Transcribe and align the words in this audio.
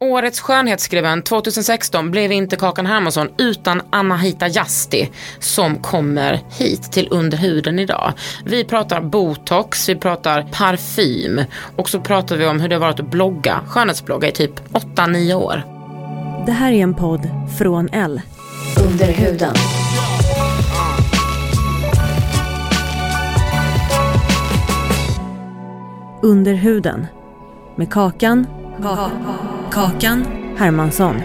Årets 0.00 0.40
skönhetsskribent 0.40 1.26
2016 1.26 2.10
blev 2.10 2.32
inte 2.32 2.56
Kakan 2.56 2.86
Hermansson 2.86 3.28
utan 3.38 3.82
Anahita 3.90 4.48
Jasti 4.48 5.10
som 5.38 5.76
kommer 5.76 6.40
hit 6.58 6.92
till 6.92 7.08
Under 7.10 7.38
huden 7.38 7.78
idag. 7.78 8.12
Vi 8.44 8.64
pratar 8.64 9.00
botox, 9.00 9.88
vi 9.88 9.96
pratar 9.96 10.42
parfym 10.42 11.40
och 11.76 11.88
så 11.88 12.00
pratar 12.00 12.36
vi 12.36 12.46
om 12.46 12.60
hur 12.60 12.68
det 12.68 12.74
har 12.74 12.80
varit 12.80 13.00
att 13.00 13.10
blogga, 13.10 13.60
skönhetsblogga 13.68 14.28
i 14.28 14.32
typ 14.32 14.60
8-9 14.72 15.34
år. 15.34 15.62
Det 16.46 16.52
här 16.52 16.72
är 16.72 16.82
en 16.82 16.94
podd 16.94 17.28
från 17.58 17.88
L. 17.92 18.20
Under 18.86 19.12
huden. 19.12 19.54
Under 26.22 26.54
huden. 26.54 27.06
Med 27.76 27.92
Kakan. 27.92 28.46
Kakan 28.82 29.57
Hermansson. 30.56 31.22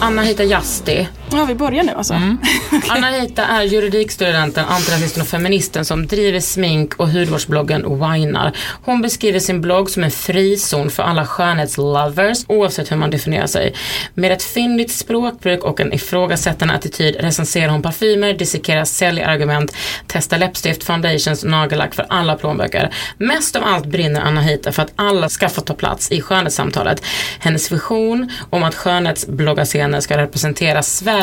Anna 0.00 0.22
heter 0.22 0.44
Jasti 0.44 1.08
Ja, 1.34 1.44
vi 1.44 1.54
börjar 1.54 1.82
nu 1.82 1.92
alltså. 1.92 2.14
Anahita 2.88 3.44
är 3.44 3.62
juridikstudenten, 3.62 4.64
antirasisten 4.64 5.22
och 5.22 5.28
feministen 5.28 5.84
som 5.84 6.06
driver 6.06 6.40
smink 6.40 6.94
och 6.94 7.08
hudvårdsbloggen 7.08 7.82
Winar. 7.82 8.52
Hon 8.84 9.02
beskriver 9.02 9.38
sin 9.38 9.60
blogg 9.60 9.90
som 9.90 10.04
en 10.04 10.10
frizon 10.10 10.90
för 10.90 11.02
alla 11.02 11.26
skönhetslovers 11.26 12.44
oavsett 12.48 12.92
hur 12.92 12.96
man 12.96 13.10
definierar 13.10 13.46
sig. 13.46 13.74
Med 14.14 14.32
ett 14.32 14.42
fyndigt 14.42 14.92
språkbruk 14.92 15.64
och 15.64 15.80
en 15.80 15.92
ifrågasättande 15.92 16.74
attityd 16.74 17.16
recenserar 17.20 17.68
hon 17.68 17.82
parfymer, 17.82 18.34
dissekerar 18.34 18.84
säljargument, 18.84 19.76
testar 20.06 20.38
läppstift, 20.38 20.84
foundations 20.84 21.44
nagellack 21.44 21.94
för 21.94 22.06
alla 22.08 22.36
plånböcker. 22.36 22.94
Mest 23.18 23.56
av 23.56 23.64
allt 23.64 23.86
brinner 23.86 24.20
Anahita 24.20 24.72
för 24.72 24.82
att 24.82 24.92
alla 24.96 25.28
ska 25.28 25.48
få 25.48 25.60
ta 25.60 25.74
plats 25.74 26.12
i 26.12 26.20
skönhetssamtalet. 26.20 27.02
Hennes 27.38 27.72
vision 27.72 28.30
om 28.50 28.62
att 28.62 28.74
skönhetsbloggarscenen 28.74 30.02
ska 30.02 30.16
representera 30.16 30.82
Sverige 30.82 31.21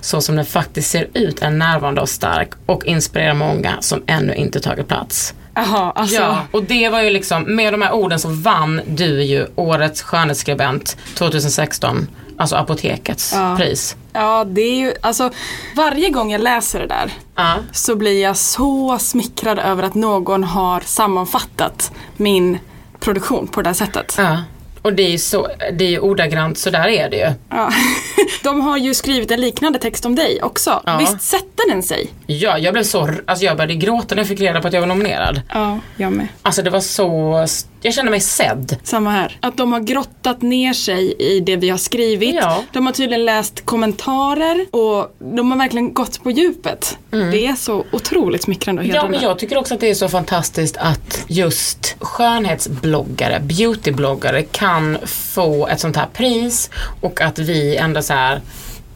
så 0.00 0.20
som 0.20 0.36
den 0.36 0.46
faktiskt 0.46 0.90
ser 0.90 1.08
ut 1.14 1.42
är 1.42 1.50
närvarande 1.50 2.00
och 2.00 2.08
stark 2.08 2.50
och 2.66 2.84
inspirerar 2.84 3.34
många 3.34 3.74
som 3.80 4.02
ännu 4.06 4.34
inte 4.34 4.60
tagit 4.60 4.88
plats. 4.88 5.34
Jaha, 5.54 5.92
alltså. 5.94 6.14
Ja, 6.16 6.38
och 6.50 6.64
det 6.64 6.88
var 6.88 7.02
ju 7.02 7.10
liksom, 7.10 7.42
med 7.56 7.72
de 7.74 7.82
här 7.82 7.92
orden 7.92 8.18
så 8.18 8.28
vann 8.28 8.80
du 8.86 9.22
ju 9.22 9.46
årets 9.54 10.02
skönhetsskribent 10.02 10.96
2016, 11.14 12.08
alltså 12.36 12.56
Apotekets 12.56 13.32
Ja. 13.34 13.56
pris. 13.56 13.96
Ja, 14.12 14.44
det 14.44 14.60
är 14.62 14.76
ju, 14.76 14.94
alltså 15.00 15.30
varje 15.76 16.10
gång 16.10 16.32
jag 16.32 16.40
läser 16.40 16.80
det 16.80 16.86
där 16.86 17.10
Ja. 17.36 17.54
så 17.72 17.96
blir 17.96 18.22
jag 18.22 18.36
så 18.36 18.98
smickrad 18.98 19.58
över 19.58 19.82
att 19.82 19.94
någon 19.94 20.44
har 20.44 20.80
sammanfattat 20.80 21.92
min 22.16 22.58
produktion 23.00 23.46
på 23.48 23.62
det 23.62 23.68
här 23.68 23.74
sättet. 23.74 24.14
ja. 24.18 24.42
Och 24.82 24.92
det 24.92 25.02
är 25.02 25.10
ju 25.10 25.18
så, 25.18 25.48
det 25.72 25.84
är 25.84 25.88
ju 25.90 25.98
ordagrant, 25.98 26.58
så 26.58 26.70
där 26.70 26.88
är 26.88 27.10
det 27.10 27.16
ju. 27.16 27.32
Ja. 27.50 27.70
De 28.42 28.60
har 28.60 28.76
ju 28.78 28.94
skrivit 28.94 29.30
en 29.30 29.40
liknande 29.40 29.78
text 29.78 30.04
om 30.06 30.14
dig 30.14 30.42
också. 30.42 30.82
Ja. 30.86 30.96
Visst 30.98 31.20
sätter 31.22 31.70
den 31.70 31.82
sig? 31.82 32.10
Ja, 32.26 32.58
jag 32.58 32.72
blev 32.74 32.82
så, 32.84 33.10
alltså 33.26 33.44
jag 33.44 33.56
började 33.56 33.74
gråta 33.74 34.14
när 34.14 34.22
jag 34.22 34.28
fick 34.28 34.40
reda 34.40 34.60
på 34.60 34.68
att 34.68 34.74
jag 34.74 34.80
var 34.80 34.86
nominerad. 34.88 35.40
Ja, 35.48 35.78
jag 35.96 36.12
med. 36.12 36.28
Alltså 36.42 36.62
det 36.62 36.70
var 36.70 36.80
så, 36.80 37.46
jag 37.82 37.94
kände 37.94 38.10
mig 38.10 38.20
sedd. 38.20 38.76
Samma 38.82 39.10
här. 39.10 39.38
Att 39.40 39.56
de 39.56 39.72
har 39.72 39.80
grottat 39.80 40.42
ner 40.42 40.72
sig 40.72 41.14
i 41.18 41.40
det 41.40 41.56
vi 41.56 41.68
har 41.70 41.78
skrivit. 41.78 42.34
Ja. 42.34 42.62
De 42.72 42.86
har 42.86 42.92
tydligen 42.92 43.24
läst 43.24 43.64
kommentarer 43.64 44.66
och 44.70 45.16
de 45.36 45.50
har 45.50 45.58
verkligen 45.58 45.94
gått 45.94 46.22
på 46.22 46.30
djupet. 46.30 46.98
Det 47.10 47.46
är 47.46 47.54
så 47.54 47.84
otroligt 47.92 48.42
smickrande 48.42 48.80
och 48.80 48.84
Mm. 48.84 48.94
Ja, 48.94 49.00
hedrande. 49.02 49.18
men 49.18 49.28
jag 49.28 49.38
tycker 49.38 49.58
också 49.58 49.74
att 49.74 49.80
det 49.80 49.90
är 49.90 49.94
så 49.94 50.08
fantastiskt 50.08 50.76
att 50.76 51.24
just 51.28 51.96
skönhetsbloggare, 52.00 53.40
beautybloggare 53.40 54.42
kan 54.42 54.71
kan 54.72 54.98
få 55.06 55.68
ett 55.68 55.80
sånt 55.80 55.96
här 55.96 56.06
pris 56.12 56.70
och 57.00 57.20
att 57.20 57.38
vi 57.38 57.76
ändå 57.76 58.02
så 58.02 58.12
här 58.12 58.40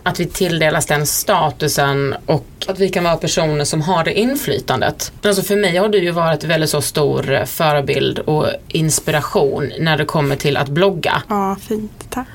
att 0.02 0.20
vi 0.20 0.26
tilldelas 0.26 0.86
den 0.86 1.06
statusen 1.06 2.14
och 2.26 2.46
att 2.68 2.78
vi 2.78 2.88
kan 2.88 3.04
vara 3.04 3.16
personer 3.16 3.64
som 3.64 3.82
har 3.82 4.04
det 4.04 4.18
inflytandet. 4.18 5.12
Alltså 5.24 5.42
för 5.42 5.56
mig 5.56 5.76
har 5.76 5.88
du 5.88 5.98
ju 5.98 6.10
varit 6.10 6.44
väldigt 6.44 6.70
så 6.70 6.80
stor 6.80 7.44
förebild 7.44 8.18
och 8.18 8.46
inspiration 8.68 9.72
när 9.78 9.98
det 9.98 10.04
kommer 10.04 10.36
till 10.36 10.56
att 10.56 10.68
blogga. 10.68 11.22
Ja, 11.28 11.56
fint. 11.68 12.06
Tack. 12.10 12.28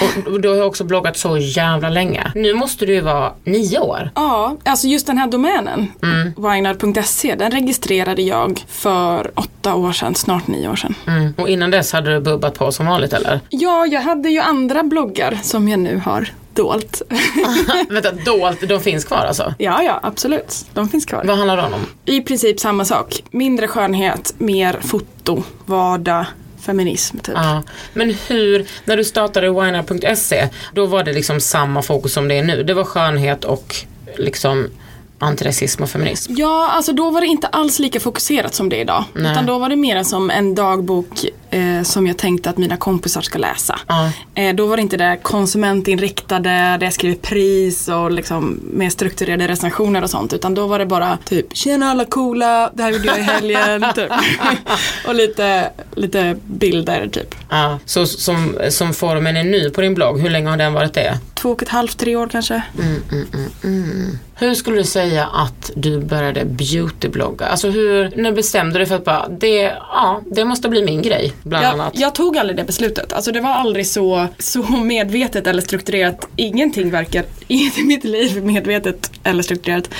Och 0.00 0.32
och 0.32 0.40
du 0.40 0.48
har 0.48 0.62
också 0.62 0.84
bloggat 0.84 1.16
så 1.16 1.38
jävla 1.38 1.88
länge. 1.90 2.32
Nu 2.34 2.54
måste 2.54 2.86
du 2.86 2.94
ju 2.94 3.00
vara 3.00 3.32
nio 3.44 3.78
år. 3.78 4.10
Ja, 4.14 4.56
alltså 4.64 4.86
just 4.86 5.06
den 5.06 5.18
här 5.18 5.26
domänen, 5.26 5.86
Mm. 6.02 6.32
winar.se, 6.36 7.34
den 7.34 7.50
registrerade 7.50 8.22
jag 8.22 8.64
för 8.68 9.30
åtta 9.34 9.74
år 9.74 9.92
sedan, 9.92 10.14
snart 10.14 10.46
nio 10.46 10.68
år 10.68 10.76
sedan. 10.76 10.94
Mm. 11.06 11.34
Och 11.38 11.48
innan 11.48 11.70
dess 11.70 11.92
hade 11.92 12.14
du 12.14 12.20
bubbat 12.20 12.54
på 12.58 12.72
som 12.72 12.86
vanligt 12.86 13.12
eller? 13.12 13.40
Ja, 13.50 13.86
jag 13.86 14.00
hade 14.00 14.28
ju 14.30 14.38
andra 14.40 14.82
bloggar 14.82 15.38
som 15.42 15.68
jag 15.68 15.78
nu 15.80 16.00
har 16.04 16.28
dolt. 16.54 17.02
Vänta, 17.88 18.10
dolt, 18.12 18.68
de 18.68 18.80
finns 18.80 19.04
kvar 19.04 19.18
alltså? 19.18 19.54
ja, 19.58 19.82
ja, 19.82 20.00
absolut. 20.02 20.66
De 20.74 20.88
finns 20.88 21.06
kvar. 21.06 21.22
Vad 21.24 21.36
handlar 21.36 21.56
de 21.56 21.64
om? 21.74 21.80
I 22.04 22.20
princip 22.20 22.60
samma 22.60 22.84
sak. 22.84 23.22
Mindre 23.30 23.68
skönhet, 23.68 24.34
mer 24.38 24.78
foto, 24.82 25.42
vardag, 25.66 26.24
feminism 26.64 27.18
typ. 27.18 27.34
Ja. 27.34 27.62
Men 27.92 28.14
hur, 28.28 28.66
när 28.84 28.96
du 28.96 29.04
startade 29.04 29.50
winer.se, 29.50 30.48
då 30.72 30.86
var 30.86 31.04
det 31.04 31.12
liksom 31.12 31.40
samma 31.40 31.82
fokus 31.82 32.12
som 32.12 32.28
det 32.28 32.34
är 32.38 32.42
nu. 32.42 32.62
Det 32.62 32.74
var 32.74 32.84
skönhet 32.84 33.44
och 33.44 33.74
liksom 34.18 34.70
antirasism 35.18 35.82
och 35.82 35.90
feminism. 35.90 36.32
Ja, 36.36 36.70
alltså 36.70 36.92
då 36.92 37.10
var 37.10 37.20
det 37.20 37.26
inte 37.26 37.46
alls 37.46 37.78
lika 37.78 38.00
fokuserat 38.00 38.54
som 38.54 38.68
det 38.68 38.76
är 38.76 38.80
idag. 38.80 39.04
Nej. 39.14 39.32
Utan 39.32 39.46
då 39.46 39.58
var 39.58 39.68
det 39.68 39.76
mer 39.76 40.02
som 40.02 40.30
en 40.30 40.54
dagbok 40.54 41.24
eh, 41.54 41.82
som 41.82 42.06
jag 42.06 42.18
tänkte 42.18 42.50
att 42.50 42.58
mina 42.58 42.76
kompisar 42.76 43.20
ska 43.20 43.38
läsa. 43.38 43.78
Ja. 43.86 44.10
Eh, 44.34 44.54
då 44.54 44.66
var 44.66 44.76
det 44.76 44.82
inte 44.82 44.96
det 44.96 45.18
konsumentinriktade, 45.22 46.50
där 46.50 46.82
jag 46.82 46.92
skriver 46.92 47.16
pris 47.16 47.88
och 47.88 48.10
liksom 48.10 48.60
mer 48.72 48.90
strukturerade 48.90 49.48
recensioner 49.48 50.02
och 50.02 50.10
sånt. 50.10 50.32
Utan 50.32 50.54
då 50.54 50.66
var 50.66 50.78
det 50.78 50.86
bara 50.86 51.18
typ 51.24 51.56
Tjena 51.56 51.86
alla 51.86 52.04
coola, 52.04 52.70
det 52.74 52.82
här 52.82 52.92
gjorde 52.92 53.06
jag 53.06 53.18
i 53.18 53.22
helgen. 53.22 53.84
typ. 53.94 54.12
och 55.06 55.14
lite, 55.14 55.70
lite 55.94 56.36
bilder 56.44 57.08
typ. 57.08 57.34
Ja. 57.50 57.78
Så 57.84 58.06
som, 58.06 58.58
som 58.68 58.94
formen 58.94 59.36
är 59.36 59.44
nu 59.44 59.70
på 59.70 59.80
din 59.80 59.94
blogg, 59.94 60.20
hur 60.20 60.30
länge 60.30 60.50
har 60.50 60.56
den 60.56 60.72
varit 60.72 60.94
det? 60.94 61.18
Två 61.34 61.50
och 61.50 61.62
ett 61.62 61.68
halvt, 61.68 61.98
tre 61.98 62.16
år 62.16 62.28
kanske. 62.28 62.62
Hur 64.36 64.54
skulle 64.54 64.76
du 64.76 64.84
säga 64.84 65.26
att 65.26 65.70
du 65.74 66.00
började 66.00 66.44
beautyblogga? 66.44 67.46
Alltså 67.46 67.70
hur, 67.70 68.12
när 68.16 68.32
bestämde 68.32 68.72
du 68.72 68.78
dig 68.78 68.86
för 68.86 68.94
att 68.94 69.04
bara, 69.04 69.28
det, 69.28 69.62
ja, 69.92 70.22
det 70.26 70.44
måste 70.44 70.68
bli 70.68 70.84
min 70.84 71.02
grej, 71.02 71.32
bland 71.44 71.64
Jag, 71.64 71.72
annat? 71.72 71.98
jag 71.98 72.14
tog 72.14 72.38
aldrig 72.38 72.56
det 72.56 72.64
beslutet. 72.64 73.12
Alltså 73.12 73.32
det 73.32 73.40
var 73.40 73.50
aldrig 73.50 73.86
så, 73.86 74.26
så 74.38 74.62
medvetet 74.62 75.46
eller 75.46 75.62
strukturerat. 75.62 76.28
Ingenting 76.36 76.90
verkar 76.90 77.24
i 77.48 77.70
mitt 77.84 78.04
liv 78.04 78.44
medvetet 78.44 79.10
eller 79.24 79.42
strukturerat. 79.42 79.90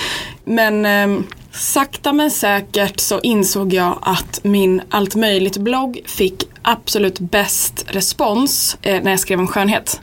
Men 0.45 0.87
ehm, 0.87 1.25
sakta 1.53 2.13
men 2.13 2.31
säkert 2.31 3.01
så 3.01 3.21
insåg 3.21 3.73
jag 3.73 3.99
att 4.03 4.41
min 4.43 4.83
allt 4.89 5.15
möjligt 5.15 5.57
blogg 5.57 6.01
fick 6.07 6.49
absolut 6.65 7.19
bäst 7.19 7.85
respons 7.89 8.77
eh, 8.83 9.03
när 9.03 9.11
jag 9.11 9.21
skrev 9.21 9.39
om 9.41 9.47
skönhet. 9.49 10.01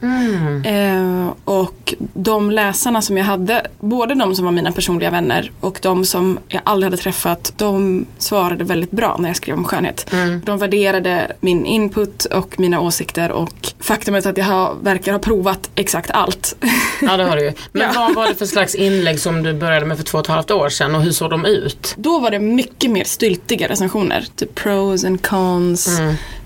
Eh, 0.65 1.27
och 1.45 1.93
de 2.13 2.51
läsarna 2.51 3.01
som 3.01 3.17
jag 3.17 3.25
hade, 3.25 3.67
både 3.79 4.15
de 4.15 4.35
som 4.35 4.45
var 4.45 4.51
mina 4.51 4.71
personliga 4.71 5.09
vänner 5.11 5.51
och 5.59 5.79
de 5.81 6.05
som 6.05 6.39
jag 6.47 6.61
aldrig 6.65 6.91
hade 6.91 7.01
träffat, 7.03 7.53
de 7.57 8.05
svarade 8.17 8.63
väldigt 8.63 8.91
bra 8.91 9.15
när 9.19 9.29
jag 9.29 9.35
skrev 9.35 9.55
om 9.57 9.63
skönhet. 9.65 10.11
De 10.45 10.57
värderade 10.57 11.31
min 11.39 11.65
input 11.65 12.25
och 12.25 12.59
mina 12.59 12.79
åsikter 12.79 13.31
och 13.31 13.73
faktumet 13.79 14.25
att 14.25 14.37
jag 14.37 14.45
har, 14.45 14.75
verkar 14.81 15.11
ha 15.11 15.19
provat 15.19 15.69
exakt 15.75 16.11
allt. 16.11 16.55
Ja 17.01 17.17
det 17.17 17.23
har 17.23 17.35
du 17.35 17.43
ju. 17.43 17.53
Men 17.71 17.81
Ja. 17.81 17.91
vad 17.95 18.15
var 18.15 18.27
det 18.27 18.35
för 18.35 18.45
slags 18.45 18.75
inlägg 18.75 19.19
som 19.19 19.43
du 19.43 19.53
började 19.53 19.85
med 19.85 19.97
för 19.97 20.03
två 20.03 20.17
och 20.17 20.23
ett 20.25 20.31
halvt 20.31 20.51
år 20.51 20.69
sedan 20.69 20.95
och 20.95 21.01
hur 21.01 21.11
såg 21.11 21.29
de 21.29 21.45
ut? 21.45 21.93
Då 21.97 22.19
var 22.19 22.31
det 22.31 22.39
mycket 22.39 22.91
mer 22.91 23.03
styltiga 23.03 23.67
recensioner. 23.67 24.25
Typ 24.35 24.55
pros 24.55 25.03
and 25.05 25.21
cons. 25.25 25.89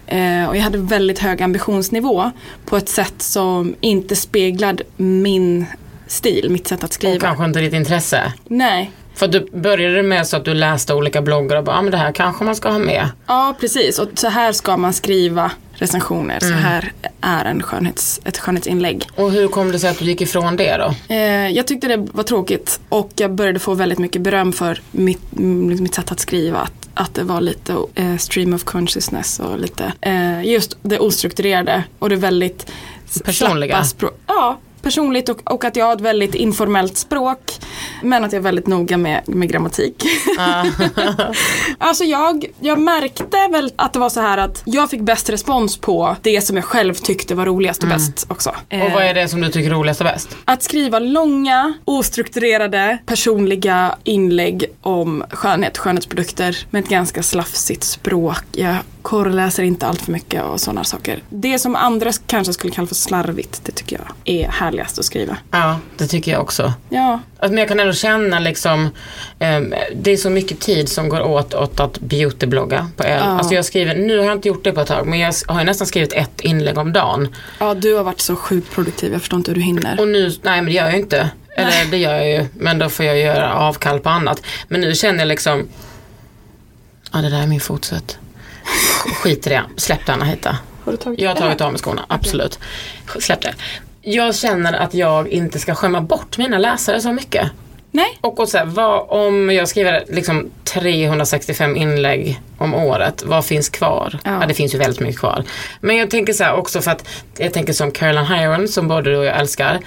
Eh, 0.08 0.50
och 0.50 0.58
jag 0.58 0.62
hade 0.62 0.78
väldigt 0.78 1.20
hög 1.20 1.42
ambitionsnivå 1.42 2.32
på 2.66 2.78
ett 2.78 2.90
sätt 2.90 3.14
som 3.22 3.76
inte 3.82 4.16
speglade 4.16 4.84
min 4.98 5.66
stil, 6.08 6.50
mitt 6.50 6.68
sätt 6.68 6.80
att 6.84 6.90
Och 6.90 6.94
skriva. 6.94 7.20
kanske 7.20 7.46
inte 7.46 7.60
ditt 7.60 7.74
intresse. 7.74 8.34
Nej. 8.48 8.92
För 9.16 9.28
du 9.28 9.48
började 9.54 10.04
med 10.04 10.28
så 10.28 10.38
att 10.38 10.46
du 10.46 10.54
läste 10.54 10.94
olika 10.94 11.22
bloggar 11.22 11.58
och 11.58 11.64
bara, 11.64 11.76
ah, 11.78 11.82
men 11.82 11.92
det 11.92 11.98
här 11.98 12.12
kanske 12.12 12.44
man 12.44 12.56
ska 12.56 12.70
ha 12.70 12.80
med. 12.80 13.10
Ja, 13.28 13.56
precis. 13.60 14.00
Och 14.00 14.10
så 14.16 14.28
här 14.28 14.52
ska 14.52 14.78
man 14.78 14.94
skriva 14.94 15.52
recensioner. 15.74 16.40
Så 16.40 16.54
här 16.54 16.92
är 17.22 17.46
en 17.46 17.64
skönhets, 17.64 18.22
ett 18.24 18.38
skönhetsinlägg. 18.38 19.04
Och 19.16 19.32
hur 19.32 19.48
kom 19.48 19.72
det 19.72 19.80
sig 19.80 19.90
att 19.90 20.00
du 20.00 20.06
gick 20.06 20.22
ifrån 20.22 20.56
det 20.58 20.78
då? 20.78 21.14
Eh, 21.16 21.50
jag 21.50 21.68
tyckte 21.68 21.88
det 21.88 21.98
var 22.12 22.24
tråkigt 22.24 22.80
och 22.90 23.12
jag 23.16 23.32
började 23.32 23.60
få 23.60 23.74
väldigt 23.74 24.00
mycket 24.00 24.22
beröm 24.22 24.54
för 24.54 24.82
mitt, 24.92 25.38
mm, 25.38 25.68
mitt 25.84 25.96
sätt 25.96 26.12
att 26.12 26.20
skriva. 26.20 26.60
Att, 26.60 26.85
att 26.96 27.14
det 27.14 27.24
var 27.24 27.42
lite 27.42 27.76
eh, 27.96 28.18
stream 28.18 28.54
of 28.54 28.64
consciousness 28.64 29.40
och 29.40 29.60
lite 29.60 29.94
eh, 30.02 30.44
just 30.46 30.78
det 30.82 31.00
ostrukturerade 31.00 31.84
och 32.00 32.10
det 32.10 32.16
väldigt 32.16 32.72
Personliga? 33.24 33.84
slappa 33.84 33.86
språk- 33.86 34.20
Ja, 34.28 34.60
personligt 34.86 35.30
och, 35.30 35.54
och 35.54 35.64
att 35.64 35.76
jag 35.76 35.86
har 35.86 35.94
ett 35.94 36.02
väldigt 36.02 36.36
informellt 36.36 36.98
språk. 36.98 37.40
Men 38.04 38.24
att 38.24 38.32
jag 38.32 38.40
är 38.40 38.44
väldigt 38.44 38.68
noga 38.68 38.98
med, 38.98 39.22
med 39.26 39.50
grammatik. 39.50 40.04
alltså 41.78 42.04
jag, 42.04 42.46
jag 42.60 42.80
märkte 42.80 43.48
väl 43.52 43.72
att 43.76 43.94
det 43.94 44.00
var 44.00 44.10
så 44.10 44.22
här 44.22 44.38
att 44.38 44.64
jag 44.66 44.90
fick 44.90 45.02
bäst 45.02 45.30
respons 45.30 45.78
på 45.78 46.16
det 46.22 46.42
som 46.42 46.56
jag 46.56 46.66
själv 46.66 46.94
tyckte 46.94 47.36
var 47.36 47.46
roligast 47.46 47.84
och 47.84 47.90
bäst 47.90 48.26
också. 48.30 48.50
Och 48.50 48.92
vad 48.94 49.04
är 49.04 49.14
det 49.14 49.28
som 49.28 49.42
du 49.42 49.52
tycker 49.52 49.70
är 49.70 49.76
roligast 49.76 50.02
och 50.02 50.06
bäst? 50.06 50.38
Att 50.46 50.64
skriva 50.64 51.00
långa, 51.00 51.74
ostrukturerade, 51.86 52.98
personliga 53.06 53.96
inlägg 54.04 54.66
om 54.82 55.24
skönhet, 55.30 55.78
skönhetsprodukter 55.78 56.58
med 56.70 56.84
ett 56.84 56.90
ganska 56.90 57.24
slafsigt 57.24 57.84
språk. 57.84 58.44
Jag 58.52 58.76
korrläser 59.06 59.64
inte 59.64 59.88
allt 59.88 60.02
för 60.02 60.12
mycket 60.12 60.44
och 60.44 60.62
sådana 60.62 60.84
saker. 60.84 61.24
Det 61.30 61.60
som 61.60 61.76
andra 61.76 62.12
kanske 62.28 62.54
skulle 62.54 62.74
kalla 62.74 62.88
för 62.88 62.96
slarvigt, 62.96 63.62
det 63.66 63.72
tycker 63.72 63.98
jag 63.98 64.38
är 64.38 64.48
härligast 64.50 65.00
att 65.00 65.06
skriva. 65.06 65.38
Ja, 65.52 65.80
det 65.98 66.08
tycker 66.08 66.32
jag 66.32 66.42
också. 66.42 66.74
Ja, 66.90 67.20
men 67.42 67.58
jag 67.58 67.68
kan 67.68 67.80
ändå 67.80 67.94
känna 67.94 68.40
liksom, 68.40 68.90
ehm, 69.40 69.74
det 69.96 70.12
är 70.12 70.18
så 70.18 70.30
mycket 70.30 70.60
tid 70.60 70.90
som 70.90 71.10
går 71.10 71.22
åt 71.22 71.54
åt 71.54 71.80
att 71.80 72.00
beautyblogga 72.00 72.90
på 72.98 73.04
L. 73.04 73.24
Alltså 73.24 73.54
jag 73.54 73.66
skriver, 73.66 73.96
nu 73.96 74.18
har 74.18 74.26
jag 74.26 74.34
inte 74.34 74.48
gjort 74.48 74.64
det 74.64 74.72
på 74.72 74.82
ett 74.82 74.88
tag, 74.88 75.08
men 75.08 75.20
jag 75.20 75.34
har 75.48 75.60
ju 75.60 75.66
nästan 75.66 75.88
skrivit 75.88 76.14
ett 76.14 76.42
inlägg 76.42 76.78
om 76.78 76.94
dagen. 76.94 77.36
ja 77.60 77.74
du 77.74 77.94
har 77.96 78.04
varit 78.04 78.22
så 78.22 78.36
sjukt 78.36 78.72
produktiv, 78.72 79.12
jag 79.12 79.22
förstår 79.22 79.38
inte 79.38 79.52
hur 79.52 79.56
du 79.56 79.62
hinner. 79.62 80.00
Och 80.00 80.08
nu, 80.08 80.32
nej 80.42 80.62
men 80.62 80.66
det 80.66 80.72
gör 80.72 80.86
jag 80.86 81.00
inte. 81.00 81.30
Eller 81.58 81.92
det 81.92 81.98
gör 81.98 82.14
jag 82.14 82.30
ju, 82.30 82.46
men 82.54 82.80
då 82.80 82.90
får 82.90 83.06
jag 83.06 83.18
göra 83.20 83.54
avkall 83.54 84.00
på 84.00 84.10
annat. 84.10 84.42
Men 84.68 84.82
nu 84.82 84.96
känner 84.96 85.20
jag 85.20 85.28
liksom, 85.28 85.68
ja 87.14 87.20
det 87.22 87.30
där 87.30 87.42
är 87.42 87.48
min 87.48 87.60
fotsvett. 87.62 88.18
Skit 89.22 89.48
i 89.48 89.50
det, 89.50 89.64
släpp 89.78 90.06
det 90.06 90.14
Anna-Hita. 90.14 90.58
Har 90.84 90.92
du 90.92 90.98
tagit 90.98 91.20
Jag 91.22 91.30
har 91.30 91.36
tagit 91.36 91.62
av 91.62 91.72
mig 91.72 91.82
skorna, 91.82 92.06
absolut. 92.08 92.60
Släpp 93.20 93.42
det. 93.42 93.54
Jag 94.02 94.36
känner 94.36 94.74
att 94.74 94.94
jag 94.94 95.28
inte 95.28 95.60
ska 95.60 95.76
skämma 95.76 96.02
bort 96.02 96.38
mina 96.38 96.58
läsare 96.58 97.02
så 97.02 97.12
mycket. 97.12 97.52
Nej, 97.92 98.18
Och, 98.22 98.40
och 98.40 98.50
så 98.50 98.58
här, 98.58 98.66
vad, 98.66 99.06
om 99.10 99.52
jag 99.52 99.68
skriver 99.68 100.04
liksom 100.10 100.50
365 100.64 101.76
inlägg 101.76 102.42
om 102.58 102.74
året, 102.74 103.24
vad 103.26 103.46
finns 103.46 103.70
kvar? 103.70 104.20
Ja. 104.24 104.40
Ja. 104.42 104.48
det 104.48 104.54
finns 104.54 104.74
ju 104.74 104.78
väldigt 104.78 105.00
mycket 105.00 105.20
kvar. 105.20 105.44
Men 105.80 105.96
jag 105.98 106.10
tänker 106.10 106.34
så 106.34 106.44
här 106.44 106.54
också 106.56 106.82
för 106.82 106.92
att 106.92 107.08
jag 107.38 107.54
tänker 107.54 107.74
som 107.74 107.92
Caroline 107.92 108.26
Hiron 108.26 108.68
som 108.68 108.88
både 108.88 109.12
du 109.12 109.18
och 109.18 109.26
jag 109.26 109.40
älskar. 109.40 109.80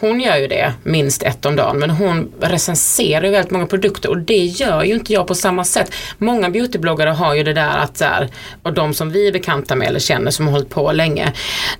Hon 0.00 0.20
gör 0.20 0.36
ju 0.36 0.46
det 0.46 0.72
minst 0.82 1.22
ett 1.22 1.46
om 1.46 1.56
dagen 1.56 1.78
men 1.78 1.90
hon 1.90 2.32
recenserar 2.40 3.24
ju 3.24 3.30
väldigt 3.30 3.50
många 3.50 3.66
produkter 3.66 4.08
och 4.08 4.18
det 4.18 4.44
gör 4.44 4.84
ju 4.84 4.94
inte 4.94 5.12
jag 5.12 5.26
på 5.26 5.34
samma 5.34 5.64
sätt. 5.64 5.94
Många 6.18 6.50
beautybloggare 6.50 7.10
har 7.10 7.34
ju 7.34 7.42
det 7.42 7.52
där 7.52 7.78
att 7.78 7.96
så 7.96 8.04
här, 8.04 8.28
och 8.62 8.72
de 8.72 8.94
som 8.94 9.10
vi 9.10 9.28
är 9.28 9.32
bekanta 9.32 9.76
med 9.76 9.88
eller 9.88 10.00
känner 10.00 10.30
som 10.30 10.46
har 10.46 10.52
hållit 10.52 10.70
på 10.70 10.92
länge. 10.92 11.32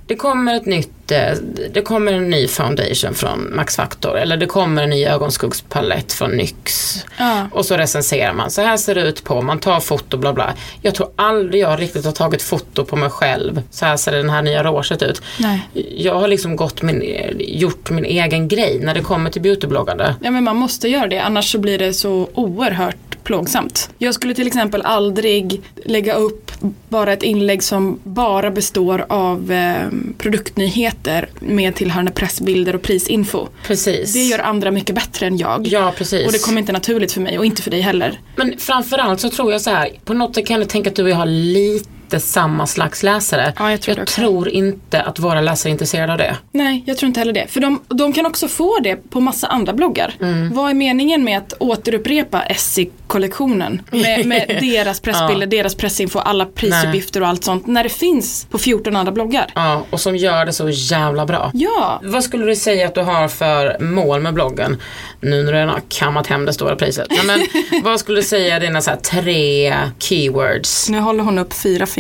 Det 0.07 0.17
kommer 0.17 0.57
ett 0.57 0.67
nytt, 0.67 0.93
eh, 1.12 1.33
det 1.73 1.83
kommer 1.83 2.12
en 2.12 2.31
ny 2.31 2.49
foundation 2.49 3.15
från 3.15 3.57
Max 3.57 3.77
Factor 3.77 4.19
eller 4.19 4.37
det 4.37 4.47
kommer 4.47 4.83
en 4.83 4.91
ny 4.91 5.05
ögonskuggspalett 5.05 6.12
från 6.12 6.31
NYX. 6.31 6.97
Ja. 7.19 7.49
Och 7.53 7.67
så 7.67 7.77
recenserar 7.77 8.33
man, 8.33 8.51
så 8.51 8.62
här 8.62 8.77
ser 8.77 8.95
det 8.95 9.03
ut 9.03 9.25
på, 9.25 9.43
man 9.43 9.59
tar 9.59 9.81
foto 9.81 10.17
bla 10.17 10.33
bla. 10.33 10.55
Jag 10.83 10.95
tror 10.95 11.11
aldrig 11.17 11.62
jag 11.62 11.81
riktigt 11.81 12.05
har 12.05 12.12
tagit 12.12 12.43
foto 12.43 12.85
på 12.85 12.97
mig 12.97 13.11
själv. 13.11 13.62
Så 13.71 13.85
här 13.85 13.97
ser 13.97 14.12
den 14.12 14.31
här 14.31 14.43
nya 14.43 14.65
rouget 14.65 15.03
ut. 15.03 15.23
Nej. 15.39 15.69
Jag 15.97 16.15
har 16.15 16.29
liksom 16.29 16.57
gått 16.57 16.83
min, 16.83 17.03
gjort 17.39 17.91
min 17.91 18.05
egen 18.05 18.49
grej 18.49 18.79
när 18.83 18.95
det 18.95 19.01
kommer 19.01 19.31
till 19.31 19.43
beautybloggande. 19.43 20.15
Ja 20.23 20.31
men 20.31 20.45
man 20.45 20.57
måste 20.57 20.89
göra 20.89 21.07
det 21.07 21.19
annars 21.19 21.53
så 21.53 21.59
blir 21.59 21.79
det 21.79 21.95
så 21.95 22.29
oerhört 22.35 23.11
plågsamt. 23.25 23.91
Jag 23.99 24.15
skulle 24.15 24.35
till 24.35 24.47
exempel 24.47 24.83
aldrig 24.83 25.62
lägga 25.85 26.15
upp 26.15 26.51
bara 26.89 27.12
ett 27.12 27.23
inlägg 27.23 27.62
som 27.62 27.99
bara 28.03 28.51
består 28.51 29.05
av 29.09 29.53
eh, 29.53 29.89
produktnyheter 30.19 31.00
med 31.41 31.75
tillhörande 31.75 32.12
pressbilder 32.12 32.75
och 32.75 32.82
prisinfo. 32.82 33.49
Precis. 33.67 34.12
Det 34.12 34.23
gör 34.23 34.38
andra 34.38 34.70
mycket 34.70 34.94
bättre 34.94 35.26
än 35.26 35.38
jag. 35.38 35.67
Ja, 35.67 35.93
precis. 35.97 36.26
Och 36.26 36.32
det 36.32 36.44
kommer 36.44 36.61
inte 36.61 36.73
naturligt 36.73 37.12
för 37.12 37.20
mig 37.20 37.38
och 37.38 37.44
inte 37.44 37.62
för 37.62 37.70
dig 37.70 37.81
heller. 37.81 38.20
Men 38.37 38.58
framförallt 38.58 39.20
så 39.20 39.31
tror 39.31 39.52
jag 39.52 39.61
så 39.61 39.70
här, 39.70 39.91
på 40.05 40.14
något 40.14 40.35
sätt 40.35 40.47
kan 40.47 40.61
jag 40.61 40.69
tänka 40.69 40.91
att 40.91 40.97
du 40.97 41.02
och 41.02 41.11
jag 41.11 41.17
har 41.17 41.26
lite 41.26 41.88
samma 42.19 42.67
slags 42.67 43.03
läsare. 43.03 43.53
Ja, 43.59 43.71
jag 43.71 43.81
tror 43.81 43.99
jag 43.99 44.07
tror 44.07 44.49
inte 44.49 45.03
att 45.03 45.19
våra 45.19 45.41
läsare 45.41 45.71
är 45.71 45.73
intresserade 45.73 46.12
av 46.12 46.19
det. 46.19 46.37
Nej, 46.53 46.83
jag 46.87 46.97
tror 46.97 47.07
inte 47.07 47.21
heller 47.21 47.33
det. 47.33 47.47
För 47.49 47.61
de, 47.61 47.81
de 47.89 48.12
kan 48.12 48.27
också 48.27 48.49
få 48.49 48.79
det 48.83 48.97
på 49.11 49.21
massa 49.21 49.47
andra 49.47 49.73
bloggar. 49.73 50.15
Mm. 50.21 50.55
Vad 50.55 50.71
är 50.71 50.75
meningen 50.75 51.25
med 51.25 51.39
att 51.39 51.53
återupprepa 51.59 52.43
Essie-kollektionen? 52.43 53.83
Med, 53.91 54.27
med 54.27 54.59
deras 54.61 55.01
pressbilder, 55.01 55.47
deras 55.47 55.75
pressinfo, 55.75 56.19
alla 56.19 56.47
prisuppgifter 56.47 57.21
och 57.23 57.29
allt 57.29 57.45
sånt. 57.45 57.67
När 57.67 57.83
det 57.83 57.89
finns 57.89 58.47
på 58.51 58.59
14 58.59 58.97
andra 58.97 59.12
bloggar. 59.12 59.47
Ja, 59.55 59.85
och 59.91 60.01
som 60.01 60.17
gör 60.17 60.45
det 60.47 60.53
så 60.53 60.71
jävla 60.71 61.27
bra. 61.27 61.51
Ja, 61.55 62.01
Vad 62.03 62.25
skulle 62.25 62.45
du 62.47 62.57
säga 62.57 62.87
att 62.87 62.95
du 62.95 63.01
har 63.01 63.29
för 63.29 63.77
mål 63.81 64.21
med 64.21 64.35
bloggen? 64.35 64.77
Nu 65.21 65.43
när 65.43 65.53
du 65.53 65.59
redan 65.59 65.69
har 65.69 65.83
kammat 65.89 66.27
hem 66.27 66.45
det 66.45 66.53
stora 66.53 66.77
priset. 66.77 67.07
Nej, 67.11 67.21
men, 67.27 67.83
vad 67.83 68.01
skulle 68.01 68.19
du 68.19 68.23
säga 68.23 68.57
är 68.57 68.61
dina 68.61 68.81
så 68.81 68.91
tre 69.03 69.75
keywords? 69.99 70.88
nu 70.88 70.99
håller 70.99 71.25
hon 71.25 71.38
upp 71.38 71.52
fyra 71.52 71.87
fingrar. 71.87 72.00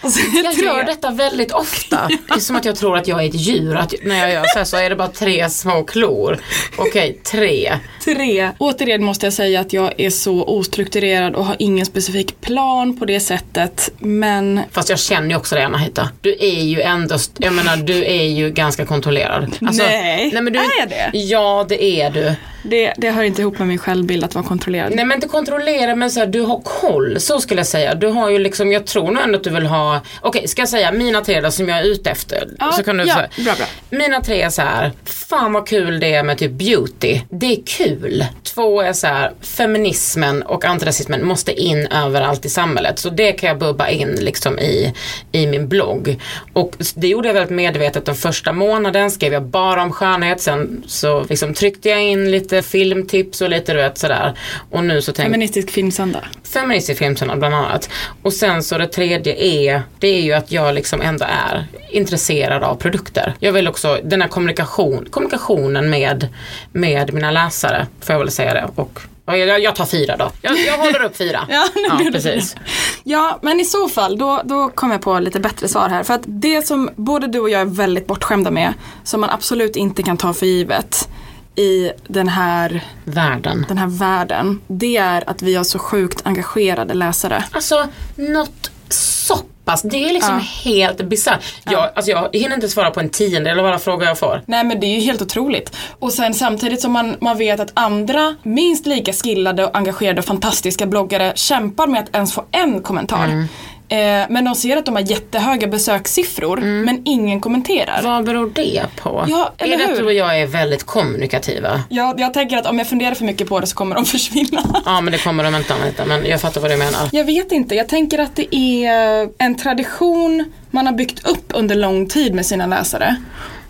Alltså, 0.00 0.20
Jag 0.44 0.54
tre. 0.54 0.64
gör 0.64 0.82
detta 0.84 1.10
väldigt 1.10 1.52
ofta. 1.52 2.08
Det 2.28 2.34
är 2.34 2.38
som 2.40 2.56
att 2.56 2.64
jag 2.64 2.76
tror 2.76 2.96
att 2.96 3.08
jag 3.08 3.24
är 3.24 3.28
ett 3.28 3.34
djur. 3.34 3.76
Att 3.76 3.94
när 4.04 4.18
jag 4.18 4.32
gör 4.32 4.44
så 4.52 4.58
här 4.58 4.64
så 4.64 4.76
är 4.76 4.90
det 4.90 4.96
bara 4.96 5.08
tre 5.08 5.50
små 5.50 5.84
klor. 5.84 6.38
Okej, 6.76 7.18
tre. 7.30 7.78
Tre. 8.04 8.50
Återigen 8.58 9.04
måste 9.04 9.26
jag 9.26 9.32
säga 9.32 9.60
att 9.60 9.72
jag 9.72 9.92
är 10.00 10.10
så 10.10 10.44
ostrukturerad 10.44 11.34
och 11.34 11.44
har 11.46 11.56
ingen 11.58 11.86
specifik 11.86 12.40
plan 12.40 12.96
på 12.98 13.04
det 13.04 13.20
sättet. 13.20 13.90
Men 13.98 14.60
Fast 14.72 14.88
jag 14.88 14.98
känner 14.98 15.28
ju 15.28 15.36
också 15.36 15.54
det 15.54 15.64
Anna-Hita. 15.66 16.08
Du 16.20 16.36
är 16.40 16.62
ju 16.62 16.80
ändå, 16.80 17.16
jag 17.38 17.52
menar 17.52 17.76
du 17.76 18.04
är 18.04 18.22
ju 18.24 18.50
ganska 18.50 18.86
kontrollerad. 18.86 19.56
Alltså, 19.66 19.82
Nej, 19.82 20.30
men 20.32 20.44
du, 20.52 20.58
är 20.58 20.78
jag 20.80 20.88
det? 20.88 21.18
Ja 21.18 21.66
det 21.68 21.84
är 21.84 22.10
du. 22.10 22.34
Det, 22.62 22.92
det 22.96 23.10
hör 23.10 23.22
inte 23.22 23.42
ihop 23.42 23.58
med 23.58 23.68
min 23.68 23.78
självbild 23.78 24.24
att 24.24 24.34
vara 24.34 24.44
kontrollerad. 24.44 24.92
Nej 24.94 25.04
men 25.04 25.14
inte 25.14 25.28
kontrollera 25.28 25.96
men 25.96 26.10
så 26.10 26.20
här, 26.20 26.26
du 26.26 26.40
har 26.40 26.60
koll, 26.60 27.20
så 27.20 27.40
skulle 27.40 27.60
jag 27.60 27.66
säga. 27.66 27.94
Du 27.94 28.06
har 28.06 28.30
ju 28.30 28.38
liksom, 28.38 28.72
jag 28.72 28.86
tror 28.86 29.10
nog 29.10 29.22
ändå 29.22 29.38
att 29.38 29.44
du 29.44 29.50
vill 29.50 29.66
ha, 29.66 30.00
okej 30.20 30.48
ska 30.48 30.62
jag 30.62 30.68
säga 30.68 30.92
mina 30.92 31.20
tre 31.20 31.40
då 31.40 31.50
som 31.50 31.68
jag 31.68 31.78
är 31.78 31.84
ute 31.84 32.10
efter? 32.10 32.48
Ja, 32.58 32.72
så 32.72 32.82
kan 32.82 32.96
du 32.96 33.04
ja, 33.04 33.14
bra, 33.44 33.54
bra. 33.54 33.66
Mina 33.90 34.20
tre 34.20 34.42
är 34.42 34.50
så 34.50 34.62
här, 34.62 34.92
fan 35.04 35.52
vad 35.52 35.68
kul 35.68 36.00
det 36.00 36.14
är 36.14 36.22
med 36.22 36.38
typ 36.38 36.52
beauty. 36.52 37.20
Det 37.30 37.52
är 37.52 37.62
kul. 37.66 38.24
Två 38.42 38.80
är 38.80 38.92
så 38.92 39.06
här, 39.06 39.32
feminismen 39.40 40.42
och 40.42 40.64
antirasismen 40.64 41.26
måste 41.26 41.52
in 41.52 41.86
överallt 41.86 42.44
i 42.44 42.48
samhället. 42.48 42.98
Så 42.98 43.10
det 43.10 43.32
kan 43.32 43.48
jag 43.48 43.58
bubba 43.58 43.88
in 43.88 44.18
liksom 44.20 44.58
i, 44.58 44.94
i 45.32 45.46
min 45.46 45.68
blogg. 45.68 46.20
Och 46.52 46.76
det 46.94 47.08
gjorde 47.08 47.28
jag 47.28 47.34
väldigt 47.34 47.56
medvetet 47.56 48.04
den 48.04 48.14
första 48.14 48.52
månaden, 48.52 49.10
skrev 49.10 49.32
jag 49.32 49.42
bara 49.42 49.82
om 49.82 49.92
skönhet. 49.92 50.40
Sen 50.40 50.82
så 50.86 51.24
liksom 51.28 51.54
tryckte 51.54 51.88
jag 51.88 52.02
in 52.02 52.30
lite 52.30 52.51
filmtips 52.60 53.40
och 53.40 53.50
lite 53.50 53.72
du 53.72 53.78
vet 53.78 53.98
sådär. 53.98 54.38
Och 54.70 54.84
nu 54.84 55.02
så 55.02 55.12
tänkte 55.12 55.22
Feministisk 55.22 55.70
filmsöndag. 55.70 56.24
feministisk 56.52 56.98
filmsöndag 56.98 57.36
bland 57.36 57.54
annat. 57.54 57.88
Och 58.22 58.32
sen 58.32 58.62
så 58.62 58.78
det 58.78 58.86
tredje 58.86 59.34
är, 59.44 59.82
det 59.98 60.08
är 60.08 60.22
ju 60.22 60.32
att 60.32 60.52
jag 60.52 60.74
liksom 60.74 61.00
ändå 61.00 61.24
är 61.28 61.66
intresserad 61.90 62.62
av 62.62 62.74
produkter. 62.74 63.34
Jag 63.38 63.52
vill 63.52 63.68
också, 63.68 63.98
den 64.04 64.22
här 64.22 64.28
kommunikation, 64.28 65.06
kommunikationen 65.10 65.90
med, 65.90 66.28
med 66.72 67.14
mina 67.14 67.30
läsare, 67.30 67.86
får 68.00 68.12
jag 68.12 68.18
väl 68.20 68.30
säga 68.30 68.54
det. 68.54 68.68
Och 68.74 69.00
ja, 69.26 69.36
jag, 69.36 69.60
jag 69.60 69.76
tar 69.76 69.86
fyra 69.86 70.16
då. 70.16 70.30
Jag, 70.42 70.58
jag 70.58 70.78
håller 70.78 71.02
upp 71.04 71.16
fyra. 71.16 71.40
Ja, 71.48 71.98
det 72.04 72.12
precis. 72.12 72.56
Ja, 73.04 73.38
men 73.42 73.60
i 73.60 73.64
så 73.64 73.88
fall, 73.88 74.18
då, 74.18 74.42
då 74.44 74.68
kommer 74.68 74.94
jag 74.94 75.02
på 75.02 75.18
lite 75.18 75.40
bättre 75.40 75.68
svar 75.68 75.88
här. 75.88 76.02
För 76.02 76.14
att 76.14 76.22
det 76.24 76.66
som 76.66 76.90
både 76.96 77.26
du 77.26 77.38
och 77.40 77.50
jag 77.50 77.60
är 77.60 77.64
väldigt 77.64 78.06
bortskämda 78.06 78.50
med, 78.50 78.74
som 79.04 79.20
man 79.20 79.30
absolut 79.30 79.76
inte 79.76 80.02
kan 80.02 80.16
ta 80.16 80.32
för 80.32 80.46
givet 80.46 81.08
i 81.56 81.92
den 82.06 82.28
här, 82.28 82.84
Världen. 83.04 83.64
den 83.68 83.78
här 83.78 83.86
världen, 83.86 84.60
det 84.66 84.96
är 84.96 85.30
att 85.30 85.42
vi 85.42 85.54
har 85.54 85.64
så 85.64 85.78
sjukt 85.78 86.20
engagerade 86.24 86.94
läsare. 86.94 87.44
Alltså 87.52 87.88
något 88.16 88.70
så 88.88 89.38
pass, 89.64 89.82
det 89.82 90.08
är 90.08 90.12
liksom 90.12 90.40
helt 90.64 91.02
bisarrt. 91.08 91.44
Jag, 91.64 91.90
alltså, 91.94 92.10
jag 92.10 92.28
hinner 92.32 92.54
inte 92.54 92.68
svara 92.68 92.90
på 92.90 93.00
en 93.00 93.08
tiondel 93.08 93.60
av 93.60 93.66
alla 93.66 93.78
frågor 93.78 94.04
jag 94.04 94.18
får. 94.18 94.42
Nej 94.46 94.64
men 94.64 94.80
det 94.80 94.86
är 94.86 94.94
ju 94.94 95.00
helt 95.00 95.22
otroligt. 95.22 95.76
Och 95.98 96.12
sen 96.12 96.34
samtidigt 96.34 96.80
som 96.80 96.92
man, 96.92 97.16
man 97.20 97.38
vet 97.38 97.60
att 97.60 97.70
andra 97.74 98.36
minst 98.42 98.86
lika 98.86 99.12
skillade 99.12 99.64
och 99.64 99.76
engagerade 99.76 100.18
och 100.18 100.24
fantastiska 100.24 100.86
bloggare 100.86 101.32
kämpar 101.34 101.86
med 101.86 102.02
att 102.02 102.14
ens 102.14 102.34
få 102.34 102.44
en 102.50 102.82
kommentar. 102.82 103.24
Mm. 103.24 103.48
Eh, 103.92 104.26
men 104.28 104.44
de 104.44 104.54
ser 104.54 104.76
att 104.76 104.86
de 104.86 104.94
har 104.94 105.02
jättehöga 105.02 105.66
besökssiffror 105.66 106.56
men 106.56 107.02
ingen 107.04 107.40
kommenterar. 107.40 107.98
Mm. 107.98 108.10
Vad 108.12 108.24
beror 108.24 108.50
det 108.54 108.82
på? 108.96 109.24
Ja, 109.28 109.52
eller 109.58 109.74
är 109.74 109.78
det 109.78 109.84
att 109.84 109.90
hur? 109.90 109.96
du 109.96 110.04
och 110.04 110.12
jag 110.12 110.40
är 110.40 110.46
väldigt 110.46 110.84
kommunikativa? 110.84 111.82
Jag, 111.88 112.20
jag 112.20 112.34
tänker 112.34 112.56
att 112.56 112.66
om 112.66 112.78
jag 112.78 112.88
funderar 112.88 113.14
för 113.14 113.24
mycket 113.24 113.48
på 113.48 113.60
det 113.60 113.66
så 113.66 113.76
kommer 113.76 113.94
de 113.94 114.04
försvinna. 114.14 114.82
Ja 114.84 115.00
men 115.00 115.12
det 115.12 115.18
kommer 115.18 115.44
de 115.44 115.54
inte 115.54 115.74
Anita, 115.74 116.04
men 116.04 116.26
jag 116.26 116.40
fattar 116.40 116.60
vad 116.60 116.70
du 116.70 116.76
menar. 116.76 117.08
Jag 117.12 117.24
vet 117.24 117.52
inte, 117.52 117.74
jag 117.74 117.88
tänker 117.88 118.18
att 118.18 118.36
det 118.36 118.56
är 118.56 119.28
en 119.38 119.54
tradition 119.54 120.52
man 120.70 120.86
har 120.86 120.92
byggt 120.92 121.26
upp 121.26 121.52
under 121.54 121.74
lång 121.74 122.08
tid 122.08 122.34
med 122.34 122.46
sina 122.46 122.66
läsare. 122.66 123.16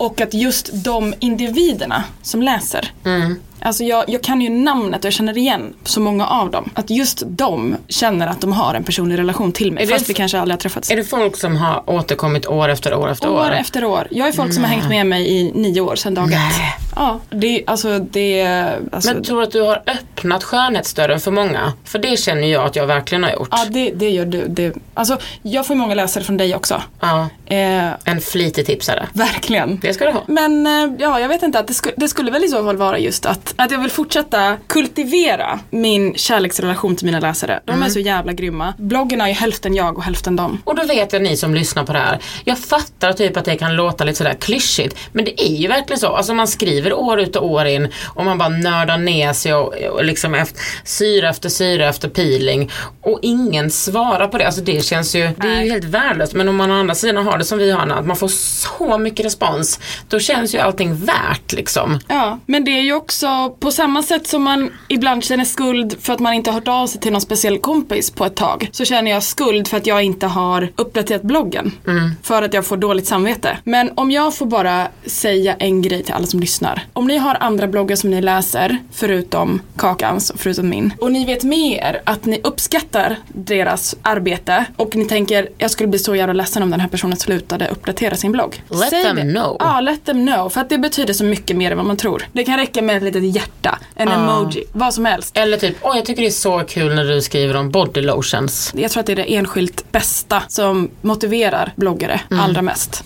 Och 0.05 0.21
att 0.21 0.33
just 0.33 0.69
de 0.73 1.13
individerna 1.19 2.03
som 2.21 2.41
läser. 2.41 2.91
Alltså 3.59 3.83
jag, 3.83 4.03
jag 4.07 4.23
kan 4.23 4.41
ju 4.41 4.49
namnet 4.49 4.99
och 4.99 5.05
jag 5.05 5.13
känner 5.13 5.37
igen 5.37 5.73
så 5.83 5.99
många 5.99 6.27
av 6.27 6.51
dem. 6.51 6.69
Att 6.73 6.89
just 6.89 7.23
de 7.25 7.75
känner 7.87 8.27
att 8.27 8.41
de 8.41 8.53
har 8.53 8.73
en 8.73 8.83
personlig 8.83 9.17
relation 9.19 9.51
till 9.51 9.71
mig. 9.71 9.83
Är 9.83 9.87
det 9.87 9.93
fast 9.93 10.09
vi 10.09 10.13
kanske 10.13 10.39
aldrig 10.39 10.53
har 10.53 10.59
träffats. 10.59 10.91
Är 10.91 10.95
det 10.95 11.03
folk 11.03 11.37
som 11.37 11.55
har 11.57 11.89
återkommit 11.89 12.45
år 12.45 12.69
efter 12.69 12.93
år 12.93 13.09
efter 13.11 13.29
år? 13.29 13.39
År 13.39 13.51
efter 13.51 13.85
år. 13.85 14.07
Jag 14.11 14.27
är 14.27 14.31
folk 14.31 14.53
som 14.53 14.63
har 14.63 14.71
hängt 14.71 14.89
med 14.89 15.05
mig 15.05 15.27
i 15.31 15.51
nio 15.55 15.81
år 15.81 15.95
sedan 15.95 16.13
dag 16.13 16.23
ett. 16.23 16.29
Nej. 16.31 16.75
Ja, 16.95 17.19
det, 17.29 17.63
alltså 17.67 17.99
det, 17.99 18.41
alltså, 18.91 19.13
Men 19.13 19.23
tror 19.23 19.37
du 19.37 19.43
att 19.43 19.51
du 19.51 19.61
har 19.61 19.81
öppnat 19.87 20.43
skönhetsdörren 20.43 21.19
för 21.19 21.31
många? 21.31 21.73
För 21.83 21.99
det 21.99 22.19
känner 22.19 22.47
jag 22.47 22.65
att 22.65 22.75
jag 22.75 22.87
verkligen 22.87 23.23
har 23.23 23.31
gjort. 23.31 23.47
ja 23.51 23.65
det, 23.69 23.91
det 23.91 24.09
gör 24.09 24.25
du. 24.25 24.47
Det, 24.47 24.75
alltså 24.93 25.17
jag 25.41 25.67
får 25.67 25.75
många 25.75 25.95
läsare 25.95 26.23
från 26.23 26.37
dig 26.37 26.55
också. 26.55 26.81
Ja, 26.99 27.29
Eh, 27.45 27.89
en 28.05 28.21
flitig 28.21 28.65
tipsare. 28.65 29.07
verkligen. 29.13 29.79
Det 29.81 29.92
ska 29.93 30.05
du 30.05 30.11
ha. 30.11 30.23
Men 30.27 30.67
eh, 30.67 30.95
ja, 30.99 31.19
jag 31.19 31.29
vet 31.29 31.43
inte, 31.43 31.59
att 31.59 31.67
det, 31.67 31.73
sku, 31.73 31.89
det 31.97 32.07
skulle 32.07 32.31
väl 32.31 32.43
i 32.43 32.47
så 32.47 32.63
fall 32.63 32.77
vara 32.77 32.99
just 32.99 33.25
att, 33.25 33.53
att 33.57 33.71
jag 33.71 33.79
vill 33.79 33.91
fortsätta 33.91 34.57
kultivera 34.67 35.59
min 35.69 36.13
kärleksrelation 36.15 36.95
till 36.95 37.05
mina 37.05 37.19
läsare. 37.19 37.59
De 37.65 37.71
Mm. 37.71 37.83
är 37.85 37.89
så 37.89 37.99
jävla 37.99 38.33
grymma. 38.33 38.73
Bloggen 38.77 39.21
är 39.21 39.27
ju 39.27 39.33
hälften 39.33 39.73
jag 39.75 39.97
och 39.97 40.03
hälften 40.03 40.35
dem. 40.35 40.61
Och 40.63 40.75
då 40.75 40.83
vet 40.83 41.13
jag 41.13 41.21
ni 41.21 41.37
som 41.37 41.53
lyssnar 41.55 41.83
på 41.85 41.93
det 41.93 41.99
här. 41.99 42.19
Jag 42.43 42.59
fattar 42.59 43.13
typ 43.13 43.37
att 43.37 43.45
det 43.45 43.55
kan 43.55 43.75
låta 43.75 44.03
lite 44.03 44.17
sådär 44.17 44.33
klyschigt. 44.33 44.97
Men 45.11 45.25
det 45.25 45.41
är 45.43 45.55
ju 45.55 45.67
verkligen 45.67 45.99
så. 45.99 46.07
Alltså 46.07 46.33
man 46.33 46.47
skriver 46.47 46.93
år 46.93 47.19
ut 47.19 47.35
och 47.35 47.45
år 47.51 47.65
in 47.65 47.87
och 48.05 48.25
man 48.25 48.37
bara 48.37 48.49
nördar 48.49 48.97
ner 48.97 49.33
sig 49.33 49.53
och, 49.53 49.73
och 49.73 50.03
liksom 50.05 50.33
efter, 50.35 50.61
syra 50.85 51.29
efter 51.29 51.49
syra 51.49 51.89
efter 51.89 52.09
peeling. 52.09 52.71
Och 53.01 53.19
ingen 53.21 53.71
svarar 53.71 54.27
på 54.27 54.37
det. 54.37 54.45
Alltså 54.45 54.61
det 54.61 54.85
känns 54.85 55.15
ju, 55.15 55.29
det 55.37 55.47
är 55.47 55.61
ju 55.61 55.71
helt 55.71 55.83
värdelöst. 55.83 56.33
Men 56.33 56.49
om 56.49 56.55
man 56.55 56.71
å 56.71 56.73
andra 56.73 56.95
sidan 56.95 57.25
har 57.25 57.37
det 57.37 57.43
som 57.45 57.57
vi 57.57 57.71
har 57.71 57.85
nu, 57.85 57.93
att 57.93 58.05
man 58.05 58.15
får 58.15 58.27
så 58.27 58.97
mycket 58.97 59.25
respons. 59.25 59.79
Då 60.09 60.19
känns 60.19 60.55
ju 60.55 60.59
allting 60.59 60.95
värt 60.95 61.53
liksom. 61.53 61.99
Ja, 62.07 62.39
men 62.45 62.63
det 62.65 62.71
är 62.71 62.81
ju 62.81 62.93
också 62.93 63.49
på 63.59 63.71
samma 63.71 64.03
sätt 64.03 64.27
som 64.27 64.43
man 64.43 64.71
ibland 64.87 65.23
känner 65.23 65.45
skuld 65.45 65.95
för 66.01 66.13
att 66.13 66.19
man 66.19 66.33
inte 66.33 66.49
har 66.49 66.55
hört 66.55 66.67
av 66.67 66.87
sig 66.87 67.01
till 67.01 67.11
någon 67.11 67.21
speciell 67.21 67.57
kompis 67.59 68.11
på 68.11 68.25
ett 68.25 68.35
tag. 68.35 68.69
Så 68.71 68.85
känner 68.85 69.11
jag 69.11 69.23
skuld 69.23 69.67
för 69.67 69.77
att 69.77 69.87
jag 69.87 70.03
inte 70.03 70.27
har 70.27 70.69
uppdaterat 70.75 71.21
bloggen. 71.21 71.71
För 72.23 72.41
att 72.41 72.53
jag 72.53 72.65
får 72.65 72.77
dåligt 72.77 73.07
samvete. 73.07 73.57
Men 73.63 73.91
om 73.95 74.11
jag 74.11 74.35
får 74.35 74.45
bara 74.45 74.87
säga 75.05 75.55
en 75.59 75.81
grej 75.81 76.03
till 76.03 76.13
alla 76.13 76.25
som 76.25 76.39
lyssnar. 76.39 76.85
Om 76.93 77.07
ni 77.07 77.17
har 77.17 77.37
andra 77.39 77.67
bloggar 77.67 77.95
som 77.95 78.09
ni 78.09 78.21
läser, 78.21 78.77
förutom 78.91 79.61
Kakans 79.77 80.29
och 80.29 80.39
förutom 80.39 80.69
min. 80.69 80.93
Och 80.99 81.11
ni 81.11 81.25
vet 81.25 81.43
med 81.43 81.59
er 81.71 82.01
att 82.03 82.25
ni 82.25 82.41
uppskattar 82.43 83.17
deras 83.27 83.95
arbete 84.01 84.65
och 84.75 84.95
ni 84.95 85.05
tänker 85.05 85.49
jag 85.57 85.71
skulle 85.71 85.87
bli 85.89 85.99
så 85.99 86.15
jävla 86.15 86.33
ledsen 86.33 86.63
om 86.63 86.71
den 86.71 86.79
här 86.79 86.87
personen 86.87 87.17
slutade 87.17 87.67
uppdatera 87.67 88.15
sin 88.15 88.31
blogg. 88.31 88.63
Let 88.69 88.89
Säg 88.89 89.03
them 89.03 89.15
det. 89.15 89.21
know. 89.21 89.57
Ja, 89.63 89.79
let 89.81 90.05
them 90.05 90.25
know. 90.27 90.49
För 90.49 90.61
att 90.61 90.69
det 90.69 90.77
betyder 90.77 91.13
så 91.13 91.23
mycket 91.23 91.57
mer 91.57 91.71
än 91.71 91.77
vad 91.77 91.85
man 91.85 91.97
tror. 91.97 92.25
Det 92.33 92.43
kan 92.43 92.57
räcka 92.57 92.81
med 92.81 92.97
ett 92.97 93.03
litet 93.03 93.35
hjärta, 93.35 93.79
en 93.95 94.07
emoji, 94.07 94.63
vad 94.71 94.93
som 94.93 95.05
helst. 95.05 95.37
Eller 95.37 95.57
typ, 95.57 95.77
åh 95.81 95.95
jag 95.95 96.05
tycker 96.05 96.21
det 96.21 96.27
är 96.27 96.31
så 96.31 96.59
kul 96.59 96.95
när 96.95 97.05
du 97.05 97.21
skriver 97.21 97.55
om 97.55 97.71
body 97.71 98.01
lotions. 98.01 98.71
Jag 98.75 98.91
tror 98.91 98.99
att 98.99 99.05
det 99.05 99.11
är 99.11 99.15
det 99.15 99.35
enskilt 99.35 99.91
bästa 99.91 100.43
som 100.47 100.89
motiverar 101.01 101.73
bloggare 101.75 102.21
allra 102.29 102.61
mest. 102.61 103.03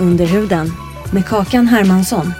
Under 0.00 0.26
huden 0.26 0.72
med 1.12 1.26
Kakan 1.26 1.66
Hermansson. 1.66 2.32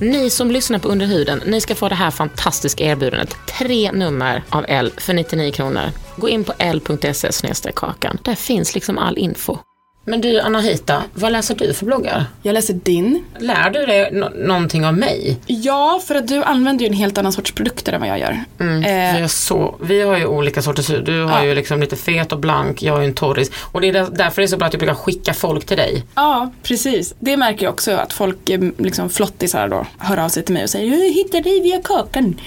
Ni 0.00 0.30
som 0.30 0.50
lyssnar 0.50 0.78
på 0.78 0.88
Under 0.88 1.06
huden, 1.06 1.42
ni 1.46 1.60
ska 1.60 1.74
få 1.74 1.88
det 1.88 1.94
här 1.94 2.10
fantastiska 2.10 2.84
erbjudandet. 2.84 3.36
Tre 3.58 3.92
nummer 3.92 4.42
av 4.48 4.64
L 4.68 4.92
för 4.96 5.14
99 5.14 5.52
kronor. 5.52 5.90
Gå 6.16 6.28
in 6.28 6.44
på 6.44 6.52
l.se 6.58 7.72
kakan. 7.74 8.18
Där 8.22 8.34
finns 8.34 8.74
liksom 8.74 8.98
all 8.98 9.18
info. 9.18 9.58
Men 10.04 10.20
du 10.20 10.40
Anahita, 10.40 11.02
vad 11.14 11.32
läser 11.32 11.54
du 11.54 11.74
för 11.74 11.86
bloggar? 11.86 12.24
Jag 12.42 12.52
läser 12.54 12.74
din. 12.74 13.24
Lär 13.38 13.70
du 13.70 13.86
dig 13.86 14.08
nå- 14.12 14.28
någonting 14.36 14.86
av 14.86 14.94
mig? 14.98 15.38
Ja, 15.46 16.00
för 16.06 16.14
att 16.14 16.28
du 16.28 16.42
använder 16.42 16.84
ju 16.84 16.88
en 16.88 16.96
helt 16.96 17.18
annan 17.18 17.32
sorts 17.32 17.52
produkter 17.52 17.92
än 17.92 18.00
vad 18.00 18.08
jag 18.10 18.18
gör. 18.18 18.44
Vi, 18.58 18.64
Eh, 18.64 19.20
har 19.20 19.28
så, 19.28 19.74
vi 19.82 20.02
har 20.02 20.18
ju 20.18 20.26
olika 20.26 20.62
sorters 20.62 20.90
hud. 20.90 21.04
Du 21.04 21.22
har 21.24 21.38
Ja. 21.38 21.44
ju 21.44 21.54
liksom 21.54 21.80
lite 21.80 21.96
fet 21.96 22.32
och 22.32 22.38
blank, 22.38 22.82
jag 22.82 22.96
är 22.96 23.00
ju 23.02 23.06
en 23.08 23.14
torris. 23.14 23.50
Och 23.72 23.80
det 23.80 23.88
är 23.88 23.92
där- 23.92 24.08
därför 24.12 24.42
det 24.42 24.46
är 24.46 24.48
så 24.48 24.56
bra 24.56 24.66
att 24.66 24.72
jag 24.72 24.80
brukar 24.80 24.94
skicka 24.94 25.34
folk 25.34 25.66
till 25.66 25.76
dig. 25.76 26.04
ja, 26.14 26.52
precis. 26.62 27.14
Det 27.18 27.36
märker 27.36 27.64
jag 27.64 27.72
också 27.72 27.90
att 27.92 28.12
folk, 28.12 28.50
eh, 28.50 28.60
liksom 28.78 29.10
flottisar 29.10 29.68
då, 29.68 29.86
hör 29.98 30.16
av 30.18 30.28
sig 30.28 30.42
till 30.42 30.54
mig 30.54 30.62
och 30.62 30.70
säger 30.70 30.96
jag 30.96 31.12
hittar 31.12 31.40
dig 31.40 31.60
via 31.60 31.80
kakan. 31.84 32.40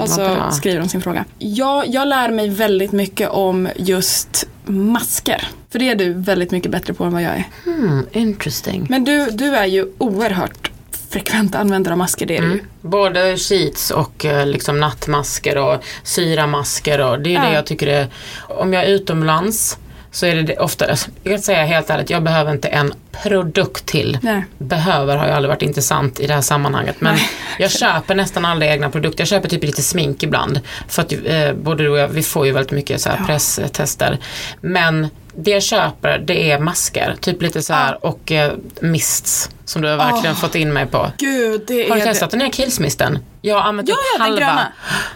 och 0.00 0.08
så 0.08 0.36
skriver 0.52 0.80
de 0.80 0.88
sin 0.88 1.02
fråga. 1.02 1.24
Ja, 1.38 1.84
jag 1.86 2.08
lär 2.08 2.28
mig 2.30 2.48
väldigt 2.48 2.92
mycket 2.92 3.28
om 3.30 3.68
just 3.76 4.48
masker. 4.66 5.48
För 5.70 5.78
det 5.78 5.90
är 5.90 5.94
du 5.94 6.12
väldigt 6.12 6.50
mycket 6.50 6.70
bättre 6.70 6.94
på 6.94 7.04
än 7.04 7.12
vad 7.12 7.22
jag 7.22 7.32
är. 7.32 7.44
Hmm, 7.64 8.06
interesting. 8.12 8.86
Men 8.90 9.04
du, 9.04 9.30
du 9.30 9.54
är 9.56 9.66
ju 9.66 9.86
oerhört 9.98 10.70
frekvent 11.10 11.54
användare 11.54 11.94
av 11.94 11.98
masker, 11.98 12.26
det 12.26 12.36
är 12.36 12.42
du 12.42 12.48
ju. 12.52 12.60
Både 12.80 13.36
sheets 13.36 13.90
och 13.90 14.24
eh, 14.24 14.46
liksom 14.46 14.80
nattmasker 14.80 15.58
och 15.58 15.84
syramasker 16.02 17.00
och 17.00 17.20
det 17.20 17.30
är 17.30 17.34
Ja. 17.34 17.48
det 17.48 17.54
jag 17.54 17.66
tycker 17.66 17.86
är, 17.86 18.08
om 18.48 18.72
jag 18.72 18.84
är 18.84 18.88
utomlands 18.88 19.78
så 20.16 20.26
är 20.26 20.34
det 20.34 20.42
det 20.42 20.56
ofta, 20.56 20.86
jag 21.22 21.32
kan 21.34 21.42
säga 21.42 21.64
helt 21.64 21.90
ärligt, 21.90 22.10
jag 22.10 22.22
behöver 22.22 22.52
inte 22.52 22.68
en 22.68 22.94
produkt 23.22 23.86
till. 23.86 24.18
Nej. 24.22 24.44
Behöver 24.58 25.16
har 25.16 25.26
ju 25.26 25.32
aldrig 25.32 25.48
varit 25.48 25.62
intressant 25.62 26.20
i 26.20 26.26
det 26.26 26.34
här 26.34 26.40
sammanhanget 26.40 27.00
men 27.00 27.16
jag 27.58 27.70
köper 27.70 28.14
nästan 28.14 28.44
aldrig 28.44 28.70
egna 28.70 28.90
produkter. 28.90 29.20
Jag 29.20 29.28
köper 29.28 29.48
typ 29.48 29.64
lite 29.64 29.82
smink 29.82 30.22
ibland. 30.22 30.60
För 30.88 31.02
att 31.02 31.12
eh, 31.12 31.52
både 31.52 31.82
du 31.82 31.90
och 31.90 31.98
jag, 31.98 32.08
vi 32.08 32.22
får 32.22 32.46
ju 32.46 32.52
väldigt 32.52 32.72
mycket 32.72 33.00
så 33.00 33.10
här 33.10 33.24
presstester. 33.26 34.18
Men 34.60 35.08
det 35.34 35.50
jag 35.50 35.62
köper 35.62 36.18
det 36.18 36.50
är 36.50 36.58
masker, 36.58 37.16
typ 37.20 37.42
lite 37.42 37.62
så 37.62 37.72
här 37.72 38.06
och 38.06 38.32
eh, 38.32 38.52
mists 38.80 39.50
som 39.64 39.82
du 39.82 39.88
har 39.88 39.96
verkligen 39.96 40.34
Åh. 40.34 40.40
fått 40.40 40.54
in 40.54 40.72
mig 40.72 40.86
på. 40.86 41.10
Gud, 41.18 41.62
det 41.66 41.88
Har 41.88 41.96
du 41.96 42.02
testat 42.02 42.30
den 42.30 42.40
här 42.40 42.50
killsmisten? 42.50 43.18
Jag 43.42 43.54
har 43.54 43.62
använt 43.62 43.88
Ja, 43.88 43.94
typ 43.94 44.04
ja, 44.12 44.24
den 44.24 44.32
halva. 44.32 44.46
gröna. 44.46 44.72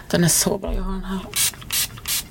Den 0.09 0.23
är 0.23 0.27
så 0.27 0.57
bra, 0.57 0.73
jag 0.75 0.83
har 0.83 0.91
den 0.91 1.03
här. 1.05 1.19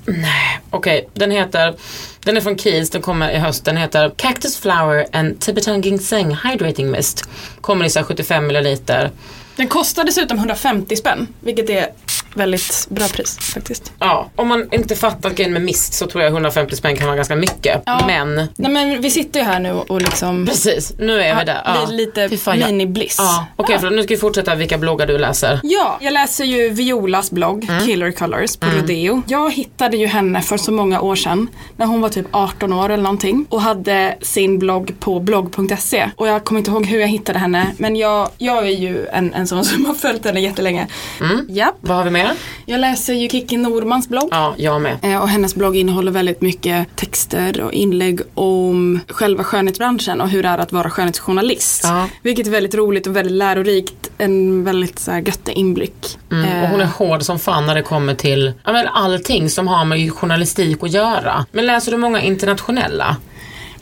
Nej, 0.05 0.59
okej. 0.69 1.09
Den 1.13 1.31
heter, 1.31 1.75
den 2.23 2.37
är 2.37 2.41
från 2.41 2.55
Kiehl's, 2.55 2.91
den 2.91 3.01
kommer 3.01 3.31
i 3.31 3.37
höst. 3.37 3.65
Den 3.65 3.77
heter 3.77 4.11
Cactus 4.15 4.57
Flower 4.57 5.05
and 5.11 5.39
Tibetan 5.39 5.81
Ginseng 5.81 6.35
Hydrating 6.35 6.91
Mist. 6.91 7.29
Kommer 7.61 7.85
i 7.85 7.89
så 7.89 8.03
75 8.03 8.47
milliliter. 8.47 9.11
Den 9.55 9.67
kostar 9.67 10.03
dessutom 10.03 10.37
150 10.37 10.95
spänn, 10.95 11.27
vilket 11.39 11.69
är 11.69 11.87
väldigt 12.35 12.87
bra 12.89 13.07
pris 13.07 13.37
faktiskt. 13.39 13.91
Ja, 13.99 14.29
om 14.35 14.47
man 14.47 14.67
inte 14.73 14.95
fattat 14.95 15.35
grejen 15.35 15.53
med 15.53 15.61
mist 15.61 15.93
så 15.93 16.07
tror 16.07 16.23
jag 16.23 16.31
150 16.31 16.75
spänn 16.75 16.95
kan 16.97 17.05
vara 17.05 17.15
ganska 17.15 17.35
mycket. 17.35 17.81
Ja. 17.85 18.01
Men 18.07 18.35
Nej 18.35 18.71
men 18.71 19.01
vi 19.01 19.09
sitter 19.11 19.39
ju 19.39 19.45
här 19.45 19.59
nu 19.59 19.71
och 19.73 20.01
liksom 20.01 20.45
precis, 20.45 20.93
nu 20.99 21.21
är 21.21 21.39
vi 21.39 21.45
där. 21.45 21.61
Ja. 21.65 21.85
li- 21.89 21.95
lite 21.97 22.37
fan, 22.37 22.57
mini-bliss. 22.59 23.15
Ja, 23.19 23.45
okej 23.55 23.79
för 23.79 23.89
nu 23.89 24.03
ska 24.03 24.13
vi 24.13 24.19
fortsätta 24.19 24.55
vilka 24.55 24.77
bloggar 24.77 25.07
du 25.07 25.17
läser. 25.17 25.59
Ja, 25.63 25.97
jag 26.01 26.13
läser 26.13 26.45
ju 26.45 26.69
Violas 26.69 27.31
blogg, 27.31 27.67
Mm. 27.69 27.85
Killer 27.85 28.11
Colors, 28.11 28.55
på 28.57 28.67
Rodeo. 28.69 29.21
Jag 29.27 29.53
hittade 29.53 29.97
ju 29.97 30.07
henne 30.07 30.41
för 30.41 30.57
så 30.57 30.71
många 30.71 31.01
år 31.01 31.15
sedan, 31.15 31.47
när 31.77 31.85
hon 31.85 32.01
var 32.01 32.09
typ 32.09 32.25
18 32.31 32.73
år 32.73 32.89
eller 32.89 33.03
någonting. 33.03 33.45
Och 33.49 33.61
hade 33.61 34.15
sin 34.21 34.59
blogg 34.59 34.93
på 34.99 35.19
blogg.se. 35.19 36.09
Och 36.15 36.27
jag 36.27 36.43
kommer 36.43 36.59
inte 36.59 36.71
ihåg 36.71 36.85
hur 36.85 36.99
jag 36.99 37.07
hittade 37.07 37.39
henne, 37.39 37.67
men 37.77 37.95
jag, 37.95 38.29
jag 38.37 38.57
är 38.57 38.71
ju 38.71 39.07
en, 39.07 39.33
en 39.33 39.47
sån 39.51 39.65
som 39.65 39.85
har 39.85 39.93
följt 39.93 40.25
henne 40.25 40.39
jättelänge. 40.41 40.87
Mm. 41.21 41.45
Japp. 41.49 41.75
Vad 41.81 41.97
har 41.97 42.03
vi 42.03 42.09
mer? 42.11 42.31
Jag 42.65 42.79
läser 42.79 43.13
ju 43.13 43.29
Kikki 43.29 43.57
Normans 43.57 44.09
blogg. 44.09 44.27
Ja, 44.31 44.53
jag 44.57 44.81
med. 44.81 44.97
Eh, 45.01 45.21
Och 45.21 45.29
hennes 45.29 45.55
blogg 45.55 45.75
innehåller 45.77 46.11
väldigt 46.11 46.41
mycket 46.41 46.95
texter 46.95 47.61
och 47.61 47.73
inlägg 47.73 48.21
om 48.33 48.99
själva 49.09 49.43
skönhetsbranschen 49.43 50.21
och 50.21 50.29
hur 50.29 50.43
det 50.43 50.49
är 50.49 50.57
att 50.57 50.71
vara 50.71 50.89
skönhetsjournalist. 50.89 51.81
Ja. 51.83 52.07
Vilket 52.21 52.47
är 52.47 52.51
väldigt 52.51 52.75
roligt 52.75 53.07
och 53.07 53.15
väldigt 53.15 53.33
lärorikt. 53.33 54.11
En 54.17 54.63
väldigt 54.63 54.99
så 54.99 55.11
här, 55.11 55.19
göttig 55.19 55.53
inblick. 55.53 56.17
Mm, 56.31 56.63
och 56.63 56.69
hon 56.69 56.81
är 56.81 56.85
hård 56.85 57.23
som 57.23 57.39
fan 57.39 57.65
när 57.65 57.75
det 57.75 57.81
kommer 57.81 58.15
till 58.15 58.53
ja, 58.65 58.71
men 58.73 58.87
allting 58.87 59.49
som 59.49 59.67
har 59.67 59.85
med 59.85 60.13
journalistik 60.13 60.83
att 60.83 60.91
göra. 60.91 61.45
Men 61.51 61.65
läser 61.65 61.91
du 61.91 61.97
många 61.97 62.21
internationella? 62.21 63.17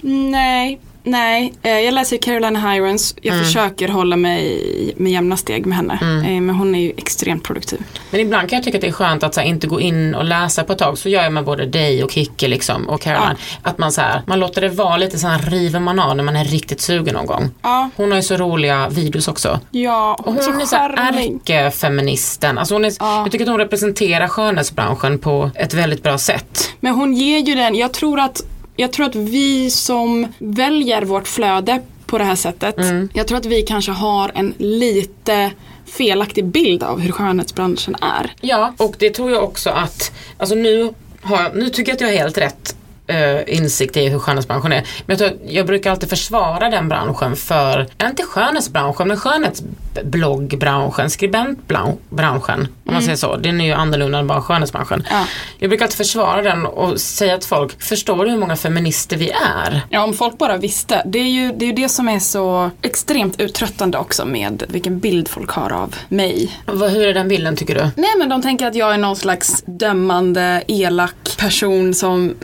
Nej, 0.01 0.79
nej. 1.03 1.53
Eh, 1.63 1.71
Jag 1.79 1.93
läser 1.93 2.17
Carolina 2.17 2.71
Hirons. 2.71 3.15
Jag 3.21 3.33
Mm. 3.33 3.45
försöker 3.45 3.87
hålla 3.87 4.15
mig 4.15 4.93
med 4.97 5.11
jämna 5.11 5.37
steg 5.37 5.65
med 5.65 5.77
henne. 5.77 5.93
Eh, 6.01 6.41
Men 6.41 6.49
hon 6.49 6.75
är 6.75 6.79
ju 6.79 6.93
extremt 6.97 7.43
produktiv. 7.43 7.83
Men 8.11 8.21
ibland 8.21 8.49
kan 8.49 8.57
jag 8.57 8.63
tycka 8.63 8.77
att 8.77 8.81
det 8.81 8.87
är 8.87 8.91
skönt 8.91 9.23
att 9.23 9.35
här, 9.35 9.43
inte 9.43 9.67
gå 9.67 9.81
in 9.81 10.15
och 10.15 10.25
läsa 10.25 10.63
på 10.63 10.73
ett 10.73 10.79
tag. 10.79 10.97
Så 10.97 11.09
gör 11.09 11.23
jag 11.23 11.33
med 11.33 11.43
både 11.45 11.65
dig 11.65 12.03
och 12.03 12.11
Kicke 12.11 12.47
liksom, 12.47 12.89
och 12.89 13.01
Caroline. 13.01 13.35
Att 13.63 13.77
man, 13.77 13.91
så 13.91 14.01
här, 14.01 14.21
man 14.25 14.39
låter 14.39 14.61
det 14.61 14.69
vara 14.69 14.97
lite 14.97 15.19
så 15.19 15.27
här 15.27 15.39
river 15.51 15.79
man 15.79 15.99
av 15.99 16.15
när 16.15 16.23
man 16.23 16.35
är 16.35 16.45
riktigt 16.45 16.81
sugen 16.81 17.13
någon 17.13 17.25
gång. 17.25 17.51
Ja, 17.61 17.89
Hon 17.95 18.09
har 18.11 18.15
ju 18.17 18.23
så 18.23 18.37
roliga 18.37 18.89
videos 18.89 19.27
också. 19.27 19.59
ja 19.71 20.15
Och 20.19 20.33
hon 20.33 20.61
är 20.61 20.65
så 20.65 20.75
ärkefeministen. 20.75 22.57
Alltså 22.57 22.75
hon 22.75 22.85
är, 22.85 22.93
Ja. 22.99 23.21
Jag 23.21 23.31
tycker 23.31 23.45
att 23.45 23.49
hon 23.49 23.57
representerar 23.57 24.27
skönhetsbranschen 24.27 25.19
på 25.19 25.51
ett 25.55 25.73
väldigt 25.73 26.03
bra 26.03 26.17
sätt. 26.17 26.69
Men 26.79 26.93
hon 26.93 27.13
ger 27.13 27.39
ju 27.39 27.55
den, 27.55 27.75
jag 27.75 27.93
tror 27.93 28.19
att, 28.19 28.41
jag 28.79 28.91
tror 28.91 29.05
att 29.05 29.15
vi 29.15 29.69
som 29.69 30.27
väljer 30.39 31.01
vårt 31.01 31.27
flöde 31.27 31.81
på 32.05 32.17
det 32.17 32.23
här 32.23 32.35
sättet, 32.35 32.77
Mm. 32.77 33.09
jag 33.13 33.27
tror 33.27 33.37
att 33.37 33.45
vi 33.45 33.61
kanske 33.61 33.91
har 33.91 34.31
en 34.35 34.53
lite 34.57 35.51
felaktig 35.85 36.45
bild 36.45 36.83
av 36.83 36.99
hur 36.99 37.11
skönhetsbranschen 37.11 37.95
är. 38.01 38.31
Ja, 38.41 38.73
och 38.77 38.95
det 38.99 39.09
tror 39.09 39.31
jag 39.31 39.43
också 39.43 39.69
att, 39.69 40.11
alltså 40.37 40.55
nu, 40.55 40.93
har 41.21 41.51
nu 41.55 41.69
tycker 41.69 41.91
jag 41.91 41.95
att 41.95 42.01
jag 42.01 42.07
har 42.07 42.15
helt 42.15 42.37
rätt 42.37 42.75
eh, 43.09 43.55
insikt 43.55 43.97
i 43.97 44.07
hur 44.07 44.19
skönhetsbranschen 44.19 44.71
är. 44.71 44.87
Men 45.05 45.17
jag, 45.17 45.19
tror 45.19 45.31
jag 45.47 45.65
brukar 45.65 45.91
alltid 45.91 46.09
försvara 46.09 46.69
den 46.69 46.89
branschen 46.89 47.35
för, 47.35 47.87
inte 48.03 48.23
skönhetsbranschen, 48.23 49.07
men 49.07 49.17
skönhetsbloggbranschen, 49.17 51.09
skribentbranschen, 51.09 52.67
om 52.85 52.93
man 52.93 53.01
säger 53.01 53.15
så. 53.15 53.35
Den 53.35 53.61
är 53.61 53.65
ju 53.65 53.71
annorlunda 53.73 54.19
än 54.19 54.27
bara 54.27 54.41
skönhetsbranschen. 54.41 55.03
Ja. 55.09 55.25
Jag 55.57 55.69
brukar 55.69 55.85
alltid 55.85 55.97
försvara 55.97 56.41
den 56.41 56.65
och 56.65 56.99
säga 56.99 57.37
till 57.37 57.47
folk, 57.47 57.83
förstår 57.83 58.25
du 58.25 58.31
hur 58.31 58.37
många 58.37 58.55
feminister 58.55 59.17
vi 59.17 59.29
är? 59.29 59.81
Ja, 59.89 60.03
om 60.03 60.13
folk 60.13 60.37
bara 60.37 60.57
visste. 60.57 61.03
Det 61.05 61.19
är 61.19 61.29
ju 61.29 61.51
det, 61.51 61.65
är 61.65 61.67
ju 61.67 61.73
det 61.73 61.89
som 61.89 62.09
är 62.09 62.19
så 62.19 62.71
extremt 62.81 63.39
uttröttande 63.39 63.97
också 63.97 64.25
med 64.25 64.63
vilken 64.67 64.99
bild 64.99 65.27
folk 65.27 65.49
har 65.49 65.71
av 65.71 65.95
mig. 66.09 66.51
Vad, 66.65 66.91
hur 66.91 67.07
är 67.07 67.13
den 67.13 67.27
bilden 67.27 67.55
tycker 67.55 67.75
du? 67.75 67.81
Nej 67.81 68.09
men 68.17 68.29
de 68.29 68.41
tänker 68.41 68.67
att 68.67 68.75
jag 68.75 68.93
är 68.93 68.97
någon 68.97 69.15
slags 69.15 69.63
dömande, 69.65 70.63
elak 70.67 71.37
person 71.37 71.93
som, 71.93 72.35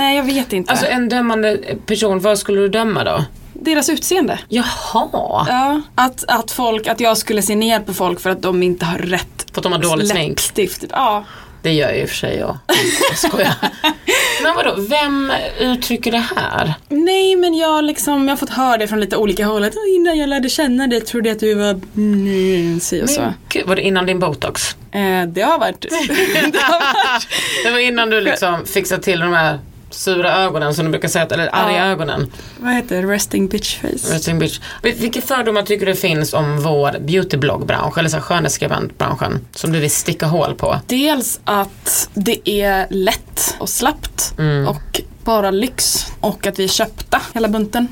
nej 0.00 0.16
jag 0.16 0.22
vet 0.24 0.52
inte. 0.52 0.70
Alltså 0.70 0.86
en 0.86 1.08
dömande 1.08 1.58
person, 1.86 2.20
vad 2.20 2.38
skulle 2.38 2.60
du 2.60 2.68
döma 2.68 3.04
då? 3.04 3.24
Deras 3.52 3.88
utseende. 3.90 4.38
Jaha, 4.48 5.46
Ja, 5.48 5.80
att, 5.94 6.24
att 6.28 6.50
folk, 6.50 6.86
att 6.86 7.00
jag 7.00 7.18
skulle 7.18 7.42
se 7.42 7.54
ner 7.54 7.80
på 7.80 7.94
folk 7.94 8.20
för 8.20 8.30
att 8.30 8.42
de 8.42 8.62
inte 8.62 8.84
har 8.84 8.98
rätt 8.98 9.46
för 9.52 9.60
att 9.60 9.62
de 9.62 9.72
har 9.72 9.78
dåligt 9.78 10.08
smink. 10.08 10.28
läppstift. 10.28 10.84
Ja. 10.90 11.24
Det 11.62 11.72
gör 11.72 11.88
jag 11.88 11.98
i 11.98 12.04
och 12.04 12.08
för 12.08 12.16
sig 12.16 12.36
jag. 12.36 12.58
Jag 13.10 13.18
skojar. 13.18 13.54
Men 14.42 14.54
vadå, 14.56 14.74
vem 14.88 15.32
uttrycker 15.60 16.12
det 16.12 16.24
här? 16.36 16.74
Nej 16.88 17.36
men 17.36 17.54
jag 17.54 17.84
liksom, 17.84 18.22
jag 18.28 18.32
har 18.32 18.36
fått 18.36 18.50
höra 18.50 18.76
det 18.76 18.88
från 18.88 19.00
lite 19.00 19.16
olika 19.16 19.46
håll. 19.46 19.64
Att, 19.64 19.74
"Åh, 19.76 19.94
innan 19.94 20.18
jag 20.18 20.28
lärde 20.28 20.48
känna 20.48 20.86
dig 20.86 21.00
trodde 21.00 21.28
jag 21.28 21.34
att 21.34 21.40
du 21.40 21.54
var 21.54 21.80
mm, 21.96 22.80
si 22.80 23.02
och 23.02 23.10
så. 23.10 23.20
Men 23.20 23.32
gud, 23.48 23.66
var 23.66 23.76
det 23.76 23.82
innan 23.82 24.06
din 24.06 24.18
botox? 24.18 24.76
Eh, 24.92 25.22
det 25.28 25.42
har 25.42 25.58
varit, 25.58 25.80
det 26.52 26.58
har 26.62 26.80
varit 26.80 27.28
Det 27.64 27.70
var 27.70 27.78
innan 27.78 28.10
du 28.10 28.20
liksom 28.20 28.66
fixade 28.66 29.02
till 29.02 29.20
de 29.20 29.32
här 29.32 29.58
sura 29.90 30.36
ögonen 30.44 30.74
som 30.74 30.84
du 30.84 30.90
brukar 30.90 31.08
säga, 31.08 31.26
eller 31.30 31.54
arga 31.54 31.76
Ja. 31.78 31.84
ögonen. 31.84 32.32
vad 32.58 32.74
heter 32.74 33.02
det, 33.02 33.08
resting 33.12 33.48
bitch 33.48 33.78
face. 33.80 34.14
Resting 34.14 34.38
bitch. 34.38 34.60
Vilka 34.82 35.20
fördomar 35.20 35.62
tycker 35.62 35.86
du 35.86 35.94
finns 35.94 36.34
om 36.34 36.60
vår 36.62 36.96
beautyblogbransch 37.00 37.98
eller 37.98 38.08
så 38.08 38.20
skönhetsskribentbranschen 38.20 39.46
som 39.52 39.72
du 39.72 39.80
vill 39.80 39.90
sticka 39.90 40.26
hål 40.26 40.54
på? 40.54 40.80
Dels 40.86 41.40
att 41.44 42.08
det 42.14 42.50
är 42.50 42.86
lätt 42.90 43.56
och 43.60 43.68
slappt 43.68 44.34
och 44.68 45.00
bara 45.30 45.50
lyx 45.50 46.06
och 46.20 46.46
att 46.46 46.58
vi 46.58 46.64
är 46.64 46.68
köpta 46.68 47.20
hela 47.34 47.48
bunten. 47.48 47.88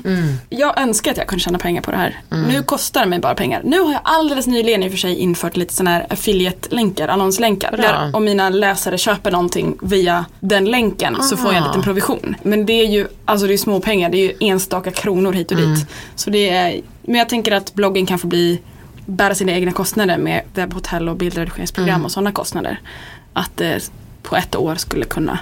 Jag 0.49 0.79
önskar 0.79 1.11
att 1.11 1.17
jag 1.17 1.27
kunde 1.27 1.43
tjäna 1.43 1.57
pengar 1.57 1.81
på 1.81 1.91
det 1.91 1.97
här. 1.97 2.21
Nu 2.29 2.63
kostar 2.63 3.01
det 3.01 3.07
mig 3.07 3.19
bara 3.19 3.35
pengar. 3.35 3.61
Nu 3.63 3.79
har 3.79 3.91
jag 3.91 4.01
alldeles 4.03 4.47
nyligen 4.47 4.83
i 4.83 4.87
och 4.87 4.91
för 4.91 4.97
sig 4.97 5.15
infört 5.15 5.57
lite 5.57 5.73
sådana 5.73 5.91
här 5.91 6.05
affiliate-länkar, 6.09 7.07
annonslänkar. 7.07 7.71
Bra. 7.71 7.81
Där 7.81 8.15
om 8.15 8.25
mina 8.25 8.49
läsare 8.49 8.97
köper 8.97 9.31
någonting 9.31 9.77
via 9.81 10.25
den 10.39 10.65
länken 10.65 11.23
så 11.23 11.37
får 11.37 11.53
jag 11.53 11.61
en 11.61 11.67
liten 11.67 11.81
provision. 11.81 12.35
Men 12.43 12.65
det 12.65 12.73
är 12.73 12.87
ju, 12.87 13.07
alltså 13.25 13.47
det 13.47 13.53
är 13.53 13.57
små 13.57 13.79
pengar, 13.79 14.09
det 14.09 14.17
är 14.17 14.23
ju 14.23 14.33
enstaka 14.39 14.91
kronor 14.91 15.33
hit 15.33 15.51
och 15.51 15.57
dit. 15.57 15.87
Så 16.15 16.29
det 16.29 16.49
är, 16.49 16.81
men 17.01 17.15
jag 17.15 17.29
tänker 17.29 17.51
att 17.51 17.73
bloggen 17.73 18.05
kan 18.05 18.19
få 18.19 18.27
bli 18.27 18.59
bära 19.05 19.35
sina 19.35 19.51
egna 19.51 19.71
kostnader 19.71 20.17
med 20.17 20.41
webbhotell 20.53 21.09
och 21.09 21.15
bildredigeringsprogram 21.15 22.05
och 22.05 22.11
sådana 22.11 22.31
kostnader. 22.31 22.79
Att 23.33 23.57
det 23.57 23.91
på 24.23 24.35
ett 24.35 24.55
år 24.55 24.75
skulle 24.75 25.05
kunna 25.05 25.39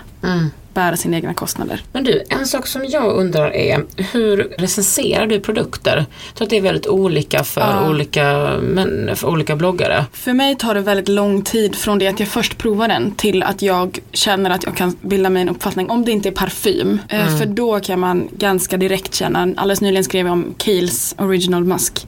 bära 0.77 0.97
sina 0.97 1.17
egna 1.17 1.33
kostnader. 1.33 1.81
Men 1.91 2.03
du, 2.03 2.23
en 2.29 2.47
sak 2.47 2.67
som 2.67 2.85
jag 2.85 3.15
undrar 3.15 3.51
är 3.55 3.83
hur 4.13 4.37
recenserar 4.57 5.27
du 5.27 5.39
produkter? 5.39 5.95
Jag 6.27 6.35
tror 6.35 6.45
att 6.45 6.49
det 6.49 6.57
är 6.57 6.61
väldigt 6.61 6.87
olika 6.87 7.43
för, 7.43 7.89
olika, 7.89 8.23
men, 8.61 9.15
för 9.15 9.27
olika 9.27 9.55
bloggare. 9.55 10.05
För 10.13 10.33
mig 10.33 10.55
tar 10.55 10.75
det 10.75 10.81
väldigt 10.81 11.07
lång 11.09 11.41
tid 11.41 11.75
från 11.75 11.99
det 11.99 12.07
att 12.07 12.19
jag 12.19 12.29
först 12.29 12.57
provar 12.57 12.87
den 12.87 13.11
till 13.15 13.43
att 13.43 13.61
jag 13.61 13.99
känner 14.13 14.49
att 14.49 14.63
jag 14.63 14.75
kan 14.75 14.95
bilda 15.01 15.29
mig 15.29 15.41
en 15.41 15.49
uppfattning 15.49 15.89
om 15.89 16.05
det 16.05 16.11
inte 16.11 16.29
är 16.29 16.33
parfym. 16.33 16.99
Eh, 17.09 17.37
För 17.37 17.45
då 17.45 17.79
kan 17.79 17.99
man 17.99 18.27
ganska 18.31 18.77
direkt 18.77 19.15
känna, 19.15 19.39
alldeles 19.41 19.81
nyligen 19.81 20.03
skrev 20.03 20.25
jag 20.25 20.33
om 20.33 20.55
Kiehl's 20.57 21.23
Original 21.25 21.63
Musk. 21.63 22.07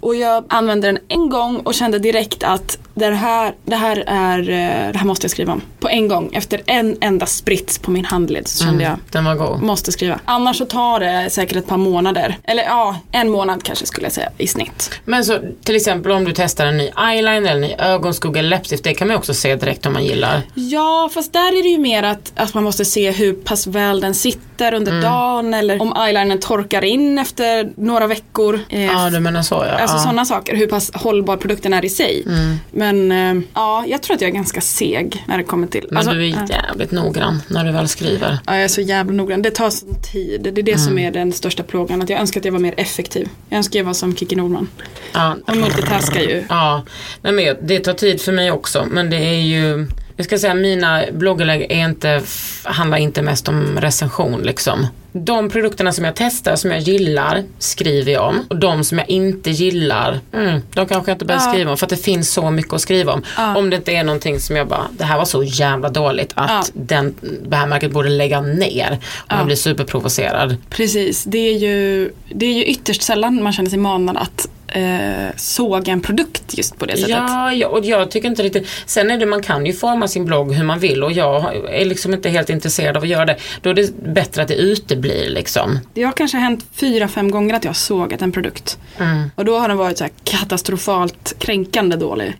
Och 0.00 0.14
jag 0.14 0.44
använde 0.48 0.88
den 0.88 0.98
en 1.08 1.28
gång 1.28 1.56
och 1.56 1.74
kände 1.74 1.98
direkt 1.98 2.42
att 2.42 2.78
det 2.94 3.10
här, 3.10 3.54
det 3.64 3.76
här 3.76 4.04
är, 4.06 4.38
eh, 4.38 4.92
det 4.92 4.98
här 4.98 5.06
måste 5.06 5.24
jag 5.24 5.30
skriva 5.30 5.52
om. 5.52 5.60
På 5.80 5.88
en 5.88 6.08
gång, 6.08 6.30
efter 6.32 6.60
en 6.66 6.96
enda 7.00 7.26
sprits 7.26 7.78
på 7.78 7.90
min 7.90 8.03
handled 8.04 8.48
så 8.48 8.64
kände 8.64 8.84
jag 8.84 8.96
Den 9.10 9.24
var 9.24 9.34
god. 9.34 9.62
Måste 9.62 9.92
skriva. 9.92 10.18
Annars 10.24 10.58
så 10.58 10.64
tar 10.64 11.00
det 11.00 11.30
säkert 11.30 11.56
ett 11.56 11.66
par 11.66 11.76
månader. 11.76 12.38
Eller 12.44 12.62
ja, 12.62 12.96
en 13.12 13.30
månad 13.30 13.62
kanske 13.62 13.86
skulle 13.86 14.06
jag 14.06 14.12
säga 14.12 14.28
i 14.38 14.46
snitt. 14.46 14.90
Men 15.04 15.24
så 15.24 15.38
till 15.64 15.76
exempel 15.76 16.12
om 16.12 16.24
du 16.24 16.32
testar 16.36 16.66
en 16.66 16.76
ny 16.76 16.90
eyeliner 17.10 17.50
eller 17.50 17.50
en 17.50 17.60
ny 17.60 17.74
ögonskugga 17.78 18.38
eller 18.38 18.50
läppstift, 18.50 18.84
det 18.84 18.94
kan 18.94 19.08
man 19.08 19.16
också 19.16 19.34
se 19.34 19.56
direkt 19.56 19.86
om 19.86 19.92
man 19.92 20.04
gillar. 20.04 20.42
Ja, 20.54 21.10
fast 21.14 21.32
där 21.32 21.58
är 21.58 21.62
det 21.62 21.68
ju 21.68 21.78
mer 21.78 22.02
att, 22.02 22.32
att 22.36 22.54
man 22.54 22.64
måste 22.64 22.84
se 22.84 23.10
hur 23.10 23.32
pass 23.32 23.66
väl 23.66 24.00
den 24.00 24.14
sitter 24.14 24.74
under 24.74 25.02
dagen 25.02 25.54
eller 25.54 25.82
om 25.82 25.96
eyelinern 25.96 26.40
torkar 26.40 26.84
in 26.84 27.18
efter 27.18 27.72
några 27.76 28.06
veckor. 28.06 28.60
Eh, 28.68 28.84
Ja, 28.84 29.10
du 29.10 29.20
menar 29.20 29.42
så 29.42 29.54
ja. 29.54 29.78
Alltså 29.78 29.96
ja. 29.96 30.02
sådana 30.02 30.24
saker, 30.24 30.56
hur 30.56 30.66
pass 30.66 30.90
hållbar 30.94 31.36
produkten 31.36 31.72
är 31.74 31.84
i 31.84 31.88
sig. 31.88 32.24
Men 32.70 33.12
eh, 33.12 33.44
ja, 33.54 33.84
jag 33.86 34.02
tror 34.02 34.14
att 34.14 34.20
jag 34.20 34.28
är 34.30 34.34
ganska 34.34 34.60
seg 34.60 35.24
när 35.26 35.38
det 35.38 35.44
kommer 35.44 35.66
till. 35.66 35.86
Men 35.88 35.98
alltså, 35.98 36.12
du 36.12 36.26
är 36.26 36.30
ja. 36.30 36.46
jävligt 36.48 36.90
noggrann 36.90 37.42
när 37.48 37.64
du 37.64 37.72
väl 37.72 37.88
skriver. 37.98 38.38
Ja, 38.46 38.54
jag 38.54 38.64
är 38.64 38.68
så 38.68 38.80
jävla 38.80 39.12
noggrann. 39.12 39.42
Det 39.42 39.50
tar 39.50 39.70
sån 39.70 40.02
tid. 40.12 40.40
Det 40.54 40.60
är 40.60 40.62
det 40.62 40.78
som 40.78 40.98
är 40.98 41.10
den 41.10 41.32
största 41.32 41.62
plågan. 41.62 42.02
Att 42.02 42.08
jag 42.10 42.20
önskar 42.20 42.40
att 42.40 42.44
jag 42.44 42.52
var 42.52 42.58
mer 42.60 42.74
effektiv. 42.76 43.28
Jag 43.48 43.56
önskar 43.56 43.78
jag 43.78 43.84
var 43.86 43.94
som 43.94 44.16
Kikki 44.16 44.36
Nordman. 44.36 44.68
Ja, 45.12 45.36
Hon 45.46 45.60
multitaskar 45.60 46.20
ju. 46.20 46.44
ja. 46.48 46.82
Nej, 47.22 47.32
men 47.32 47.56
det 47.66 47.78
tar 47.80 47.92
tid 47.92 48.20
för 48.20 48.32
mig 48.32 48.50
också, 48.50 48.86
men 48.90 49.10
det 49.10 49.16
är 49.16 49.40
ju 49.40 49.86
jag 50.16 50.26
ska 50.26 50.38
säga 50.38 50.54
mina 50.54 51.02
blogginlägg 51.12 51.66
är 51.70 51.84
inte, 51.84 52.22
handlar 52.62 52.98
inte 52.98 53.22
mest 53.22 53.48
om 53.48 53.78
recension 53.80 54.42
liksom. 54.42 54.86
De 55.16 55.50
produkterna 55.50 55.92
som 55.92 56.04
jag 56.04 56.14
testar, 56.16 56.56
som 56.56 56.70
jag 56.70 56.80
gillar, 56.80 57.42
skriver 57.58 58.12
jag 58.12 58.28
om. 58.28 58.40
Och 58.48 58.56
de 58.56 58.84
som 58.84 58.98
jag 58.98 59.10
inte 59.10 59.50
gillar, 59.50 60.20
mm, 60.32 60.60
de 60.74 60.86
kanske 60.86 61.10
jag 61.10 61.14
inte 61.14 61.24
behöver 61.24 61.46
Ja. 61.46 61.52
skriva 61.52 61.70
om. 61.70 61.76
För 61.76 61.86
att 61.86 61.90
det 61.90 61.96
finns 61.96 62.32
så 62.32 62.50
mycket 62.50 62.72
att 62.72 62.80
skriva 62.80 63.12
om. 63.12 63.22
Om 63.56 63.70
det 63.70 63.76
inte 63.76 63.92
är 63.92 64.04
någonting 64.04 64.40
som 64.40 64.56
jag 64.56 64.68
bara, 64.68 64.86
det 64.98 65.04
här 65.04 65.18
var 65.18 65.24
så 65.24 65.42
jävla 65.42 65.88
dåligt 65.88 66.32
att 66.34 66.50
Ja. 66.50 66.64
den, 66.72 67.14
det 67.48 67.56
här 67.56 67.66
märket 67.66 67.92
borde 67.92 68.08
lägga 68.08 68.40
ner. 68.40 68.98
Om 69.28 69.36
jag 69.36 69.46
blir 69.46 69.56
superprovocerad. 69.56 70.56
Precis. 70.70 71.24
Det 71.24 71.38
är, 71.38 71.58
ju, 71.58 72.10
det 72.34 72.46
är 72.46 72.52
ju 72.52 72.64
ytterst 72.64 73.02
sällan 73.02 73.42
man 73.42 73.52
känner 73.52 73.70
sig 73.70 73.78
manad 73.78 74.16
att 74.16 74.48
eh, 74.68 75.36
såga 75.36 75.92
en 75.92 76.00
produkt 76.00 76.58
just 76.58 76.78
på 76.78 76.86
det 76.86 76.96
sättet. 76.96 77.10
Ja, 77.10 77.52
ja, 77.52 77.68
och 77.68 77.84
jag 77.84 78.10
tycker 78.10 78.28
inte 78.28 78.42
riktigt. 78.42 78.68
Sen 78.86 79.10
är 79.10 79.18
det, 79.18 79.26
man 79.26 79.42
kan 79.42 79.66
ju 79.66 79.72
forma 79.72 80.08
sin 80.08 80.24
blogg 80.24 80.52
hur 80.52 80.64
man 80.64 80.78
vill 80.78 81.02
och 81.02 81.12
jag 81.12 81.56
är 81.70 81.84
liksom 81.84 82.14
inte 82.14 82.28
helt 82.28 82.50
intresserad 82.50 82.96
av 82.96 83.02
att 83.02 83.08
göra 83.08 83.24
det. 83.24 83.36
Då 83.60 83.70
är 83.70 83.74
det 83.74 84.02
bättre 84.02 84.42
att 84.42 84.48
det 84.48 84.54
uteblir 84.54 85.30
liksom. 85.30 85.78
Det 85.94 86.02
har 86.02 86.12
kanske 86.12 86.38
hänt 86.38 86.66
fyra, 86.72 87.08
fem 87.08 87.30
gånger 87.30 87.54
att 87.54 87.64
jag 87.64 87.68
har 87.68 87.74
sågat 87.74 88.22
en 88.22 88.32
produkt. 88.32 88.78
Mm. 88.98 89.30
Och 89.34 89.44
då 89.44 89.58
har 89.58 89.68
den 89.68 89.76
varit 89.76 89.98
så 89.98 90.04
här 90.04 90.12
katastrofalt 90.24 91.34
kränkande 91.38 91.96
dålig. 91.96 92.36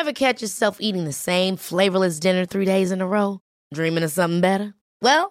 Ever 0.00 0.12
catch 0.12 0.42
yourself 0.42 0.76
eating 0.80 1.06
the 1.06 1.12
same 1.12 1.56
flavorless 1.56 2.20
dinner 2.20 2.46
three 2.46 2.64
days 2.64 2.92
in 2.92 3.00
a 3.00 3.06
row? 3.06 3.38
Dreaming 3.74 4.04
of 4.04 4.12
something 4.12 4.40
better? 4.40 4.72
Well, 5.02 5.30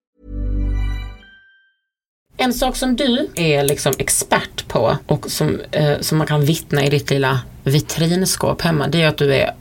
En 2.41 2.53
sak 2.53 2.75
som 2.75 2.95
du 2.95 3.27
är 3.35 3.63
liksom 3.63 3.93
expert 3.97 4.67
på 4.67 4.97
och 5.07 5.31
som, 5.31 5.61
eh, 5.71 5.99
som 5.99 6.17
man 6.17 6.27
kan 6.27 6.45
vittna 6.45 6.85
i 6.85 6.89
ditt 6.89 7.09
lilla 7.09 7.39
vitrinskåp 7.63 8.61
hemma, 8.61 8.87
det 8.87 9.01
är 9.01 9.07
att 9.07 9.17
du 9.17 9.35
är 9.35 9.53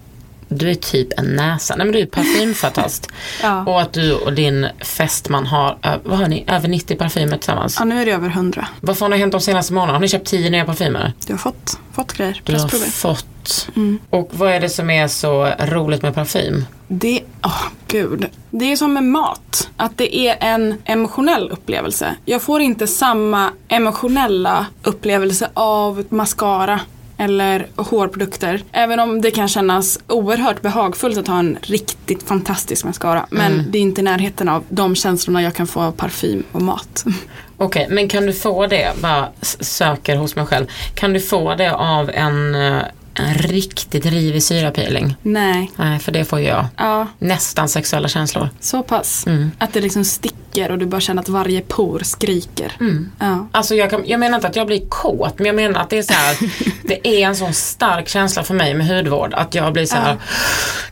du 0.49 0.71
är 0.71 0.75
typ 0.75 1.19
en 1.19 1.37
näsa. 1.37 1.77
Nej 1.77 1.87
men 1.87 1.93
du 1.93 2.01
är 2.01 2.07
parfymfantast. 2.07 3.09
Ja. 3.43 3.65
Och 3.65 3.81
att 3.81 3.93
du 3.93 4.13
och 4.13 4.33
din 4.33 4.67
fästman 4.85 5.47
har, 5.47 5.79
vad 6.05 6.19
har 6.19 6.27
ni, 6.27 6.45
över 6.47 6.69
90 6.69 6.97
parfymer 6.97 7.37
tillsammans. 7.37 7.77
Ja, 7.79 7.85
nu 7.85 8.03
är 8.03 8.07
det 8.07 8.13
över 8.13 8.29
100. 8.29 8.69
Vad 8.81 8.99
fan 8.99 9.13
har 9.13 9.19
hänt 9.19 9.33
de 9.33 9.41
senaste 9.41 9.73
månaderna? 9.73 9.97
Har 9.97 10.01
ni 10.01 10.09
köpt 10.09 10.27
10 10.27 10.51
nya 10.51 10.65
parfymer? 10.65 11.13
Du 11.27 11.33
har 11.33 11.39
fått, 11.39 11.79
fått 11.93 12.13
grejer, 12.13 12.41
Du 12.45 12.53
har 12.53 12.69
fått. 12.91 13.69
Mm. 13.77 13.99
Och 14.11 14.31
vad 14.33 14.53
är 14.53 14.61
det 14.61 14.69
som 14.69 14.91
är 14.91 15.09
så 15.09 15.53
roligt 15.59 16.03
med 16.03 16.15
parfym? 16.15 16.65
Det, 16.93 17.23
åh 17.45 17.63
gud. 17.87 18.27
Det 18.51 18.73
är 18.73 18.77
som 18.77 18.93
med 18.93 19.05
mat. 19.05 19.71
Att 19.77 19.99
det 19.99 20.17
är 20.17 20.37
en 20.41 20.75
emotionell 20.85 21.51
upplevelse. 21.51 22.15
Jag 22.25 22.43
får 22.43 22.61
inte 22.61 22.87
samma 22.87 23.51
emotionella 23.69 24.67
upplevelse 24.83 25.51
av 25.55 26.05
mascara 26.09 26.81
eller 27.19 27.67
hårprodukter. 27.77 28.63
Även 28.73 29.01
om 29.01 29.21
det 29.21 29.31
kan 29.31 29.49
kännas 29.49 29.99
oerhört 30.07 30.63
behagfullt 30.63 31.19
att 31.19 31.27
ha 31.27 31.39
en 31.39 31.59
riktigt 31.63 32.23
fantastisk 32.23 32.85
mascara. 32.85 33.27
Men 33.31 33.71
det 33.71 33.79
är 33.79 33.83
inte 33.83 34.01
i 34.01 34.05
närheten 34.05 34.49
av 34.49 34.65
de 34.69 34.95
känslorna 34.95 35.43
jag 35.43 35.55
kan 35.55 35.67
få 35.67 35.81
av 35.81 35.93
parfym 35.93 36.45
och 36.53 36.63
mat. 36.63 37.05
Okej, 37.57 37.87
men 37.91 38.09
kan 38.09 38.27
du 38.27 38.33
få 38.33 38.67
det, 38.67 38.93
bara 39.03 39.29
söker 39.61 40.17
hos 40.17 40.37
mig 40.37 40.47
själv, 40.47 40.67
kan 40.95 41.13
du 41.13 41.21
få 41.21 41.55
det 41.55 41.75
av 41.75 42.11
en, 42.11 42.55
eh, 42.55 42.83
en 43.27 43.35
riktigt 43.35 44.07
rivig 44.07 44.43
syrapeeling? 44.43 45.15
Nej. 45.23 45.71
Nej, 45.77 45.99
för 45.99 46.13
det 46.13 46.25
får 46.25 46.39
ju 46.41 46.47
jag. 46.47 46.67
Ja, 46.77 47.07
Nästan 47.19 47.69
sexuella 47.69 48.09
känslor. 48.09 48.49
så 48.61 48.83
pass. 48.83 49.27
Mm. 49.27 49.51
Att 49.59 49.73
det 49.73 49.81
liksom 49.81 50.05
sticker 50.05 50.71
och 50.71 50.79
du 50.79 50.87
bara 50.87 51.01
känner 51.01 51.23
att 51.23 51.29
varje 51.29 51.61
por 51.61 51.99
skriker. 52.05 52.73
Ja. 53.19 53.49
Alltså 53.53 53.75
jag, 53.75 53.91
kan, 53.91 54.03
jag 54.07 54.21
menar 54.21 54.39
inte 54.39 54.49
att 54.49 54.57
jag 54.57 54.67
blir 54.67 54.83
kåt, 54.89 55.39
men 55.39 55.47
jag 55.47 55.57
menar 55.57 55.81
att 55.81 55.91
det 55.91 55.99
är 55.99 56.03
så 56.03 56.13
här, 56.13 56.37
det 56.83 57.09
är 57.09 57.27
en 57.27 57.37
sån 57.37 57.55
stark 57.55 58.09
känsla 58.09 58.43
för 58.43 58.55
mig 58.55 58.75
med 58.75 58.87
hudvård 58.89 59.35
att 59.35 59.55
jag 59.55 59.73
blir 59.73 59.87
så 59.87 59.97
här, 59.97 60.17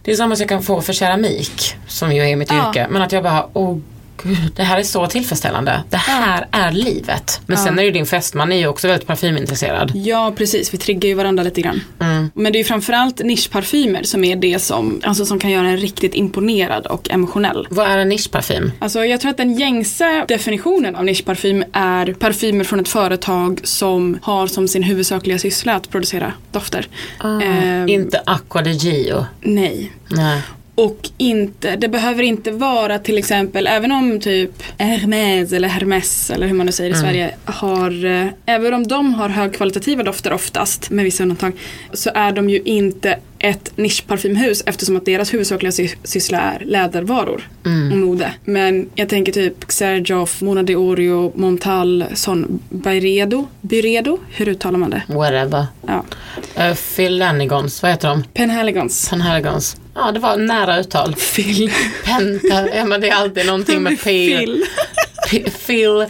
det 0.02 0.10
är 0.12 0.16
samma 0.16 0.36
som 0.36 0.42
jag 0.42 0.48
kan 0.48 0.62
få 0.62 0.80
för 0.80 0.92
keramik, 0.92 1.76
som 1.86 2.12
ju 2.12 2.22
är 2.30 2.36
mitt 2.36 2.50
Ja. 2.52 2.68
yrke, 2.68 2.86
men 2.90 3.02
att 3.02 3.12
jag 3.12 3.22
bara, 3.22 3.46
åh 3.52 3.78
gud, 4.22 4.52
det 4.57 4.62
här 4.62 4.78
är 4.78 4.83
så 4.83 5.07
tillfredsställande. 5.07 5.83
Det 5.90 5.96
här 5.96 6.46
är 6.50 6.72
livet. 6.72 7.40
Men 7.46 7.59
sen 7.59 7.78
är 7.78 7.83
ju 7.83 7.90
din 7.90 8.07
fästman 8.07 8.52
är 8.52 8.57
ju 8.57 8.66
också 8.66 8.88
väldigt 8.88 9.07
parfymintresserad. 9.07 9.92
Ja, 9.94 10.33
precis. 10.37 10.74
Vi 10.74 10.78
triggar 10.78 11.09
ju 11.09 11.14
varandra 11.14 11.42
lite 11.42 11.61
grann. 11.61 11.81
Men 12.35 12.52
det 12.52 12.57
är 12.57 12.61
ju 12.61 12.64
framförallt 12.64 13.18
nischparfymer 13.24 14.02
som 14.02 14.24
är 14.24 14.37
det 14.37 14.59
som, 14.59 15.00
alltså, 15.04 15.26
som 15.26 15.38
kan 15.38 15.50
göra 15.50 15.68
en 15.68 15.76
riktigt 15.76 16.14
imponerad 16.14 16.87
och 16.87 17.11
emotionell. 17.11 17.66
Vad 17.70 17.87
är 17.87 17.98
en 17.98 18.09
nischparfym? 18.09 18.72
Alltså 18.78 19.04
jag 19.04 19.20
tror 19.20 19.31
att 19.31 19.37
den 19.37 19.54
gängse 19.54 20.24
definitionen 20.28 20.96
av 20.96 21.04
nischparfym 21.04 21.64
är 21.72 22.12
parfymer 22.12 22.64
från 22.64 22.81
ett 22.81 22.88
företag 22.88 23.61
som 23.64 24.18
har 24.22 24.46
som 24.46 24.68
sin 24.68 24.83
huvudsakliga 24.83 25.38
syssla 25.38 25.74
att 25.74 25.90
producera 25.90 26.33
dofter. 26.52 26.88
Ehm, 27.24 27.88
Inte 27.88 28.22
Aqua 28.26 28.62
de 28.62 28.70
Gio. 28.70 29.26
Nej. 29.40 29.92
Nej. 30.09 30.42
Och 30.78 31.10
inte, 31.16 31.76
det 31.76 31.88
behöver 31.88 32.22
inte 32.22 32.50
vara 32.50 32.98
till 32.98 33.18
exempel, 33.18 33.66
även 33.66 33.92
om 33.92 34.20
typ 34.20 34.50
Hermes 34.78 35.52
eller 35.52 35.68
Hermes 35.68 36.30
eller 36.30 36.46
hur 36.46 36.54
man 36.54 36.66
nu 36.66 36.72
säger 36.72 36.90
i 36.90 36.94
Sverige 36.94 37.30
har, 37.44 38.04
eh, 38.04 38.26
även 38.46 38.74
om 38.74 38.86
de 38.86 39.14
har 39.14 39.28
högkvalitativa 39.28 40.02
dofter 40.02 40.32
oftast, 40.32 40.90
med 40.90 41.04
vissa 41.04 41.22
undantag, 41.22 41.52
så 41.92 42.10
är 42.14 42.32
de 42.32 42.50
ju 42.50 42.60
inte 42.64 43.18
ett 43.38 43.72
nischparfymhus 43.76 44.62
eftersom 44.66 44.96
att 44.96 45.04
deras 45.04 45.34
huvudsakliga 45.34 45.72
sy- 45.72 45.88
syssla 46.04 46.40
är 46.40 46.62
lädervaror. 46.64 47.48
Och 47.92 48.07
mode. 48.18 48.35
Men 48.44 48.90
jag 48.94 49.09
tänker 49.09 49.33
typ 49.33 49.64
Xerjoff, 49.64 50.40
Mona 50.40 50.62
de 50.62 50.76
Orio, 50.76 51.33
Montal, 51.35 52.04
sån 52.14 52.62
Byredo, 52.68 53.46
Byredo, 53.61 54.18
hur 54.31 54.48
uttalar 54.48 54.78
man 54.78 54.90
det? 54.90 55.02
Whatever. 55.09 55.66
Ja. 55.87 56.04
Uh, 56.59 56.74
Philhanigons, 56.96 57.83
vad 57.83 57.90
heter 57.90 58.09
de? 58.09 58.24
Penhaligons. 58.35 59.09
Penhaligons. 59.11 59.76
Ja, 59.94 60.12
det 60.12 60.20
var 60.20 60.37
nära 60.37 60.81
uttal. 60.81 61.14
Phil. 61.14 61.72
Penta, 62.04 62.76
ja 62.76 62.85
men 62.85 63.00
det 63.00 63.09
är 63.09 63.14
alltid 63.14 63.46
någonting 63.46 63.83
med 63.83 63.92
P. 64.04 64.04
Phil. 64.04 64.64
Phil. 65.66 66.07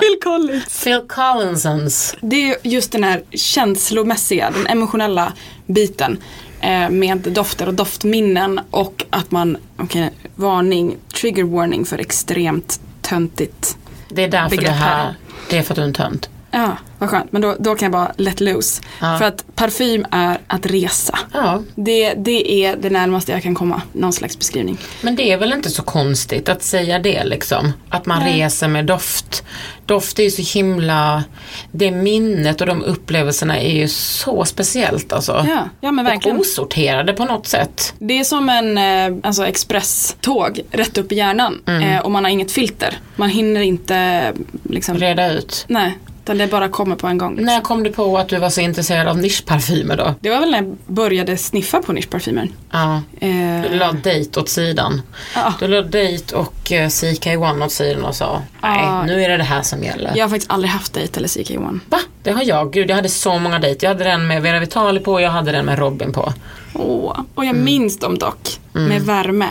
Phil 0.00 0.18
Collins. 0.22 0.84
Phil 0.84 1.00
Collinsons. 1.08 2.16
Det 2.20 2.36
är 2.36 2.46
ju 2.46 2.54
just 2.62 2.92
den 2.92 3.04
här 3.04 3.22
känslomässiga, 3.30 4.50
den 4.50 4.66
emotionella 4.66 5.32
biten 5.66 6.18
eh, 6.60 6.90
med 6.90 7.18
dofter 7.18 7.66
och 7.66 7.74
doftminnen 7.74 8.60
och 8.70 9.04
att 9.10 9.30
man, 9.30 9.56
okej, 9.76 10.10
varning, 10.34 10.96
trigger 11.20 11.44
warning 11.44 11.84
för 11.84 11.98
extremt 11.98 12.80
töntigt. 13.00 13.76
Det 14.08 14.24
är 14.24 14.28
därför 14.28 14.56
det 14.56 14.70
här, 14.70 15.04
här. 15.04 15.14
det 15.50 15.58
är 15.58 15.62
för 15.62 15.72
att 15.72 15.76
du 15.76 15.82
är 15.82 15.86
en 15.86 15.94
tönt. 15.94 16.28
Ja, 16.54 16.76
vad 16.98 17.10
skönt. 17.10 17.32
Men 17.32 17.42
då, 17.42 17.56
då 17.58 17.74
kan 17.74 17.86
jag 17.86 17.92
bara 17.92 18.12
let 18.16 18.40
loose. 18.40 18.82
Ja. 19.00 19.18
För 19.18 19.24
att 19.24 19.44
parfym 19.54 20.06
är 20.10 20.38
att 20.46 20.66
resa. 20.66 21.18
Ja, 21.32 21.62
Det, 21.74 22.14
det 22.14 22.64
är 22.64 22.76
det 22.76 22.90
närmaste 22.90 23.32
jag 23.32 23.42
kan 23.42 23.54
komma 23.54 23.82
någon 23.92 24.12
slags 24.12 24.38
beskrivning. 24.38 24.78
men 25.00 25.16
det 25.16 25.32
är 25.32 25.36
väl 25.36 25.52
inte 25.52 25.70
så 25.70 25.82
konstigt 25.82 26.48
att 26.48 26.62
säga 26.62 26.98
det 26.98 27.24
liksom. 27.24 27.72
Att 27.88 28.06
man 28.06 28.24
reser 28.24 28.68
med 28.68 28.86
doft. 28.86 29.44
Doft 29.86 30.18
är 30.18 30.22
ju 30.22 30.30
så 30.30 30.58
himla, 30.58 31.24
det 31.72 31.90
minnet 31.90 32.60
och 32.60 32.66
de 32.66 32.82
upplevelserna 32.84 33.58
är 33.60 33.72
ju 33.72 33.88
så 33.88 34.44
speciellt 34.44 35.12
alltså. 35.12 35.44
Ja, 35.48 35.68
ja 35.80 35.92
men 35.92 36.06
och 36.06 36.12
verkligen. 36.12 36.38
osorterade 36.38 37.12
på 37.12 37.24
något 37.24 37.46
sätt. 37.46 37.94
Det 37.98 38.18
är 38.18 38.24
som 38.24 38.48
en 38.48 38.78
eh, 38.78 39.18
alltså 39.22 39.46
expresståg 39.46 40.60
rätt 40.70 40.98
upp 40.98 41.12
i 41.12 41.14
hjärnan 41.14 41.60
eh, 41.66 41.98
och 42.04 42.10
man 42.10 42.24
har 42.24 42.30
inget 42.30 42.52
filter. 42.52 42.98
Man 43.16 43.28
hinner 43.28 43.60
inte 43.60 44.32
liksom, 44.62 44.98
Reda 44.98 45.32
ut. 45.32 45.64
nej, 45.68 45.98
utan 46.24 46.38
det 46.38 46.46
bara 46.46 46.68
kommer 46.68 46.96
på 46.96 47.06
en 47.06 47.18
gång. 47.18 47.36
När 47.40 47.60
kom 47.60 47.82
du 47.82 47.92
på 47.92 48.18
att 48.18 48.28
du 48.28 48.38
var 48.38 48.50
så 48.50 48.60
intresserad 48.60 49.08
av 49.08 49.18
nischparfymer 49.18 49.96
då? 49.96 50.14
Det 50.20 50.30
var 50.30 50.40
väl 50.40 50.50
när 50.50 50.58
jag 50.62 50.76
började 50.86 51.36
sniffa 51.36 51.82
på 51.82 51.92
nischparfymer. 51.92 52.48
Ja. 52.70 53.02
Eh, 53.20 53.62
Du 53.70 53.76
la 53.78 53.92
dejt 53.92 54.40
åt 54.40 54.48
sidan. 54.48 55.02
Ja. 55.34 55.54
Du 55.60 55.68
la 55.68 55.82
dejt 55.82 56.34
och 56.36 56.72
eh, 56.72 56.86
CK1 56.88 57.64
åt 57.64 57.72
sidan 57.72 58.04
och 58.04 58.14
sa 58.14 58.42
nej, 58.62 58.80
Ja. 58.84 59.02
nu 59.06 59.22
är 59.24 59.28
det 59.28 59.36
det 59.36 59.44
här 59.44 59.62
som 59.62 59.82
gäller. 59.82 60.12
jag 60.16 60.24
har 60.24 60.28
faktiskt 60.30 60.50
aldrig 60.52 60.70
haft 60.70 60.92
dejt 60.92 61.16
eller 61.18 61.28
CK1. 61.28 61.80
Va? 61.88 61.98
Det 62.22 62.30
har 62.30 62.42
jag. 62.42 62.72
Gud, 62.72 62.90
jag 62.90 62.96
hade 62.96 63.08
så 63.08 63.38
många 63.38 63.58
dejter. 63.58 63.86
Jag 63.86 63.94
hade 63.94 64.04
den 64.04 64.26
med 64.26 64.42
Vera 64.42 64.60
Vitali 64.60 65.00
på 65.00 65.12
och 65.12 65.22
jag 65.22 65.30
hade 65.30 65.52
den 65.52 65.64
med 65.66 65.78
Robin 65.78 66.12
på. 66.12 66.32
Åh, 66.74 67.20
och 67.34 67.44
Mm. 67.44 67.56
jag 67.56 67.64
minns 67.64 67.98
dem 67.98 68.18
dock. 68.18 68.58
Med 68.72 69.02
värme. 69.02 69.48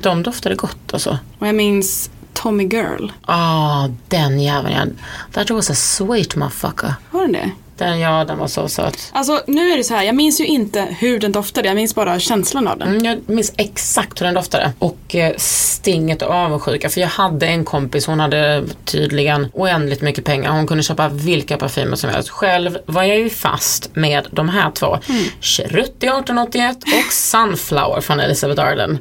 De 0.00 0.22
doftade 0.22 0.54
gott 0.54 0.92
alltså. 0.92 1.18
Och 1.38 1.46
jag 1.48 1.54
minns 1.54 2.10
Tommy 2.44 2.64
Girl. 2.64 3.10
Ah, 3.26 3.88
den 4.08 4.40
jäveln. 4.40 4.98
That 5.32 5.50
was 5.50 5.70
a 5.70 5.74
sweet 5.74 6.36
motherfucker. 6.36 6.94
Var 7.10 7.20
den 7.20 7.32
det? 7.32 7.50
Den, 7.76 8.00
ja, 8.00 8.24
den 8.24 8.38
var 8.38 8.46
så 8.46 8.68
söt. 8.68 9.10
Alltså 9.12 9.42
nu 9.46 9.70
är 9.70 9.76
det 9.76 9.84
så 9.84 9.94
här, 9.94 10.02
jag 10.02 10.14
minns 10.14 10.40
ju 10.40 10.46
inte 10.46 10.96
hur 10.98 11.20
den 11.20 11.32
doftade. 11.32 11.68
Jag 11.68 11.74
minns 11.74 11.94
bara 11.94 12.20
känslan 12.20 12.68
av 12.68 12.78
den. 12.78 12.88
Mm, 12.88 13.04
jag 13.04 13.18
minns 13.26 13.52
exakt 13.56 14.20
hur 14.20 14.26
den 14.26 14.34
doftade. 14.34 14.72
Och 14.78 15.14
eh, 15.14 15.34
stinget 15.36 16.22
och 16.22 16.30
avundsjuka. 16.30 16.88
För 16.88 17.00
jag 17.00 17.08
hade 17.08 17.46
en 17.46 17.64
kompis, 17.64 18.06
hon 18.06 18.20
hade 18.20 18.64
tydligen 18.84 19.48
oändligt 19.52 20.02
mycket 20.02 20.24
pengar. 20.24 20.50
Hon 20.50 20.66
kunde 20.66 20.82
köpa 20.82 21.08
vilka 21.08 21.56
parfymer 21.56 21.96
som 21.96 22.10
helst. 22.10 22.28
Själv 22.28 22.78
var 22.86 23.02
jag 23.02 23.18
ju 23.18 23.30
fast 23.30 23.96
med 23.96 24.26
de 24.30 24.48
här 24.48 24.70
två. 24.70 24.98
Mm. 25.08 25.24
Cherutti 25.40 26.06
1881 26.06 26.76
och 26.82 27.12
Sunflower 27.12 28.00
från 28.00 28.20
Elizabeth 28.20 28.62
Arden. 28.62 28.98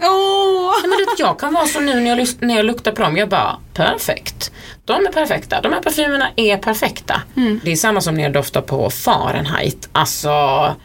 Nej, 0.81 0.89
men 0.89 0.97
du, 0.97 1.05
vet, 1.05 1.19
jag 1.19 1.39
kan 1.39 1.53
vara 1.53 1.65
så 1.65 1.79
nu 1.79 1.99
när 1.99 2.17
jag, 2.17 2.27
när 2.39 2.55
jag 2.55 2.65
luktar 2.65 2.91
på 2.91 3.01
dem. 3.01 3.17
Jag 3.17 3.29
bara, 3.29 3.57
perfekt. 3.73 4.51
De 4.85 5.05
är 5.05 5.11
perfekta. 5.11 5.61
De 5.61 5.73
här 5.73 5.81
parfymerna 5.81 6.29
är 6.35 6.57
perfekta. 6.57 7.21
Det 7.63 7.71
är 7.71 7.75
samma 7.75 8.01
som 8.01 8.15
när 8.15 8.23
jag 8.23 8.33
doftar 8.33 8.61
på 8.61 8.89
Fahrenheit. 8.89 9.89
Alltså, 9.91 10.29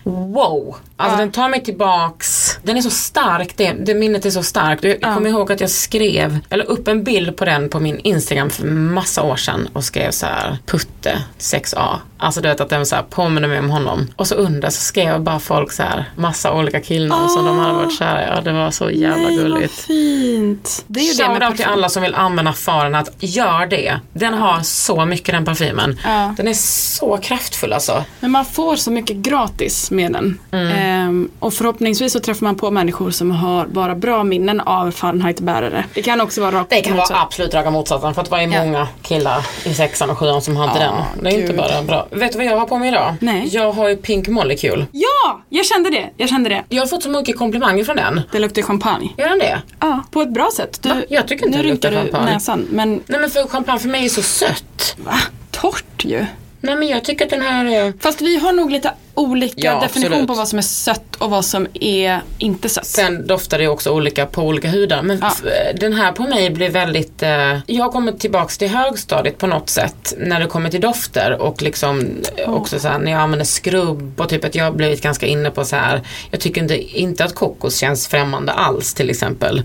wow. 0.04 0.76
Alltså 1.00 1.18
den 1.18 1.32
tar 1.32 1.48
mig 1.48 1.64
tillbaks. 1.64 2.58
Den 2.62 2.76
är 2.76 2.80
så 2.80 2.90
stark, 2.90 3.56
det, 3.56 3.72
det 3.72 3.94
minnet 3.94 4.26
är 4.26 4.30
så 4.30 4.42
starkt. 4.42 4.84
Jag, 4.84 4.96
jag 5.00 5.14
kommer 5.14 5.30
ihåg 5.30 5.52
att 5.52 5.60
jag 5.60 5.70
skrev, 5.70 6.38
eller 6.50 6.64
upp 6.64 6.88
en 6.88 7.04
bild 7.04 7.36
på 7.36 7.44
den 7.44 7.68
på 7.68 7.80
min 7.80 7.98
Instagram 7.98 8.50
för 8.50 8.64
massa 8.66 9.22
år 9.22 9.36
sedan 9.36 9.68
och 9.72 9.84
skrev 9.84 10.10
så 10.10 10.26
här 10.26 10.58
Putte 10.66 11.22
6A. 11.38 11.96
Alltså 12.18 12.40
du 12.40 12.48
vet 12.48 12.60
att 12.60 12.68
den 12.68 12.86
så 12.86 12.96
här 12.96 13.02
påminner 13.02 13.48
mig 13.48 13.58
om 13.58 13.70
honom. 13.70 14.08
Och 14.16 14.26
så 14.26 14.34
under 14.34 14.70
så 14.70 14.80
skrev 14.80 15.20
bara 15.20 15.38
folk 15.38 15.72
så 15.72 15.82
här 15.82 16.04
massa 16.16 16.52
olika 16.52 16.80
killnamn 16.80 17.28
som 17.28 17.44
de 17.44 17.58
hade 17.58 17.72
varit 17.72 17.98
kära 17.98 18.24
i. 18.24 18.26
Ja, 18.26 18.40
det 18.40 18.52
var 18.52 18.70
så 18.70 18.90
jävla 18.90 19.28
Nej, 19.28 19.36
vad 19.36 19.46
gulligt. 19.46 19.74
fint. 19.74 20.84
Det 20.86 21.00
är 21.00 21.04
ju 21.04 21.12
det 21.12 21.38
med 21.38 21.56
till 21.56 21.64
alla 21.64 21.88
som 21.88 22.02
vill 22.02 22.14
använda 22.14 22.52
faren 22.52 22.94
att 22.94 23.10
gör 23.18 23.66
det. 23.66 24.00
Den 24.12 24.34
har 24.34 24.60
så 24.62 25.04
mycket 25.04 25.34
den 25.34 25.44
parfymen. 25.44 26.00
Ja. 26.04 26.34
Den 26.36 26.48
är 26.48 26.54
så 26.54 27.16
kraftfull 27.16 27.72
alltså. 27.72 28.04
Men 28.20 28.30
man 28.30 28.44
får 28.44 28.76
så 28.76 28.90
mycket 28.90 29.16
gratis 29.16 29.90
med 29.90 30.12
den. 30.12 30.38
Mm. 30.50 30.87
Ehm, 30.88 31.30
och 31.38 31.54
förhoppningsvis 31.54 32.12
så 32.12 32.20
träffar 32.20 32.44
man 32.46 32.54
på 32.56 32.70
människor 32.70 33.10
som 33.10 33.30
har 33.30 33.66
bara 33.66 33.94
bra 33.94 34.24
minnen 34.24 34.60
av 34.60 34.90
Fahrenheit-bärare. 34.90 35.84
Det 35.94 36.02
kan 36.02 36.20
också 36.20 36.40
vara 36.40 36.50
rakt 36.52 36.70
Det 36.70 36.80
kan 36.80 36.96
motsatt. 36.96 37.10
vara 37.10 37.22
absolut 37.22 37.54
raka 37.54 37.70
motsatsen 37.70 38.14
för 38.14 38.20
att 38.20 38.24
det 38.24 38.30
var 38.30 38.40
ju 38.40 38.46
många 38.46 38.88
killar 39.02 39.46
i 39.64 39.74
sexan 39.74 40.10
och 40.10 40.18
sjuan 40.18 40.42
som 40.42 40.56
hade 40.56 40.80
Ja, 40.84 41.04
den. 41.14 41.24
Det 41.24 41.30
är 41.30 41.34
inte 41.40 41.46
gud. 41.46 41.56
bara 41.56 41.82
bra. 41.82 42.06
Vet 42.10 42.32
du 42.32 42.38
vad 42.38 42.46
jag 42.46 42.58
har 42.58 42.66
på 42.66 42.78
mig 42.78 42.88
idag? 42.88 43.14
Nej. 43.20 43.48
Jag 43.52 43.72
har 43.72 43.88
ju 43.88 43.96
Pink 43.96 44.28
Molecule. 44.28 44.86
Ja, 44.92 45.40
jag 45.48 45.66
kände 45.66 45.90
det. 45.90 46.10
Jag 46.16 46.28
kände 46.28 46.48
det. 46.50 46.64
Jag 46.68 46.82
har 46.82 46.86
fått 46.86 47.02
så 47.02 47.10
mycket 47.10 47.36
komplimanger 47.38 47.84
från 47.84 47.96
den. 47.96 48.20
Det 48.32 48.38
luktar 48.38 48.62
champagne. 48.62 49.08
Gör 49.18 49.28
den 49.28 49.38
det? 49.38 49.62
Ja, 49.80 50.02
på 50.10 50.22
ett 50.22 50.32
bra 50.34 50.50
sätt. 50.56 50.78
Du, 50.82 50.88
Va? 50.88 50.96
Jag 51.08 51.28
tycker 51.28 51.46
inte 51.46 51.58
nu 51.58 51.64
det 51.64 51.70
luktar 51.70 51.90
du 51.90 51.96
champagne. 51.96 52.32
näsan. 52.32 52.66
Men 52.70 53.00
Nej 53.06 53.20
men 53.20 53.30
för 53.30 53.48
champagne 53.48 53.78
för 53.78 53.88
mig 53.88 54.04
är 54.04 54.08
så 54.08 54.22
sött. 54.22 54.96
va? 55.04 55.14
Torrt 55.50 56.04
ju. 56.04 56.26
Nej 56.60 56.76
men 56.76 56.88
jag 56.88 57.04
tycker 57.04 57.24
att 57.24 57.30
den 57.30 57.42
här 57.42 57.64
är... 57.64 57.92
Fast 58.00 58.20
vi 58.20 58.38
har 58.38 58.52
nog 58.52 58.70
lite 58.70 58.92
olika 59.18 59.54
Ja, 59.66 59.80
definition 59.80 60.12
absolut. 60.12 60.28
på 60.28 60.34
vad 60.34 60.48
som 60.48 60.58
är 60.58 60.62
sött 60.62 61.16
och 61.18 61.30
vad 61.30 61.44
som 61.44 61.66
är 61.80 62.20
inte 62.38 62.68
sött. 62.68 62.86
Sen 62.86 63.26
doftar 63.26 63.58
det 63.58 63.68
också 63.68 63.90
olika 63.90 64.26
på 64.26 64.42
olika 64.42 64.70
hudar. 64.70 65.02
Men 65.02 65.18
Ja. 65.22 65.30
f- 65.32 65.74
den 65.80 65.92
här 65.92 66.12
på 66.12 66.22
mig 66.22 66.50
blir 66.50 66.70
väldigt... 66.70 67.22
Eh, 67.22 67.58
jag 67.66 67.92
kommit 67.92 68.20
tillbaks 68.20 68.58
till 68.58 68.68
högstadiet 68.68 69.38
på 69.38 69.46
något 69.46 69.70
sätt. 69.70 70.14
När 70.18 70.40
det 70.40 70.46
kommer 70.46 70.70
till 70.70 70.80
dofter 70.80 71.42
och 71.42 71.62
liksom 71.62 72.16
eh, 72.36 72.54
också 72.54 72.78
så 72.78 72.88
här, 72.88 72.98
när 72.98 73.12
jag 73.12 73.20
använder 73.20 73.44
skrubb 73.46 74.20
och 74.20 74.28
typ 74.28 74.44
att 74.44 74.54
jag 74.54 74.64
har 74.64 74.72
blivit 74.72 75.02
ganska 75.02 75.26
inne 75.26 75.50
på 75.50 75.64
så 75.64 75.76
här. 75.76 76.00
Jag 76.30 76.40
tycker 76.40 76.62
inte, 76.62 76.98
inte 77.00 77.24
att 77.24 77.34
kokos 77.34 77.76
känns 77.76 78.08
främmande 78.08 78.52
alls 78.52 78.94
till 78.94 79.10
exempel. 79.10 79.62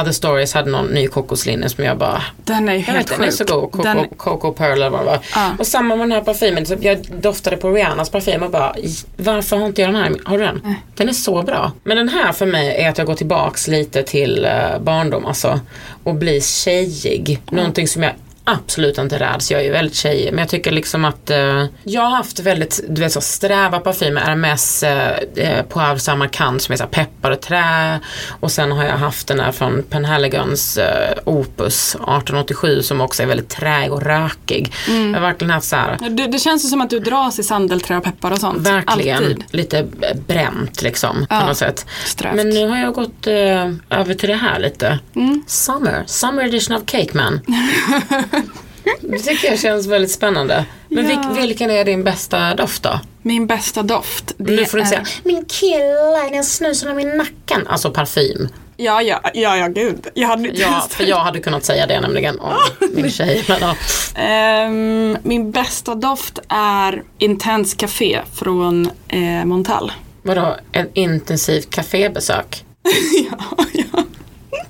Other 0.00 0.12
Stories 0.12 0.54
hade 0.54 0.70
någon 0.70 0.86
ny 0.86 1.06
kokoslinje 1.06 1.68
som 1.68 1.84
jag 1.84 1.98
bara 1.98 2.22
Den 2.36 2.68
är 2.68 2.72
jag 2.72 2.80
helt 2.80 2.98
vet, 2.98 3.06
den 3.18 3.20
är 3.20 3.26
sjuk. 3.26 3.34
så 3.34 3.44
god. 3.44 3.72
Coco, 3.72 3.82
Den, 3.82 4.08
Coco 4.16 4.52
Pearl 4.52 4.72
eller 4.72 4.90
vad 4.90 5.00
det 5.00 5.04
var. 5.06 5.18
Ja. 5.34 5.50
Och 5.58 5.66
samma 5.66 5.96
med 5.96 6.04
den 6.08 6.12
här 6.12 6.20
parfymen. 6.20 6.66
Så 6.66 6.76
jag 6.80 6.98
doftade 7.20 7.56
på 7.56 7.70
Rihannas 7.70 8.10
parfym 8.10 8.42
och 8.42 8.50
bara, 8.50 8.74
varför 9.16 9.56
har 9.56 9.66
inte 9.66 9.82
jag 9.82 9.94
den 9.94 10.02
här? 10.02 10.16
Har 10.24 10.38
du 10.38 10.44
den? 10.44 10.74
Den 10.94 11.08
är 11.08 11.12
så 11.12 11.42
bra. 11.42 11.72
Men 11.84 11.96
den 11.96 12.08
här 12.08 12.32
för 12.32 12.46
mig 12.46 12.82
är 12.82 12.88
att 12.90 12.98
jag 12.98 13.06
går 13.06 13.14
tillbaks 13.14 13.68
lite 13.68 14.02
till 14.02 14.44
uh, 14.44 14.82
barndom 14.82 15.26
alltså. 15.26 15.60
Och 16.04 16.14
blir 16.14 16.40
tjejig. 16.40 17.40
Någonting 17.50 17.88
som 17.88 18.02
jag 18.02 18.12
absolut 18.44 18.98
inte 18.98 19.18
räds. 19.18 19.50
Jag 19.50 19.60
är 19.60 19.64
ju 19.64 19.70
väldigt 19.70 19.96
tjejig. 19.96 20.32
Men 20.32 20.38
jag 20.38 20.48
tycker 20.48 20.70
liksom 20.70 21.04
att 21.04 21.30
eh, 21.30 21.64
jag 21.82 22.02
har 22.02 22.16
haft 22.16 22.40
väldigt 22.40 22.80
du 22.88 23.00
vet, 23.00 23.12
så 23.12 23.20
sträva 23.20 23.80
parfymer. 23.80 24.20
Hermes 24.20 24.82
eh, 24.82 25.16
eh, 25.36 25.62
Poivre 25.64 25.98
Samarkand 25.98 26.62
som 26.62 26.72
är 26.72 26.76
så 26.76 26.86
peppar 26.86 27.30
och 27.30 27.40
trä. 27.40 28.00
Och 28.40 28.52
sen 28.52 28.72
har 28.72 28.84
jag 28.84 28.96
haft 28.96 29.28
den 29.28 29.40
här 29.40 29.52
från 29.52 29.82
Penhaligons 29.90 30.76
eh, 30.76 31.14
Opus 31.24 31.94
1887 31.94 32.82
som 32.82 33.00
också 33.00 33.22
är 33.22 33.26
väldigt 33.26 33.48
träig 33.48 33.92
och 33.92 34.02
rökig. 34.02 34.72
Mm. 34.88 35.06
Jag 35.14 35.20
har 35.20 35.26
verkligen 35.28 35.50
haft 35.50 35.66
så 35.68 35.76
här 35.76 35.98
det, 36.10 36.26
det 36.26 36.38
känns 36.38 36.64
ju 36.64 36.68
som 36.68 36.80
att 36.80 36.90
du 36.90 36.98
dras 36.98 37.38
i 37.38 37.42
sandelträ 37.42 37.96
och 37.96 38.04
peppar 38.04 38.30
och 38.30 38.38
sånt. 38.38 38.66
Verkligen 38.68 39.16
Alltid. 39.18 39.44
lite 39.50 39.86
bränt 40.26 40.82
liksom 40.82 41.26
Ja, 41.30 41.40
på 41.40 41.46
något 41.46 41.56
sätt. 41.56 41.86
strävt. 42.04 42.34
Men 42.36 42.48
nu 42.50 42.68
har 42.68 42.78
jag 42.78 42.94
gått 42.94 43.26
eh, 43.26 43.70
över 43.90 44.14
till 44.14 44.28
det 44.28 44.34
här 44.34 44.58
lite. 44.58 44.98
Mm. 45.14 45.42
Summer, 45.46 46.02
Summer 46.06 46.44
edition 46.44 46.76
of 46.76 46.82
Cake 46.86 47.10
Man. 47.12 47.40
det 49.00 49.18
tycker 49.18 49.48
jag 49.50 49.58
känns 49.58 49.86
väldigt 49.86 50.10
spännande. 50.10 50.64
Men 50.88 51.04
Ja. 51.10 51.10
vilk, 51.10 51.38
vilken 51.38 51.70
är 51.70 51.84
din 51.84 52.04
bästa 52.04 52.54
doft 52.54 52.82
då? 52.82 53.00
Min 53.22 53.46
bästa 53.46 53.82
doft. 53.82 54.32
Det 54.36 54.52
nu 54.52 54.64
får 54.64 54.78
du 54.78 54.84
är... 54.84 54.88
säga, 54.88 55.04
min 55.24 55.44
kille, 55.44 56.30
den 56.32 56.44
snusar 56.44 56.90
om 56.90 56.98
i 56.98 57.04
nacken. 57.04 57.66
Alltså 57.66 57.90
parfym. 57.90 58.48
Ja, 58.76 59.02
ja, 59.02 59.20
ja, 59.34 59.56
ja, 59.56 59.68
gud. 59.68 60.06
Jag 60.14 60.28
hade 60.28 60.48
inte 60.48 60.60
Ja, 60.60 60.86
för 60.90 61.04
jag 61.04 61.16
hade 61.18 61.40
kunnat 61.40 61.64
säga 61.64 61.86
det 61.86 62.00
nämligen 62.00 62.40
om 62.40 62.52
min 62.94 63.10
tjej. 63.10 63.44
Men, 63.48 63.58
ja. 63.60 63.76
Ehm, 64.22 65.16
min 65.22 65.50
bästa 65.50 65.94
doft 65.94 66.38
är 66.48 67.02
Intense 67.18 67.76
Café 67.76 68.20
från 68.34 68.90
eh, 69.08 69.44
Montal. 69.44 69.92
Vadå, 70.22 70.56
ett 70.72 70.90
intensivt 70.94 71.70
kafébesök? 71.70 72.64
ja, 73.30 73.64
ja. 73.72 74.02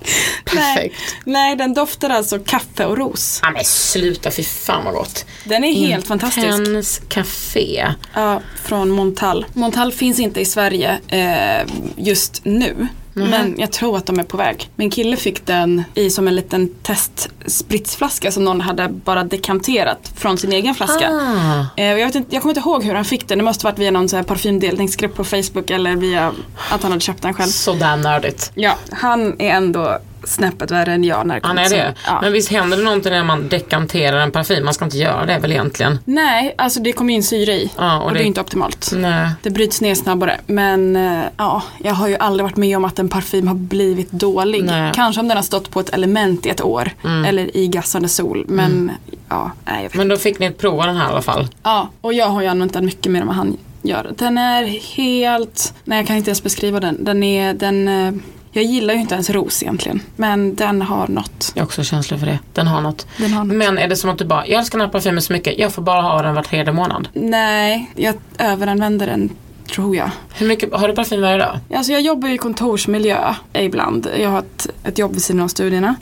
Perfekt. 0.45 0.97
Nej, 1.25 1.25
nej, 1.25 1.57
den 1.57 1.75
doftar 1.75 2.11
alltså 2.11 2.38
kaffe 2.38 2.85
och 2.85 2.99
ros. 2.99 3.40
Ja 3.43 3.51
men 3.51 3.64
sluta, 3.64 4.31
fy 4.31 4.43
fan 4.45 4.85
vad 4.85 4.95
gott. 4.95 5.25
Den 5.45 5.64
är 5.64 5.73
helt 5.73 6.07
fantastisk. 6.07 6.47
Intense 6.47 7.03
café. 7.09 7.93
Ja, 8.14 8.40
från 8.64 8.90
Montal. 8.90 9.47
Montal 9.53 9.93
finns 9.93 10.21
inte 10.21 10.40
i 10.40 10.45
Sverige 10.45 10.99
eh, 11.09 11.67
just 11.97 12.45
nu. 12.45 12.88
Men 13.14 13.55
jag 13.59 13.72
tror 13.72 13.96
att 13.96 14.07
de 14.07 14.18
är 14.18 14.24
på 14.24 14.37
väg. 14.37 14.70
Min 14.77 14.90
kille 14.90 15.16
fick 15.16 15.46
den 15.46 15.85
i 15.94 16.11
som 16.11 16.29
en 16.29 16.35
liten 16.35 16.68
testspritsflaska 16.83 18.33
som 18.33 18.44
någon 18.44 18.61
hade 18.61 18.88
bara 18.88 19.24
dekanterat 19.24 20.12
från 20.16 20.38
sin 20.38 20.53
egen 20.53 20.74
flaska. 20.74 21.11
Ah. 21.11 21.66
Eh, 21.77 21.85
jag, 21.85 22.07
vet 22.07 22.14
inte, 22.14 22.35
jag 22.35 22.42
kommer 22.42 22.50
inte 22.50 22.68
ihåg 22.68 22.85
hur 22.85 22.94
han 22.94 23.05
fick 23.05 23.29
den. 23.29 23.38
Det 23.38 23.44
måste 23.44 23.64
varit 23.66 23.79
via 23.79 23.90
någon 23.90 24.09
så 24.09 24.16
här 24.16 24.22
parfymdelningsgrupp 24.22 25.14
på 25.14 25.24
Facebook 25.24 25.70
eller 25.70 25.96
via 25.96 26.33
att 26.70 26.83
han 26.83 26.92
hade 26.92 27.00
köpt 27.00 27.22
den 27.22 27.35
själv. 27.35 27.50
Sådär 27.50 27.96
nördigt. 27.96 28.53
Ja, 28.55 28.74
han 28.90 29.40
är 29.40 29.50
ändå 29.50 29.98
snäppet 30.27 30.71
värre 30.71 30.93
än 30.93 31.05
jag 31.05 31.27
när 31.27 31.35
det 31.35 31.41
kommer 31.41 31.63
är 31.63 31.67
till 31.69 31.79
det. 31.79 31.85
sånt. 31.85 31.99
Ja. 32.07 32.19
Men 32.23 32.33
visst 32.33 32.51
händer 32.51 32.77
det 32.77 32.83
någonting 32.83 33.13
när 33.13 33.25
man 33.25 33.49
dekanterar 33.49 34.19
en 34.21 34.31
parfym? 34.31 34.65
Man 34.65 34.75
ska 34.75 34.85
inte 34.85 34.99
göra 34.99 35.27
det 35.27 35.39
väl 35.39 35.53
egentligen? 35.53 35.99
Nej, 36.05 36.55
alltså 36.59 36.81
det 36.81 36.93
kommer 36.93 37.15
in 37.15 37.23
syre 37.23 37.53
i. 37.53 37.71
Ja, 37.79 37.99
och 37.99 38.05
och 38.05 38.13
det, 38.13 38.19
det- 38.19 38.25
är 38.25 38.27
inte 38.27 38.41
optimalt. 38.41 38.91
Nej. 38.97 39.31
Det 39.43 39.51
bryts 39.51 39.81
ner 39.81 39.95
snabbare. 39.95 40.41
Men 40.47 40.97
eh, 40.97 41.23
ja, 41.37 41.63
jag 41.79 41.95
har 41.95 42.09
ju 42.09 42.17
aldrig 42.17 42.45
varit 42.45 42.57
med 42.57 42.77
om 42.77 42.85
att 42.85 42.99
en 42.99 43.09
parfym 43.09 43.49
har 43.49 43.55
blivit 43.55 44.11
dålig. 44.11 44.65
Nej. 44.65 44.93
Kanske 44.95 45.21
om 45.21 45.29
den 45.29 45.37
har 45.37 45.43
stått 45.43 45.71
på 45.71 45.81
ett 45.81 45.91
element 45.91 46.47
i 46.47 46.49
ett 46.49 46.61
år. 46.65 46.91
Eller 47.27 47.57
i 47.57 47.69
gassande 47.69 48.09
sol. 48.09 48.45
Men 48.49 48.91
ja, 49.29 49.51
nej, 49.65 49.75
jag 49.77 49.83
vet. 49.83 49.95
Men 49.95 50.09
då 50.09 50.17
fick 50.17 50.39
ni 50.39 50.51
prova 50.51 50.87
den 50.87 50.97
här 50.97 51.09
i 51.09 51.13
alla 51.13 51.23
fall. 51.23 51.49
ja, 51.63 51.89
och 52.01 52.15
jag 52.15 52.27
har 52.27 52.43
ju 52.43 52.49
använt 52.49 52.73
den 52.73 52.85
mycket 52.85 53.13
mer 53.13 53.21
än 53.21 53.27
vad 53.27 53.37
han 53.37 53.57
gör. 53.83 54.13
Den 54.19 54.39
är 54.39 54.65
helt, 54.97 55.75
nej 55.85 55.99
jag 55.99 56.07
kan 56.07 56.17
inte 56.17 56.31
ens 56.31 56.43
beskriva 56.43 56.81
den. 56.81 57.05
Den 57.05 57.23
är, 57.23 57.55
den, 57.55 57.89
eh, 57.89 58.13
jag 58.55 58.64
gillar 58.64 58.95
ju 58.95 59.01
inte 59.01 59.14
ens 59.14 59.31
ros 59.31 59.62
egentligen. 59.62 60.01
Men 60.17 60.55
den 60.55 60.83
har 60.83 61.09
något. 61.09 61.53
Jag 61.55 61.62
har 61.62 61.67
också 61.67 61.85
känsla 61.85 62.19
för 62.19 62.27
det. 62.27 62.38
Den 62.53 62.67
har 62.67 62.81
något. 62.81 63.07
Den 63.19 63.33
har 63.33 63.45
något. 63.45 63.57
Men 63.57 63.79
är 63.79 63.88
det 63.88 63.97
som 63.97 64.11
att 64.11 64.19
du 64.19 64.25
bara, 64.25 64.47
jag 64.47 64.59
älskar 64.61 64.79
den 64.79 64.87
här 64.87 64.93
parfymen 64.93 65.23
så 65.23 65.33
mycket, 65.33 65.59
jag 65.59 65.73
får 65.73 65.83
bara 65.83 66.03
ha 66.03 66.23
den 66.23 66.35
var 66.35 66.43
tredje 66.43 66.73
månad. 66.73 67.09
Nej, 67.12 67.90
jag 67.97 68.14
överanvänder 68.38 69.07
den 69.07 69.31
tror 69.75 69.97
jag. 69.97 70.11
Hur 70.35 70.49
mycket, 70.49 70.73
har 70.75 70.88
du 70.88 70.95
parfym 70.95 71.21
varje 71.21 71.38
dag? 71.38 71.59
Alltså 71.75 71.93
jag 71.93 72.01
jobbar 72.01 72.29
i 72.29 72.38
kontorsmiljö 72.38 73.35
ibland. 73.53 74.09
Jag 74.19 74.31
har 74.31 74.38
ett, 74.38 74.67
ett 74.85 74.99
jobb 74.99 75.12
vid 75.12 75.23
sidan 75.23 75.43
av 75.43 75.49
studierna 75.49 75.95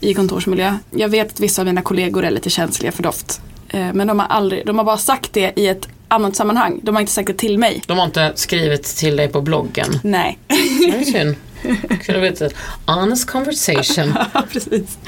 i 0.00 0.14
kontorsmiljö. 0.14 0.76
Jag 0.90 1.08
vet 1.08 1.32
att 1.32 1.40
vissa 1.40 1.62
av 1.62 1.66
mina 1.66 1.82
kollegor 1.82 2.24
är 2.24 2.30
lite 2.30 2.50
känsliga 2.50 2.92
för 2.92 3.02
doft. 3.02 3.40
Eh, 3.68 3.92
Men 3.92 4.06
de 4.06 4.18
har 4.18 4.26
aldrig, 4.26 4.66
de 4.66 4.78
har 4.78 4.84
bara 4.84 4.96
sagt 4.98 5.32
det 5.32 5.52
i 5.56 5.66
ett 5.68 5.88
annat 6.08 6.36
sammanhang. 6.36 6.80
De 6.82 6.94
har 6.94 7.00
inte 7.00 7.12
sagt 7.12 7.26
det 7.26 7.34
till 7.34 7.58
mig. 7.58 7.82
De 7.86 7.98
har 7.98 8.04
inte 8.04 8.32
skrivit 8.34 8.82
till 8.84 9.16
dig 9.16 9.28
på 9.28 9.40
bloggen. 9.40 9.98
Nej. 10.02 10.38
Det 10.48 10.98
är 11.00 11.04
synd. 11.04 11.36
Kunde 11.88 12.20
blivit 12.20 12.40
ett 12.40 12.54
honest 12.86 13.30
conversation. 13.30 14.14
Precis. 14.52 14.98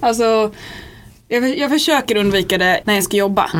Alltså, 0.00 0.52
jag, 1.28 1.58
jag 1.58 1.70
försöker 1.70 2.16
undvika 2.16 2.58
det 2.58 2.80
när 2.84 2.94
jag 2.94 3.04
ska 3.04 3.16
jobba. 3.16 3.50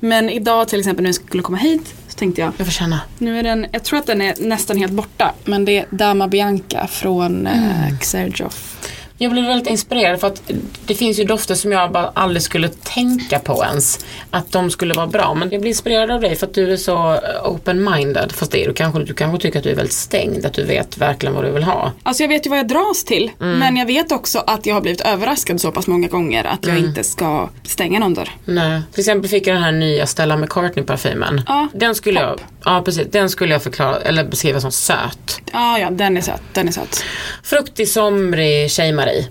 Men 0.00 0.30
idag 0.30 0.68
till 0.68 0.78
exempel 0.78 1.02
när 1.02 1.08
jag 1.08 1.14
skulle 1.14 1.42
komma 1.42 1.58
hit 1.58 1.94
så 2.08 2.18
tänkte 2.18 2.40
jag, 2.40 2.52
Jag 2.56 2.66
får 2.66 2.72
känna. 2.72 3.00
nu 3.18 3.38
är 3.38 3.42
den, 3.42 3.66
jag 3.72 3.84
tror 3.84 3.98
att 3.98 4.06
den 4.06 4.20
är 4.20 4.34
nästan 4.38 4.76
helt 4.76 4.92
borta. 4.92 5.34
Men 5.44 5.64
det 5.64 5.78
är 5.78 5.86
Dama 5.90 6.28
Bianca 6.28 6.86
från 6.86 7.46
mm. 7.46 7.98
Xerjoff. 7.98 8.81
Jag 9.18 9.32
blev 9.32 9.44
väldigt 9.44 9.70
inspirerad 9.70 10.20
för 10.20 10.26
att 10.26 10.42
det 10.86 10.94
finns 10.94 11.18
ju 11.20 11.24
dofter 11.24 11.54
som 11.54 11.72
jag 11.72 11.92
bara 11.92 12.08
aldrig 12.14 12.42
skulle 12.42 12.68
tänka 12.68 13.38
på 13.38 13.64
ens. 13.64 13.98
Att 14.30 14.52
de 14.52 14.70
skulle 14.70 14.94
vara 14.94 15.06
bra. 15.06 15.34
Men 15.34 15.50
jag 15.50 15.60
blir 15.60 15.70
inspirerad 15.70 16.10
av 16.10 16.20
dig 16.20 16.36
för 16.36 16.46
att 16.46 16.54
du 16.54 16.72
är 16.72 16.76
så 16.76 17.12
eh, 17.14 17.20
open-minded. 17.44 18.32
Fast 18.32 18.52
det 18.52 18.64
är 18.64 18.68
du 18.68 18.74
kanske. 18.74 19.00
Du 19.04 19.14
kanske 19.14 19.42
tycker 19.42 19.58
att 19.58 19.64
du 19.64 19.70
är 19.70 19.74
väldigt 19.74 19.92
stängd. 19.94 20.46
Att 20.46 20.54
du 20.54 20.64
vet 20.64 20.98
verkligen 20.98 21.34
vad 21.34 21.44
du 21.44 21.50
vill 21.50 21.62
ha. 21.62 21.92
Alltså 22.02 22.22
jag 22.22 22.28
vet 22.28 22.46
ju 22.46 22.50
vad 22.50 22.58
jag 22.58 22.68
dras 22.68 23.04
till. 23.04 23.30
Mm. 23.40 23.58
Men 23.58 23.76
jag 23.76 23.86
vet 23.86 24.12
också 24.12 24.38
att 24.46 24.66
jag 24.66 24.74
har 24.74 24.80
blivit 24.80 25.00
överraskad 25.00 25.60
så 25.60 25.72
pass 25.72 25.86
många 25.86 26.08
gånger 26.08 26.44
att 26.44 26.64
Mm. 26.64 26.76
jag 26.76 26.86
inte 26.88 27.04
ska 27.04 27.48
stänga 27.64 27.98
någon 27.98 28.14
dörr. 28.14 28.30
Nej. 28.44 28.80
Till 28.92 29.00
exempel 29.00 29.30
fick 29.30 29.46
jag 29.46 29.56
den 29.56 29.62
här 29.62 29.72
nya 29.72 30.06
Stella 30.06 30.36
McCartney-parfymen. 30.36 31.42
Ja, 31.46 31.68
Den 31.74 31.94
skulle 31.94 32.20
jag, 32.20 32.40
ja 32.64 32.82
precis, 32.84 33.06
den 33.10 33.30
skulle 33.30 33.52
jag 33.54 33.62
förklara, 33.62 33.96
eller 34.00 34.24
beskriva 34.24 34.60
som 34.60 34.72
söt. 34.72 35.40
Ja, 35.52 35.78
ja, 35.78 35.90
den 35.90 36.16
är 36.16 36.20
söt. 36.20 36.42
Den 36.52 36.68
är 36.68 36.72
söt. 36.72 37.04
Fruktig, 37.42 37.88
somrig 37.88 38.70
tjejmarie. 38.70 39.11
Dig. 39.12 39.28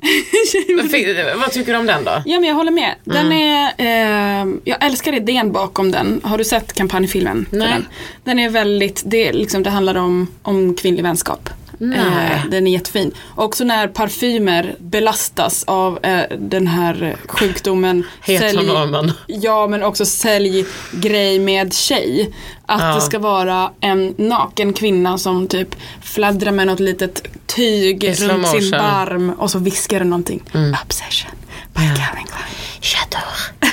Vad 1.38 1.52
tycker 1.52 1.74
du 1.74 1.80
om 1.80 1.86
den 1.86 2.04
då? 2.04 2.12
Ja 2.26 2.39
men 2.39 2.44
jag 2.50 2.56
håller 2.56 2.72
med. 2.72 2.96
Den 3.04 3.26
Mm. 3.26 3.72
är, 3.78 4.44
eh, 4.48 4.54
jag 4.63 4.84
älskar 4.86 5.13
idén 5.13 5.52
bakom 5.52 5.91
den. 5.91 6.22
Har 6.24 6.38
du 6.38 6.44
sett 6.44 6.74
kampanjfilmen? 6.74 7.46
Nej. 7.52 7.67
Den? 7.70 7.86
den 8.24 8.39
är 8.39 8.50
väldigt, 8.50 9.02
det, 9.06 9.32
liksom, 9.34 9.63
det 9.63 9.70
handlar 9.70 9.96
om, 9.96 10.28
om 10.41 10.76
kvinnlig 10.76 11.04
vänskap. 11.04 11.50
Nej. 11.84 12.00
Eh, 12.00 12.46
den 12.52 12.67
är 12.67 12.72
jättefin. 12.72 13.12
Också 13.36 13.63
när 13.63 13.88
parfymer 13.88 14.76
belastas 14.80 15.63
av 15.63 16.00
eh, 16.06 16.22
den 16.39 16.67
här 16.67 17.15
sjukdomen. 17.28 18.04
Heteronormen. 18.22 19.12
Ja 19.28 19.67
men 19.67 19.84
också 19.84 20.06
säljgrej 20.06 21.39
med 21.39 21.74
tjej. 21.74 22.34
Att 22.65 22.82
Ja. 22.82 22.96
det 22.96 23.02
ska 23.02 23.20
vara 23.20 23.72
en 23.80 24.15
naken 24.17 24.74
kvinna 24.74 25.17
som 25.17 25.48
typ 25.48 25.76
fladdrar 26.02 26.52
med 26.52 26.67
något 26.67 26.80
litet 26.80 27.24
tyg 27.56 28.04
runt 28.04 28.48
sin 28.48 28.72
barm 28.72 29.30
och 29.30 29.52
så 29.52 29.60
viskar 29.60 30.00
den 30.00 30.10
någonting. 30.10 30.44
Mm. 30.54 30.76
Obsession 30.84 31.32
by 31.74 31.82
Calvin 31.82 32.26
Klein. 32.28 32.62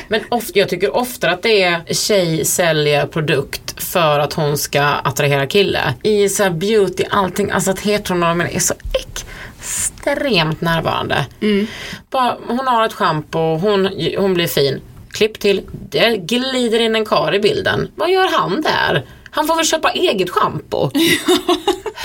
Men 0.08 0.20
ofta, 0.28 0.58
jag 0.58 0.68
tycker 0.68 0.96
ofta 0.96 1.30
att 1.30 1.42
det 1.42 1.62
är 1.62 1.94
tjej 1.94 2.44
säljer 2.44 3.06
produkt 3.06 3.82
för 3.82 4.18
att 4.18 4.32
hon 4.32 4.58
ska 4.58 4.82
attrahera 4.82 5.46
kille. 5.46 5.94
I 6.02 6.28
så 6.28 6.50
beauty, 6.50 7.04
allting, 7.10 7.50
alltså 7.50 7.70
att 7.70 7.80
heteronormen 7.80 8.46
är 8.46 8.58
så 8.58 8.74
extremt 8.92 10.60
närvarande. 10.60 11.26
Bara, 12.10 12.36
hon 12.46 12.66
har 12.66 12.86
ett 12.86 12.92
schampo, 12.92 13.38
hon, 13.38 13.88
hon 14.18 14.34
blir 14.34 14.46
fin. 14.46 14.80
Klipp 15.10 15.38
till, 15.38 15.62
det 15.90 16.16
glider 16.16 16.80
in 16.80 16.94
en 16.94 17.04
kar 17.04 17.34
i 17.34 17.40
bilden. 17.40 17.88
Vad 17.96 18.10
gör 18.10 18.38
han 18.38 18.62
där? 18.62 19.04
Han 19.30 19.46
får 19.46 19.56
väl 19.56 19.66
köpa 19.66 19.90
eget 19.90 20.30
schampo. 20.30 20.90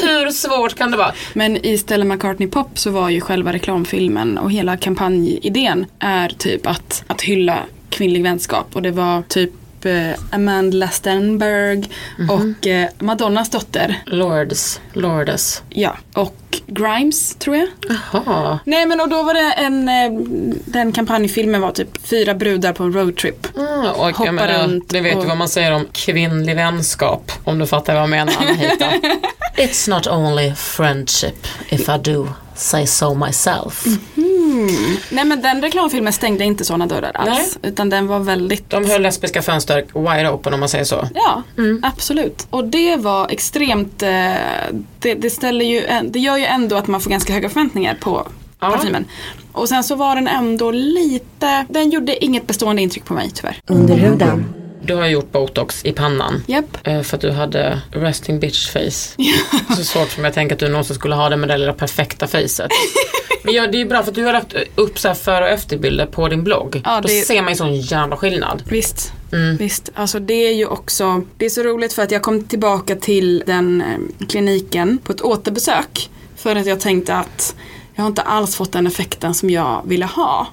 Hur 0.01 0.31
svårt 0.31 0.75
kan 0.75 0.91
det 0.91 0.97
vara? 0.97 1.13
Men 1.33 1.65
i 1.65 1.77
Stella 1.77 2.05
McCartney 2.05 2.47
Pop 2.47 2.79
så 2.79 2.91
var 2.91 3.09
ju 3.09 3.21
själva 3.21 3.53
reklamfilmen 3.53 4.37
och 4.37 4.51
hela 4.51 4.77
kampanjidén 4.77 5.85
är 5.99 6.29
typ 6.29 6.67
att, 6.67 7.03
att 7.07 7.21
hylla 7.21 7.59
kvinnlig 7.89 8.23
vänskap 8.23 8.67
och 8.73 8.81
det 8.81 8.91
var 8.91 9.21
typ 9.21 9.51
eh, 9.85 10.09
Amanda 10.31 10.87
Stenberg 10.87 11.83
och 12.29 12.67
eh, 12.67 12.89
Madonnas 12.99 13.49
dotter. 13.49 14.03
Lourdes, 14.05 14.81
Lourdes. 14.93 15.63
Ja, 15.69 15.97
och 16.13 16.35
Grimes 16.67 17.35
tror 17.35 17.55
jag. 17.55 17.67
Jaha. 18.13 18.59
Nej 18.65 18.85
men 18.85 19.01
och 19.01 19.09
då 19.09 19.23
var 19.23 19.33
det 19.33 19.51
en, 19.53 19.89
eh, 19.89 20.11
den 20.65 20.91
kampanjfilmen 20.91 21.61
var 21.61 21.71
typ 21.71 22.07
fyra 22.07 22.33
brudar 22.33 22.73
på 22.73 22.83
en 22.83 22.93
roadtrip. 22.93 23.47
Mm, 23.57 23.69
och 23.85 24.05
Hoppa 24.05 24.25
jag 24.25 24.33
menar, 24.35 24.63
runt 24.63 24.89
det 24.89 25.01
vet 25.01 25.15
och- 25.15 25.21
du 25.21 25.27
vad 25.27 25.37
man 25.37 25.49
säger 25.49 25.71
om 25.71 25.87
kvinnlig 25.91 26.55
vänskap. 26.55 27.31
Om 27.43 27.59
du 27.59 27.65
fattar 27.65 27.93
vad 27.93 28.03
jag 28.03 28.09
menar 28.09 28.33
Anahita. 28.39 28.85
It's 29.57 29.89
not 29.89 30.07
only 30.07 30.53
friendship 30.55 31.47
if 31.69 31.89
I 31.89 31.97
do 32.03 32.27
say 32.55 32.87
so 32.87 33.13
myself. 33.15 33.85
Nej 35.09 35.25
men 35.25 35.41
den 35.41 35.61
reklamfilmen 35.61 36.13
stängde 36.13 36.43
inte 36.43 36.65
sådana 36.65 36.85
dörrar 36.87 37.11
alls. 37.15 37.57
Utan 37.61 37.89
den 37.89 38.07
var 38.07 38.19
väldigt 38.19 38.69
De 38.69 38.85
höll 38.85 39.01
lesbiska 39.01 39.41
fönster 39.41 39.85
wide 39.93 40.29
open 40.29 40.53
om 40.53 40.59
man 40.59 40.69
säger 40.69 40.85
så. 40.85 41.07
Ja, 41.15 41.43
absolut. 41.81 42.47
Och 42.49 42.65
det 42.65 42.95
var 42.97 43.27
extremt, 43.31 44.03
eh, 44.03 44.09
det, 44.99 45.13
det 45.13 45.29
ställer 45.29 45.65
ju, 45.65 46.09
det 46.09 46.19
gör 46.19 46.37
ju 46.37 46.45
ändå 46.45 46.75
att 46.75 46.87
man 46.87 47.01
får 47.01 47.09
ganska 47.11 47.33
höga 47.33 47.49
förväntningar 47.49 47.97
på 48.01 48.27
Ja. 48.59 48.69
parfymen. 48.71 49.05
Och 49.51 49.69
sen 49.69 49.83
så 49.83 49.95
var 49.95 50.15
den 50.15 50.27
ändå 50.27 50.71
lite, 50.71 51.65
den 51.69 51.89
gjorde 51.89 52.25
inget 52.25 52.47
bestående 52.47 52.81
intryck 52.81 53.05
på 53.05 53.13
mig 53.13 53.31
tyvärr. 53.33 53.57
Under 53.67 53.95
huden. 53.95 54.45
Du 54.85 54.95
har 54.95 55.07
gjort 55.07 55.31
botox 55.31 55.85
i 55.85 55.91
pannan. 55.91 56.43
Japp. 56.47 56.77
eh, 56.87 57.01
För 57.01 57.15
att 57.17 57.21
du 57.21 57.31
hade 57.31 57.81
resting 57.91 58.39
bitch 58.39 58.69
face. 58.69 59.15
Så 59.77 59.83
svårt 59.83 60.17
mig 60.17 60.27
att 60.29 60.33
tänka 60.35 60.53
att 60.55 60.59
du 60.59 60.67
någonsin 60.69 60.95
skulle 60.95 61.15
ha 61.15 61.29
det 61.29 61.37
med 61.37 61.49
det 61.49 61.57
lilla 61.57 61.73
perfekta 61.73 62.27
facet. 62.27 62.71
Men 63.43 63.53
ja, 63.53 63.67
det 63.67 63.77
är 63.77 63.79
ju 63.79 63.85
bra 63.85 64.03
för 64.03 64.09
att 64.11 64.15
du 64.15 64.23
har 64.25 64.33
lagt 64.33 64.53
upp 64.75 64.99
så 64.99 65.13
före 65.13 65.43
och 65.43 65.49
efterbilder 65.49 66.05
på 66.05 66.27
din 66.27 66.43
blogg. 66.43 66.81
Ja, 66.85 67.01
Då 67.01 67.07
det- 67.07 67.21
ser 67.21 67.41
man 67.41 67.51
ju 67.51 67.55
sån 67.57 67.75
jävla 67.79 68.17
skillnad. 68.17 68.63
Visst. 68.69 69.13
Mm. 69.33 69.57
Visst, 69.57 69.89
alltså 69.95 70.19
det 70.19 70.33
är 70.47 70.53
ju 70.53 70.65
också, 70.65 71.21
det 71.37 71.45
är 71.45 71.49
så 71.49 71.63
roligt 71.63 71.93
för 71.93 72.01
att 72.03 72.11
jag 72.11 72.21
kom 72.21 72.43
tillbaka 72.43 72.95
till 72.95 73.43
den 73.45 73.81
eh, 73.81 74.25
kliniken 74.27 74.97
på 75.03 75.11
ett 75.13 75.21
återbesök. 75.21 76.09
För 76.37 76.55
att 76.55 76.65
jag 76.65 76.79
tänkte 76.79 77.15
att 77.15 77.55
jag 77.95 78.03
har 78.03 78.07
inte 78.09 78.21
alls 78.21 78.55
fått 78.55 78.71
den 78.71 78.87
effekten 78.87 79.33
som 79.33 79.49
jag 79.49 79.81
ville 79.85 80.05
ha. 80.05 80.47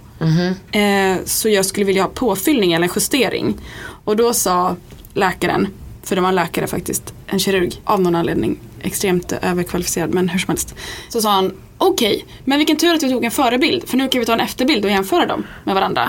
Eh, 0.73 1.17
så 1.25 1.49
jag 1.49 1.67
skulle 1.67 1.87
vilja 1.87 2.03
ha 2.03 2.11
påfyllning 2.11 2.73
eller 2.73 2.91
justering. 2.97 3.57
Och 4.05 4.17
då 4.17 4.35
sa 4.35 4.77
läkaren, 5.15 5.69
för 6.03 6.17
det 6.17 6.23
var 6.23 6.29
en 6.29 6.35
läkare 6.35 6.67
faktiskt, 6.67 7.15
en 7.27 7.39
kirurg 7.39 7.81
av 7.85 8.01
någon 8.01 8.15
anledning, 8.15 8.59
extremt 8.83 9.33
överkvalificerad 9.33 10.15
men 10.15 10.29
hur 10.29 10.39
som 10.39 10.49
helst. 10.49 10.75
Så 11.09 11.21
sa 11.21 11.31
han, 11.31 11.53
okej, 11.79 12.25
men 12.45 12.59
vilken 12.59 12.77
tur 12.77 12.95
att 12.95 13.03
vi 13.03 13.11
tog 13.11 13.25
en 13.25 13.31
förebild 13.31 13.89
för 13.89 13.97
nu 13.97 14.09
kan 14.09 14.21
vi 14.21 14.27
ta 14.27 14.33
en 14.33 14.41
efterbild 14.41 14.85
och 14.85 14.91
jämföra 14.91 15.27
dem 15.27 15.47
med 15.65 15.75
varandra. 15.75 16.09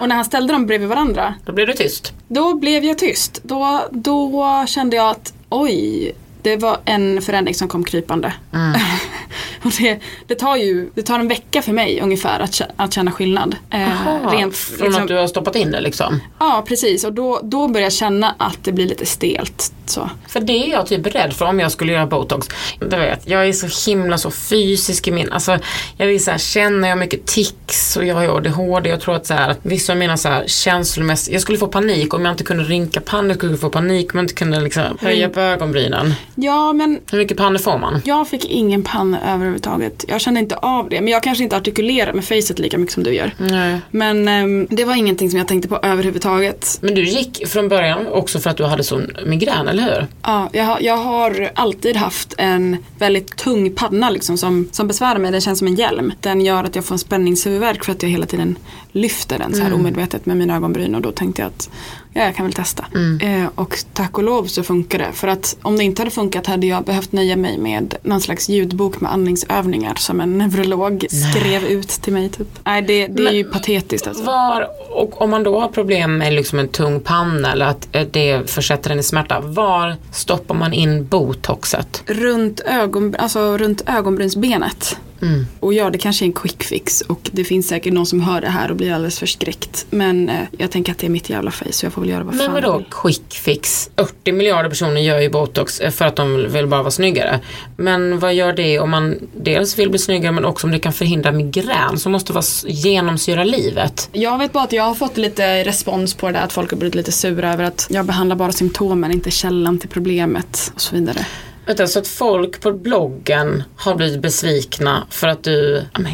Och 0.00 0.08
när 0.08 0.16
han 0.16 0.24
ställde 0.24 0.52
dem 0.52 0.66
bredvid 0.66 0.88
varandra 0.88 1.34
Då 1.44 1.52
blir 1.52 1.66
du 1.66 1.72
tyst. 1.72 2.12
då 2.28 2.54
blev 2.54 2.84
jag 2.84 2.98
tyst. 2.98 3.40
Då, 3.42 3.80
då 3.90 4.64
kände 4.66 4.96
jag 4.96 5.10
att 5.10 5.32
oj, 5.48 6.12
det 6.42 6.56
var 6.56 6.80
en 6.84 7.22
förändring 7.22 7.54
som 7.54 7.68
kom 7.68 7.84
krypande. 7.84 8.32
och 9.62 9.72
det, 9.78 10.00
det, 10.26 10.34
tar 10.34 10.56
ju, 10.56 10.90
det 10.94 11.02
tar 11.02 11.18
en 11.18 11.28
vecka 11.28 11.62
för 11.62 11.72
mig 11.72 12.00
ungefär 12.00 12.40
att, 12.40 12.60
att 12.76 12.94
känna 12.94 13.10
skillnad. 13.10 13.56
Eh, 13.70 14.06
Aha, 14.08 14.32
rent, 14.32 14.56
från 14.56 14.86
liksom- 14.86 15.02
att 15.02 15.08
du 15.08 15.16
har 15.16 15.26
stoppat 15.26 15.56
in 15.56 15.70
det 15.70 15.80
liksom. 15.80 16.20
Ja, 16.38 16.64
precis. 16.68 17.04
Och 17.04 17.12
då, 17.12 17.40
då 17.42 17.68
börjar 17.68 17.84
jag 17.84 17.92
känna 17.92 18.34
att 18.38 18.58
det 18.62 18.72
blir 18.72 18.86
lite 18.86 19.06
stelt. 19.06 19.72
Så. 19.86 20.10
För 20.28 20.40
det 20.40 20.52
är 20.52 20.70
jag 20.70 20.86
typ 20.86 21.06
rädd 21.06 21.32
för 21.32 21.44
om 21.44 21.60
jag 21.60 21.72
skulle 21.72 21.92
göra 21.92 22.06
botox. 22.06 22.48
Du 22.80 22.96
vet, 22.96 23.28
jag 23.28 23.48
är 23.48 23.52
så 23.52 23.90
himla 23.90 24.18
så 24.18 24.30
fysisk 24.30 25.08
i 25.08 25.10
min, 25.10 25.32
alltså 25.32 25.58
jag 25.96 26.06
vill 26.06 26.24
så 26.24 26.30
här, 26.30 26.38
känna, 26.38 26.88
jag 26.88 26.98
mycket 26.98 27.26
tics 27.26 27.96
och 27.96 28.04
jag 28.04 28.14
har 28.14 28.36
ADHD. 28.36 28.90
Jag 28.90 29.00
tror 29.00 29.16
att 29.16 29.26
så 29.26 29.34
här, 29.34 29.56
vissa 29.62 29.92
av 29.92 29.98
mina 29.98 30.16
så 30.16 30.28
här 30.28 30.44
känslomässiga, 30.46 31.34
jag 31.34 31.42
skulle 31.42 31.58
få 31.58 31.66
panik 31.66 32.14
om 32.14 32.24
jag 32.24 32.32
inte 32.32 32.44
kunde 32.44 32.64
rynka 32.64 33.00
pannan, 33.00 33.28
jag 33.28 33.36
skulle 33.36 33.56
få 33.56 33.70
panik 33.70 34.14
om 34.14 34.18
jag 34.18 34.24
inte 34.24 34.34
kunde 34.34 34.60
liksom 34.60 34.82
höja 35.00 35.28
på 35.28 35.40
ögonbrynen. 35.40 36.14
Ja, 36.34 36.72
men 36.72 37.00
Hur 37.10 37.18
mycket 37.18 37.36
pannor 37.36 37.58
får 37.58 37.78
man? 37.78 38.02
jag 38.04 38.28
fick 38.28 38.44
ingen 38.44 38.82
panna 38.82 39.34
överhuvudtaget. 39.34 40.04
Jag 40.08 40.20
kände 40.20 40.40
inte 40.40 40.56
av 40.56 40.88
det. 40.88 41.00
Men 41.00 41.08
jag 41.08 41.22
kanske 41.22 41.44
inte 41.44 41.56
artikulerar 41.56 42.12
med 42.12 42.24
facet 42.24 42.58
lika 42.58 42.78
mycket 42.78 42.94
som 42.94 43.02
du 43.02 43.14
gör. 43.14 43.30
Nej. 43.38 43.78
Men 43.90 44.28
ehm, 44.28 44.66
det 44.70 44.84
var 44.84 44.94
ingenting 44.94 45.30
som 45.30 45.38
jag 45.38 45.48
tänkte 45.48 45.68
på 45.68 45.76
överhuvudtaget. 45.82 46.78
Men 46.80 46.94
du 46.94 47.04
gick 47.04 47.48
från 47.48 47.68
början 47.68 48.06
också 48.06 48.40
för 48.40 48.50
att 48.50 48.56
du 48.56 48.64
hade 48.64 48.84
sån 48.84 49.10
migrän, 49.26 49.68
eller 49.72 49.82
hur? 49.82 50.06
Ja, 50.22 50.48
jag, 50.52 50.64
har- 50.64 50.80
jag 50.80 50.96
har 50.96 51.50
alltid 51.54 51.96
haft 51.96 52.34
en 52.38 52.76
väldigt 52.98 53.36
tung 53.36 53.72
panna 53.74 54.10
liksom 54.10 54.38
som, 54.38 54.68
som 54.72 54.88
besvärar 54.88 55.18
mig. 55.18 55.30
Den 55.32 55.40
känns 55.40 55.58
som 55.58 55.68
en 55.68 55.74
hjälm. 55.74 56.12
Den 56.20 56.40
gör 56.40 56.64
att 56.64 56.76
jag 56.76 56.84
får 56.84 56.94
en 56.94 56.98
spänningshuvudvärk 56.98 57.84
för 57.84 57.92
att 57.92 58.02
jag 58.02 58.10
hela 58.10 58.26
tiden 58.26 58.58
lyfter 58.92 59.38
den 59.38 59.54
så 59.54 59.62
här 59.62 59.72
omedvetet 59.72 60.26
med 60.26 60.36
mina 60.36 60.56
ögonbryn. 60.56 60.94
Och 60.94 61.00
då 61.02 61.12
tänkte 61.12 61.42
jag 61.42 61.46
att 61.48 61.70
ja, 62.12 62.22
jag 62.22 62.36
kan 62.36 62.46
väl 62.46 62.52
testa. 62.52 62.84
Eh, 63.20 63.46
och 63.54 63.78
tack 63.92 64.18
och 64.18 64.24
lov 64.24 64.44
så 64.44 64.62
funkar 64.62 64.98
det. 64.98 65.12
För 65.12 65.28
att 65.28 65.56
om 65.62 65.76
det 65.76 65.84
inte 65.84 66.00
hade 66.00 66.10
funkat 66.10 66.46
hade 66.46 66.66
jag 66.66 66.84
behövt 66.84 67.12
nöja 67.12 67.36
mig 67.36 67.58
med 67.58 67.94
någon 68.02 68.20
slags 68.20 68.48
ljudbok 68.48 69.00
med 69.00 69.12
andningsövningar 69.12 69.94
som 69.94 70.20
en 70.20 70.38
neurolog 70.38 71.06
skrev 71.10 71.64
ut 71.64 71.88
till 71.88 72.12
mig. 72.12 72.28
Typ. 72.28 72.48
Nej, 72.64 72.82
det, 72.82 73.06
det 73.06 73.26
är 73.26 73.32
ju 73.32 73.44
patetiskt 73.44 74.06
alltså. 74.06 74.24
Var, 74.24 74.68
och 74.90 75.22
om 75.22 75.30
man 75.30 75.42
då 75.42 75.60
har 75.60 75.68
problem 75.68 76.18
med 76.18 76.32
liksom 76.32 76.58
en 76.58 76.68
tung 76.68 77.00
panna 77.00 77.52
eller 77.52 77.66
att 77.66 77.88
eh, 77.92 78.06
det 78.10 78.50
försätter 78.50 78.90
en 78.90 78.98
i 78.98 79.02
smärta, 79.02 79.40
var 79.40 79.96
stoppar 80.12 80.54
man 80.54 80.72
in 80.72 81.06
botoxet? 81.06 82.02
runt, 82.06 82.60
ögon, 82.60 83.14
alltså 83.18 83.58
runt 83.58 83.82
ögonbrynsbenet. 83.86 84.96
Mm. 85.22 85.46
Och 85.60 85.74
ja, 85.74 85.90
det 85.90 85.98
kanske 85.98 86.24
är 86.24 86.26
en 86.26 86.32
quick 86.32 86.62
fix 86.62 87.00
och 87.00 87.30
det 87.32 87.44
finns 87.44 87.68
säkert 87.68 87.92
någon 87.92 88.06
som 88.06 88.20
hör 88.20 88.40
det 88.40 88.48
här 88.48 88.70
och 88.70 88.76
blir 88.76 88.92
alldeles 88.92 89.18
förskräckt. 89.18 89.86
Men 89.90 90.28
eh, 90.28 90.40
jag 90.58 90.70
tänker 90.70 90.92
att 90.92 90.98
det 90.98 91.06
är 91.06 91.10
mitt 91.10 91.30
jävla 91.30 91.50
face 91.50 91.72
så 91.72 91.86
jag 91.86 91.92
får 91.92 92.02
väl 92.02 92.10
göra 92.10 92.24
vad 92.24 92.34
Men 92.34 92.46
fan 92.46 92.56
jag 92.56 92.62
vadå 92.62 92.84
quick 92.90 93.34
fix? 93.34 93.90
80 94.00 94.32
miljarder 94.32 94.68
personer 94.68 95.00
gör 95.00 95.20
ju 95.20 95.30
botox 95.30 95.80
eh, 95.80 95.90
för 95.90 96.04
att 96.04 96.16
de 96.16 96.52
vill 96.52 96.66
bara 96.66 96.82
vara 96.82 96.90
snyggare. 96.90 97.40
Men 97.76 98.18
vad 98.18 98.34
gör 98.34 98.52
det 98.52 98.78
om 98.78 98.90
man 98.90 99.18
dels 99.36 99.78
vill 99.78 99.90
bli 99.90 99.98
snyggare 99.98 100.32
men 100.32 100.44
också 100.44 100.66
om 100.66 100.70
det 100.70 100.78
kan 100.78 100.92
förhindra 100.92 101.32
migrän 101.32 101.98
som 101.98 102.12
måste 102.12 102.32
vara 102.32 102.44
genomsyra 102.66 103.44
livet? 103.44 104.08
Jag 104.12 104.38
vet 104.38 104.52
bara 104.52 104.64
att 104.64 104.72
jag 104.72 104.84
har 104.84 104.94
fått 104.94 105.16
lite 105.16 105.64
respons 105.64 106.14
på 106.14 106.26
det 106.26 106.32
där 106.32 106.44
att 106.44 106.52
folk 106.52 106.70
har 106.70 106.78
blivit 106.78 106.94
lite 106.94 107.12
sura 107.12 107.52
över 107.52 107.64
att 107.64 107.86
jag 107.90 108.06
behandlar 108.06 108.36
bara 108.36 108.52
symptomen, 108.52 109.12
inte 109.12 109.30
källan 109.30 109.78
till 109.78 109.88
problemet 109.88 110.72
och 110.74 110.80
så 110.80 110.94
vidare. 110.94 111.26
Vänta, 111.66 111.86
så 111.86 111.98
att 111.98 112.08
folk 112.08 112.60
på 112.60 112.72
bloggen 112.72 113.62
har 113.76 113.94
blivit 113.94 114.20
besvikna 114.20 115.06
för 115.10 115.28
att 115.28 115.44
du 115.44 115.84
ja, 115.92 116.00
men, 116.00 116.12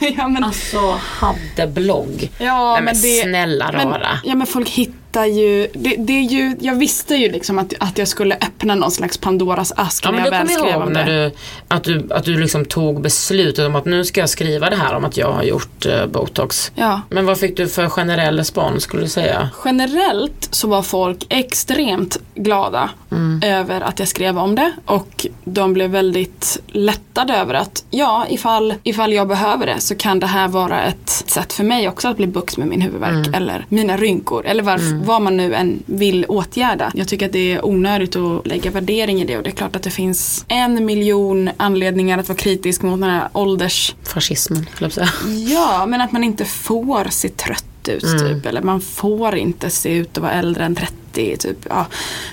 ja, 0.16 0.28
men, 0.28 0.44
alltså 0.44 0.98
hade 1.00 1.66
blogg. 1.66 2.30
ja, 2.38 2.72
Nej, 2.72 2.82
men 2.82 2.96
snälla 2.96 3.72
men, 3.72 3.88
rara. 3.88 4.18
Ja 4.24 4.34
men 4.34 4.46
folk 4.46 4.68
hittar 4.68 5.03
fattar 5.14 5.26
ju, 5.26 5.68
det, 5.74 5.94
det 5.98 6.12
är 6.12 6.22
ju, 6.22 6.56
jag 6.60 6.74
visste 6.74 7.14
ju 7.14 7.32
liksom 7.32 7.58
att, 7.58 7.72
att 7.80 7.98
jag 7.98 8.08
skulle 8.08 8.34
öppna 8.34 8.74
någon 8.74 8.90
slags 8.90 9.18
Pandoras 9.18 9.72
ask 9.76 10.04
Ja 10.06 10.10
när 10.10 10.24
jag 10.24 10.30
väl 10.30 10.48
skrev 10.48 10.82
om 10.82 10.92
det. 10.92 11.04
du, 11.04 11.30
att 11.68 11.84
du, 11.84 12.06
att 12.10 12.24
du 12.24 12.40
liksom 12.40 12.64
tog 12.64 13.00
beslutet 13.00 13.66
om 13.66 13.76
att 13.76 13.84
nu 13.84 14.04
ska 14.04 14.20
jag 14.20 14.28
skriva 14.30 14.70
det 14.70 14.76
här 14.76 14.94
om 14.94 15.04
att 15.04 15.16
jag 15.16 15.32
har 15.32 15.42
gjort 15.42 15.86
eh, 15.86 16.06
botox. 16.06 16.72
Ja. 16.74 17.00
Men 17.10 17.26
vad 17.26 17.38
fick 17.38 17.56
du 17.56 17.68
för 17.68 17.88
generell 17.88 18.36
respons 18.36 18.82
skulle 18.82 19.02
du 19.02 19.08
säga? 19.08 19.50
Generellt 19.64 20.48
så 20.50 20.68
var 20.68 20.82
folk 20.82 21.26
extremt 21.28 22.16
glada 22.34 22.90
Mm. 23.10 23.40
över 23.44 23.80
att 23.80 23.98
jag 23.98 24.08
skrev 24.08 24.38
om 24.38 24.54
det 24.54 24.72
och 24.86 25.26
de 25.44 25.72
blev 25.72 25.90
väldigt 25.90 26.58
lättade 26.66 27.34
över 27.34 27.54
att 27.54 27.84
ja, 27.90 28.26
ifall, 28.30 28.74
ifall 28.82 29.12
jag 29.12 29.28
behöver 29.28 29.66
det 29.66 29.80
så 29.80 29.94
kan 29.94 30.20
det 30.20 30.26
här 30.26 30.48
vara 30.48 30.82
ett 30.82 31.08
sätt 31.26 31.52
för 31.52 31.64
mig 31.64 31.88
också 31.88 32.08
att 32.08 32.16
bli 32.16 32.26
bukt 32.26 32.56
med 32.56 32.68
min 32.68 32.80
huvudvärk 32.80 33.14
Mm. 33.26 33.34
eller 33.34 33.66
mina 33.68 33.96
rynkor 33.96 34.46
eller 34.46 34.62
varf- 34.62 35.03
vad 35.04 35.22
man 35.22 35.36
nu 35.36 35.54
än 35.54 35.82
vill 35.86 36.24
åtgärda. 36.28 36.92
Jag 36.94 37.08
tycker 37.08 37.26
att 37.26 37.32
det 37.32 37.52
är 37.52 37.64
onödigt 37.66 38.16
att 38.16 38.46
lägga 38.46 38.70
värdering 38.70 39.20
i 39.22 39.24
det 39.24 39.36
och 39.36 39.42
det 39.42 39.50
är 39.50 39.54
klart 39.54 39.76
att 39.76 39.82
det 39.82 39.90
finns 39.90 40.44
en 40.48 40.84
miljon 40.84 41.50
anledningar 41.56 42.18
att 42.18 42.28
vara 42.28 42.38
kritisk 42.38 42.82
mot 42.82 43.00
den 43.00 43.10
här 43.10 43.28
ålders 43.32 43.94
Fascismen, 44.02 44.66
jag 44.80 44.92
säga. 44.92 45.08
Ja, 45.52 45.86
men 45.86 46.00
att 46.00 46.12
man 46.12 46.24
inte 46.24 46.44
får 46.44 47.06
se 47.10 47.28
trött 47.28 47.64
ut 47.88 48.04
Mm. 48.04 48.18
typ. 48.18 48.46
Eller 48.46 48.62
man 48.62 48.80
får 48.80 49.34
inte 49.36 49.70
se 49.70 49.96
ut 49.96 50.16
att 50.18 50.22
vara 50.22 50.32
äldre 50.32 50.64
än 50.64 50.74
30 50.74 50.92
typ. 51.14 51.66
Ja. 51.70 51.86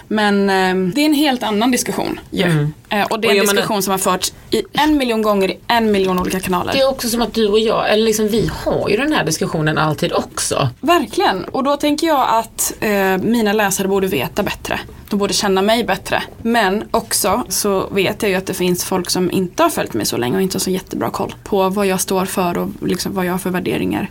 Men 0.08 0.50
eh, 0.50 0.94
det 0.94 1.02
är 1.02 1.06
en 1.06 1.14
helt 1.14 1.44
annan 1.44 1.72
diskussion 1.72 2.20
ju. 2.32 2.44
Mm. 2.44 2.74
Eh, 2.90 3.04
och 3.04 3.20
det 3.20 3.28
är 3.28 3.30
Och 3.30 3.32
en 3.32 3.38
jag 3.38 3.46
menar- 3.48 3.54
diskussion 3.54 3.84
som 3.84 3.92
har 3.92 3.98
förts 3.98 4.34
i 4.52 4.64
en 4.74 4.98
miljon 4.98 5.22
gånger 5.22 5.52
i 5.52 5.58
en 5.68 5.92
miljon 5.92 6.20
olika 6.20 6.40
kanaler. 6.40 6.74
Det 6.74 6.80
är 6.80 6.90
också 6.90 7.10
som 7.10 7.22
att 7.22 7.34
du 7.34 7.48
och 7.48 7.60
jag, 7.60 7.94
eller 7.94 8.04
liksom 8.06 8.28
vi 8.28 8.52
har 8.66 8.90
ju 8.90 8.98
den 8.98 9.14
här 9.14 9.26
diskussionen 9.26 9.78
alltid 9.78 10.14
också. 10.14 10.70
Verkligen. 10.82 11.44
Och 11.44 11.64
då 11.64 11.78
tänker 11.78 12.08
jag 12.08 12.28
att 12.30 12.74
eh, 12.80 13.18
mina 13.18 13.54
läsare 13.54 13.88
borde 13.88 14.08
veta 14.08 14.44
bättre. 14.44 14.80
De 15.10 15.20
borde 15.20 15.34
känna 15.34 15.62
mig 15.62 15.84
bättre. 15.84 16.24
Men 16.42 16.84
också 16.92 17.44
så 17.50 17.88
vet 17.92 18.22
jag 18.24 18.30
ju 18.30 18.36
att 18.38 18.46
det 18.46 18.54
finns 18.54 18.84
folk 18.84 19.10
som 19.10 19.32
inte 19.32 19.64
har 19.64 19.70
följt 19.70 19.94
mig 19.94 20.06
så 20.06 20.18
länge 20.18 20.36
och 20.36 20.42
inte 20.42 20.56
har 20.56 20.60
så 20.60 20.70
jättebra 20.70 21.10
koll 21.10 21.36
på 21.44 21.70
vad 21.70 21.86
jag 21.88 22.02
står 22.02 22.26
för 22.26 22.58
och 22.58 22.70
liksom 22.88 23.14
vad 23.14 23.26
jag 23.26 23.32
har 23.32 23.40
för 23.40 23.50
värderingar. 23.50 24.10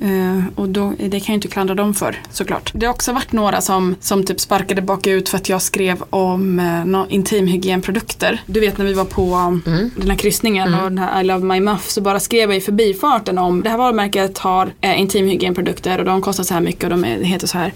Eh, 0.00 0.44
och 0.54 0.68
då, 0.68 0.92
det 0.98 1.10
kan 1.10 1.10
jag 1.20 1.28
ju 1.28 1.34
inte 1.34 1.48
klandra 1.48 1.74
dem 1.74 1.94
för 1.94 2.16
såklart. 2.30 2.70
Det 2.74 2.86
har 2.86 2.94
också 2.94 3.12
varit 3.12 3.32
några 3.32 3.60
som, 3.60 3.96
som 4.08 4.24
typ 4.24 4.40
sparkade 4.40 4.82
bakut 4.82 5.28
för 5.28 5.36
att 5.36 5.48
jag 5.48 5.62
skrev 5.62 6.02
om 6.10 6.58
eh, 6.58 6.84
no, 6.84 7.06
intimhygienprodukter. 7.08 8.42
Du 8.46 8.60
vet 8.60 8.78
när 8.78 8.84
vi 8.84 8.92
var 8.92 9.04
på 9.04 9.34
um, 9.34 9.62
den 9.96 10.10
här 10.10 10.16
kryssningen 10.16 10.74
och 10.74 10.82
den 10.82 10.98
här 10.98 11.20
I 11.20 11.24
love 11.24 11.44
my 11.44 11.60
muff 11.60 11.88
så 11.88 12.00
bara 12.00 12.20
skrev 12.20 12.50
jag 12.50 12.56
i 12.56 12.60
förbifarten 12.60 13.38
om 13.38 13.62
det 13.62 13.70
här 13.70 13.78
varumärket 13.78 14.38
har 14.38 14.72
eh, 14.80 15.00
intimhygienprodukter 15.00 15.98
och 15.98 16.04
de 16.04 16.22
kostar 16.22 16.44
så 16.44 16.54
här 16.54 16.60
mycket 16.60 16.84
och 16.84 16.90
de 16.90 17.04
heter 17.04 17.46
så 17.46 17.58
här. 17.58 17.72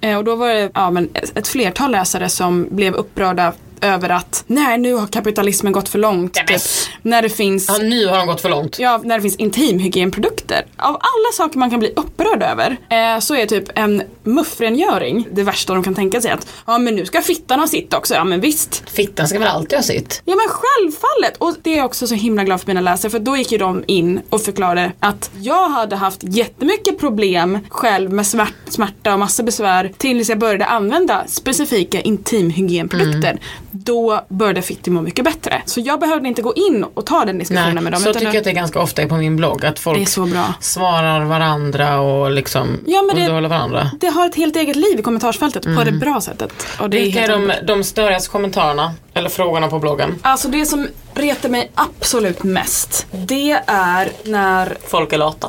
Eh, 0.00 0.16
och 0.16 0.24
då 0.24 0.36
var 0.36 0.48
det 0.48 0.70
ja, 0.74 0.90
men 0.90 1.08
ett 1.34 1.48
flertal 1.48 1.90
läsare 1.90 2.28
som 2.28 2.68
blev 2.70 2.94
upprörda 2.94 3.52
över 3.82 4.08
att 4.08 4.44
nej 4.46 4.78
nu 4.78 4.94
har 4.94 5.06
kapitalismen 5.06 5.72
gått 5.72 5.88
för 5.88 5.98
långt. 5.98 6.34
Typ, 6.34 6.60
när 7.02 7.22
det 7.22 7.28
finns 7.28 7.68
Ja, 7.68 7.78
nu 7.78 8.06
har 8.06 8.18
de 8.18 8.26
gått 8.26 8.40
för 8.40 8.48
långt. 8.50 8.78
Ja, 8.78 9.00
när 9.04 9.16
det 9.16 9.22
finns 9.22 9.36
intimhygienprodukter. 9.36 10.66
Av 10.76 10.94
alla 10.94 11.32
saker 11.34 11.58
man 11.58 11.70
kan 11.70 11.78
bli 11.78 11.92
upprörd 11.96 12.42
över 12.42 12.76
eh, 12.88 13.20
så 13.20 13.34
är 13.34 13.46
typ 13.46 13.64
en 13.74 14.02
muffrengöring 14.22 15.28
det 15.32 15.42
värsta 15.42 15.74
de 15.74 15.82
kan 15.82 15.94
tänka 15.94 16.20
sig. 16.20 16.30
Att 16.30 16.46
ja 16.66 16.78
men 16.78 16.94
nu 16.94 17.06
ska 17.06 17.20
fittan 17.22 17.60
ha 17.60 17.66
sitt 17.66 17.94
också. 17.94 18.14
Ja 18.14 18.24
men 18.24 18.40
visst. 18.40 18.90
Fittan 18.90 19.28
ska 19.28 19.38
väl 19.38 19.48
alltid 19.48 19.78
ha 19.78 19.82
sitt? 19.82 20.22
Ja 20.24 20.34
men 20.34 20.46
självfallet! 20.48 21.36
Och 21.38 21.54
det 21.62 21.72
är 21.72 21.76
jag 21.76 21.86
också 21.86 22.06
så 22.06 22.14
himla 22.14 22.44
glad 22.44 22.60
för 22.60 22.66
mina 22.66 22.80
läsare 22.80 23.10
för 23.10 23.18
då 23.18 23.36
gick 23.36 23.52
ju 23.52 23.58
de 23.58 23.84
in 23.86 24.20
och 24.30 24.42
förklarade 24.42 24.92
att 25.00 25.30
jag 25.40 25.68
hade 25.68 25.96
haft 25.96 26.20
jättemycket 26.22 26.98
problem 26.98 27.58
själv 27.68 28.12
med 28.12 28.26
smärt, 28.26 28.54
smärta 28.68 29.12
och 29.12 29.18
massa 29.18 29.42
besvär 29.42 29.92
tills 29.98 30.28
jag 30.28 30.38
började 30.38 30.64
använda 30.64 31.24
specifika 31.26 32.00
intimhygienprodukter. 32.00 33.38
Då 33.74 34.24
började 34.28 34.62
Fitti 34.62 34.90
må 34.90 35.00
mycket 35.02 35.24
bättre. 35.24 35.62
Så 35.66 35.80
jag 35.80 36.00
behövde 36.00 36.28
inte 36.28 36.42
gå 36.42 36.54
in 36.54 36.84
och 36.94 37.06
ta 37.06 37.24
den 37.24 37.38
diskussionen 37.38 37.74
Nej, 37.74 37.82
med 37.84 37.92
dem. 37.92 38.00
så 38.02 38.08
utan 38.10 38.20
tycker 38.20 38.32
jag 38.34 38.38
att 38.40 38.44
det 38.44 38.50
är 38.50 38.54
ganska 38.54 38.80
ofta 38.80 39.06
på 39.06 39.14
min 39.16 39.36
blogg. 39.36 39.64
Att 39.64 39.78
folk 39.78 39.98
Det 39.98 40.02
är 40.02 40.06
så 40.06 40.26
bra. 40.26 40.54
svarar 40.60 41.24
varandra 41.24 42.00
och 42.00 42.30
liksom 42.30 42.80
Ja, 42.86 43.02
men 43.02 43.16
det- 43.16 43.22
underhåller 43.22 43.48
varandra. 43.48 43.90
det 44.00 44.06
har 44.06 44.26
ett 44.26 44.34
helt 44.34 44.56
eget 44.56 44.76
liv 44.76 44.98
i 44.98 45.02
kommentarsfältet 45.02 45.62
på 45.76 45.84
det 45.84 45.92
bra 45.92 46.20
sättet. 46.20 46.52
Och 46.80 46.90
det 46.90 46.96
är 46.98 47.02
Vilka 47.02 47.20
är 47.24 47.28
helt 47.28 47.60
de, 47.60 47.66
de 47.74 47.84
störigaste 47.84 48.28
kommentarerna? 48.30 48.92
Eller 49.14 49.28
frågorna 49.28 49.68
på 49.68 49.78
bloggen? 49.78 50.18
Alltså 50.22 50.48
det 50.48 50.66
som 50.66 50.88
retar 51.14 51.48
mig 51.48 51.70
absolut 51.74 52.42
mest 52.42 53.06
det 53.10 53.60
är 53.66 54.12
när, 54.24 54.76
Folk 54.88 55.12
är 55.12 55.18
lata. 55.18 55.48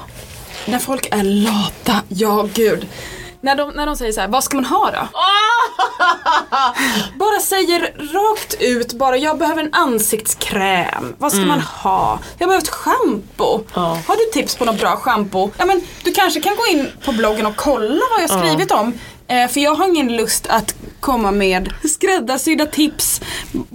när 0.66 0.80
folk 0.80 1.08
är 1.12 1.24
lata. 1.24 2.02
Ja, 2.08 2.48
gud. 2.54 2.88
När 3.44 3.56
de, 3.56 3.70
när 3.70 3.86
de 3.86 3.96
säger 3.96 4.12
så 4.12 4.22
här, 4.22 4.28
vad 4.28 4.44
ska 4.44 4.56
man 4.56 4.66
ha 4.66 4.92
då? 4.92 5.08
bara 7.20 7.40
säger 7.40 7.80
rakt 8.14 8.54
ut 8.60 8.94
bara, 8.94 9.18
jag 9.18 9.38
behöver 9.38 9.64
en 9.64 9.74
ansiktskräm. 9.74 11.16
Vad 11.18 11.32
ska 11.32 11.42
man 11.42 11.62
ha? 11.62 12.20
Jag 12.38 12.50
behöver 12.50 12.64
ett 12.64 12.70
schampo. 12.74 13.64
Ja. 13.74 14.00
Har 14.08 14.16
du 14.16 14.42
tips 14.42 14.56
på 14.56 14.66
något 14.66 14.80
bra 14.80 14.96
schampo? 14.96 15.50
Ja 15.58 15.66
men 15.66 15.82
du 16.04 16.12
kanske 16.12 16.42
kan 16.42 16.56
gå 16.56 16.66
in 16.72 16.92
på 17.06 17.12
bloggen 17.12 17.46
och 17.46 17.56
kolla 17.56 18.02
vad 18.12 18.24
jag 18.24 18.30
skrivit 18.30 18.72
om. 18.72 18.94
Eh, 19.34 19.48
för 19.48 19.60
jag 19.60 19.76
har 19.76 19.88
ingen 19.88 20.16
lust 20.16 20.48
att 20.48 20.76
komma 21.00 21.32
med 21.32 21.74
skräddarsydda 21.84 22.66
tips 22.66 23.22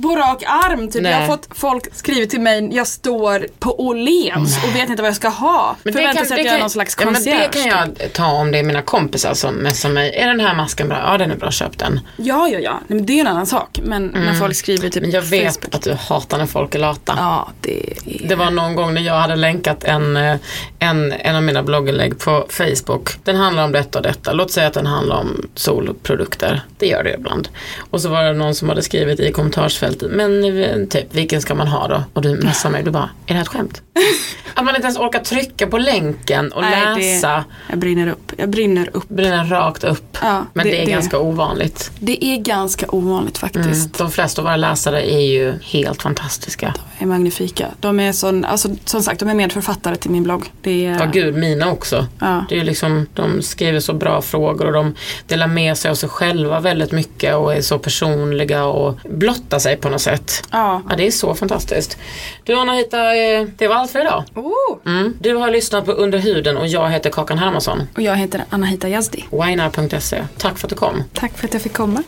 på 0.03 0.17
rak 0.17 0.43
arm. 0.47 0.91
Typ. 0.91 1.03
Nej. 1.03 1.13
Jag 1.13 1.19
har 1.19 1.27
fått 1.27 1.49
folk 1.51 1.95
skrivit 1.95 2.31
till 2.31 2.41
mig, 2.41 2.69
jag 2.73 2.87
står 2.87 3.47
på 3.59 3.81
Åhléns 3.81 4.65
och 4.65 4.77
vet 4.77 4.91
inte 4.91 5.03
vad 5.03 5.09
jag 5.09 5.17
ska 5.17 5.29
ha. 5.29 5.77
Förväntar 5.83 6.25
sig 6.25 6.41
att 6.41 6.47
jag 6.47 6.55
är 6.55 6.59
någon 6.59 6.71
slags 6.71 6.97
ja, 6.99 7.05
men 7.05 7.15
concierge. 7.15 7.49
Det 7.53 7.59
kan 7.59 7.67
jag 7.67 8.13
ta 8.13 8.27
om 8.27 8.53
det 8.53 8.59
är 8.59 8.63
mina 8.63 8.83
kompisar 8.83 9.35
som 9.35 9.55
messar 9.55 9.89
mig. 9.89 10.15
Är 10.15 10.27
den 10.27 10.41
här 10.41 10.55
masken 10.55 10.89
bra? 10.89 10.99
Ja 11.07 11.19
den 11.19 11.31
är 11.31 11.37
bra, 11.37 11.51
köp 11.51 11.79
den. 11.79 12.01
Ja, 12.17 12.49
ja, 12.49 12.59
ja. 12.59 12.73
Nej, 12.73 12.97
men 12.99 13.07
det 13.07 13.13
är 13.13 13.21
en 13.21 13.27
annan 13.27 13.47
sak. 13.47 13.81
Men 13.83 14.07
när 14.07 14.35
folk 14.35 14.57
skriver 14.57 14.89
typ 14.89 14.99
Mm. 14.99 15.11
Men 15.11 15.21
jag 15.21 15.23
vet 15.23 15.55
Facebook. 15.55 15.75
att 15.75 15.83
du 15.83 15.95
hatar 15.95 16.39
när 16.39 16.47
folk 16.47 16.75
är 16.75 16.79
lata. 16.79 17.15
Ja, 17.17 17.49
det 17.61 17.91
är... 17.91 18.29
Det 18.29 18.35
var 18.35 18.51
någon 18.51 18.75
gång 18.75 18.95
när 18.95 19.01
jag 19.01 19.15
hade 19.15 19.37
länkat 19.37 19.85
en, 19.85 20.17
eh, 20.17 20.37
en, 20.79 21.13
en 21.13 21.37
av 21.37 21.43
mina 21.43 21.63
blogginlägg 21.63 22.19
på 22.19 22.47
Facebook. 22.49 23.11
Den 23.25 23.37
handlar 23.37 23.65
om 23.65 23.73
detta 23.73 23.99
och 23.99 24.03
detta. 24.03 24.33
Låt 24.33 24.51
säga 24.51 24.67
att 24.67 24.75
den 24.75 24.87
handlar 24.87 25.17
om 25.17 25.48
solprodukter. 25.55 26.61
Det 26.79 26.87
gör 26.87 27.05
det 27.05 27.15
ibland. 27.15 27.49
Och 27.91 28.01
så 28.01 28.09
var 28.09 28.23
det 28.23 28.33
någon 28.33 28.55
som 28.55 28.69
hade 28.69 28.83
skrivit 28.83 29.21
i 29.21 29.33
kommentarsfältet. 29.33 30.11
Men 30.11 30.45
eh, 30.63 30.87
typ, 30.87 31.15
vilken 31.15 31.43
ska 31.43 31.55
man 31.55 31.69
ha 31.69 31.89
då? 31.89 32.03
Och 32.13 32.23
du 32.23 32.35
messar 32.35 32.71
mig. 32.71 32.83
Du 32.83 32.91
bara, 32.91 33.03
är 33.03 33.09
det 33.27 33.35
här 33.35 33.43
ett 33.43 33.49
skämt? 33.49 33.83
att 34.55 34.65
man 34.65 34.75
inte 34.77 34.87
ens 34.87 34.99
orkar 34.99 35.19
trycka 35.21 35.67
på 35.67 35.79
länken 35.79 36.53
och 36.53 36.63
Nej, 36.63 37.13
läsa. 37.13 37.29
Det, 37.37 37.45
jag 37.71 37.79
brinner 37.79 38.09
upp. 38.09 38.33
Jag 38.37 38.49
brinner 38.49 38.91
upp. 38.93 39.09
Brinner 39.09 39.45
rakt 39.45 39.85
upp. 39.85 40.19
Ja, 40.23 40.45
Men 40.53 40.65
det, 40.67 40.71
det- 40.73 40.83
är 40.83 40.87
det- 40.87 40.93
ganska 40.93 41.19
ovanligt. 41.19 41.91
Det 41.99 42.25
är 42.25 42.37
ganska 42.37 42.87
ovanligt 42.89 43.39
faktiskt. 43.39 43.67
Mm. 43.67 43.91
De 43.99 44.11
flesta 44.11 44.43
av 44.43 44.47
våra 44.47 44.57
läsare 44.57 45.11
är 45.15 45.21
ju 45.21 45.55
helt 45.63 46.03
fantastiska. 46.03 46.75
De 46.99 47.05
är 47.05 47.09
magnifika. 47.09 47.67
De 47.81 48.01
är 48.01 48.13
sån, 48.13 48.45
alltså, 48.45 48.69
som 48.85 49.03
sagt, 49.03 49.21
de 49.21 49.29
är 49.29 49.35
medförfattare 49.35 49.97
till 49.97 50.11
min 50.11 50.23
blogg. 50.23 50.53
Det 50.63 50.87
är, 50.87 50.99
Ja 50.99 51.07
gud, 51.13 51.35
mina 51.35 51.71
också. 51.71 52.07
Ja. 52.19 52.45
Det 52.49 52.59
är 52.61 52.65
liksom, 52.65 53.07
de 53.15 53.43
skriver 53.43 53.81
så 53.81 53.93
bra 53.93 54.23
frågor 54.23 54.67
och 54.67 54.73
de 54.73 54.95
delar 55.29 55.47
med 55.47 55.79
sig 55.79 55.91
av 55.91 55.95
sig 55.95 56.09
själva 56.09 56.61
väldigt 56.61 56.93
mycket 56.93 57.35
och 57.35 57.55
är 57.55 57.61
så 57.61 57.79
personliga 57.79 58.65
och 58.65 58.99
blottar 59.05 59.59
sig 59.59 59.77
på 59.77 59.89
något 59.89 60.01
sätt. 60.01 60.43
Ja. 60.51 60.83
Ja, 60.91 60.97
det 60.97 61.07
är 61.07 61.11
så 61.11 61.35
fantastiskt. 61.35 61.99
Du 62.45 62.55
Anna-Hita, 62.55 63.17
eh, 63.17 63.47
det 63.57 63.69
var 63.69 63.77
allt 63.77 63.91
för 63.91 64.01
idag. 64.01 64.25
Oh. 64.35 64.79
Mm. 64.87 65.17
Du 65.21 65.35
har 65.35 65.51
lyssnat 65.51 65.85
på 65.85 65.93
Under 65.93 66.19
huden 66.19 66.57
och 66.57 66.67
jag 66.67 66.91
heter 66.91 67.11
Kakan 67.11 67.39
Hermansson. 67.39 67.83
Och 67.97 68.03
jag 68.03 68.17
heter 68.17 68.45
Anahita 68.51 68.89
Yazdi. 68.89 69.25
Winar.se. 69.31 70.25
Tack 70.37 70.59
för 70.59 70.67
att 70.67 70.71
du 70.71 70.77
kom. 70.77 71.03
Tack 71.15 71.39
för 71.39 71.47
att 71.49 71.53
jag 71.53 71.63
fick 71.63 71.73
komma. 71.73 72.03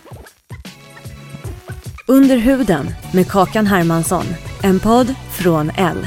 Under 2.06 2.36
huden 2.36 2.94
med 3.12 3.28
Kakan 3.28 3.66
Hermansson. 3.66 4.24
En 4.62 4.80
podd 4.80 5.14
från 5.32 5.70
L. 5.76 6.06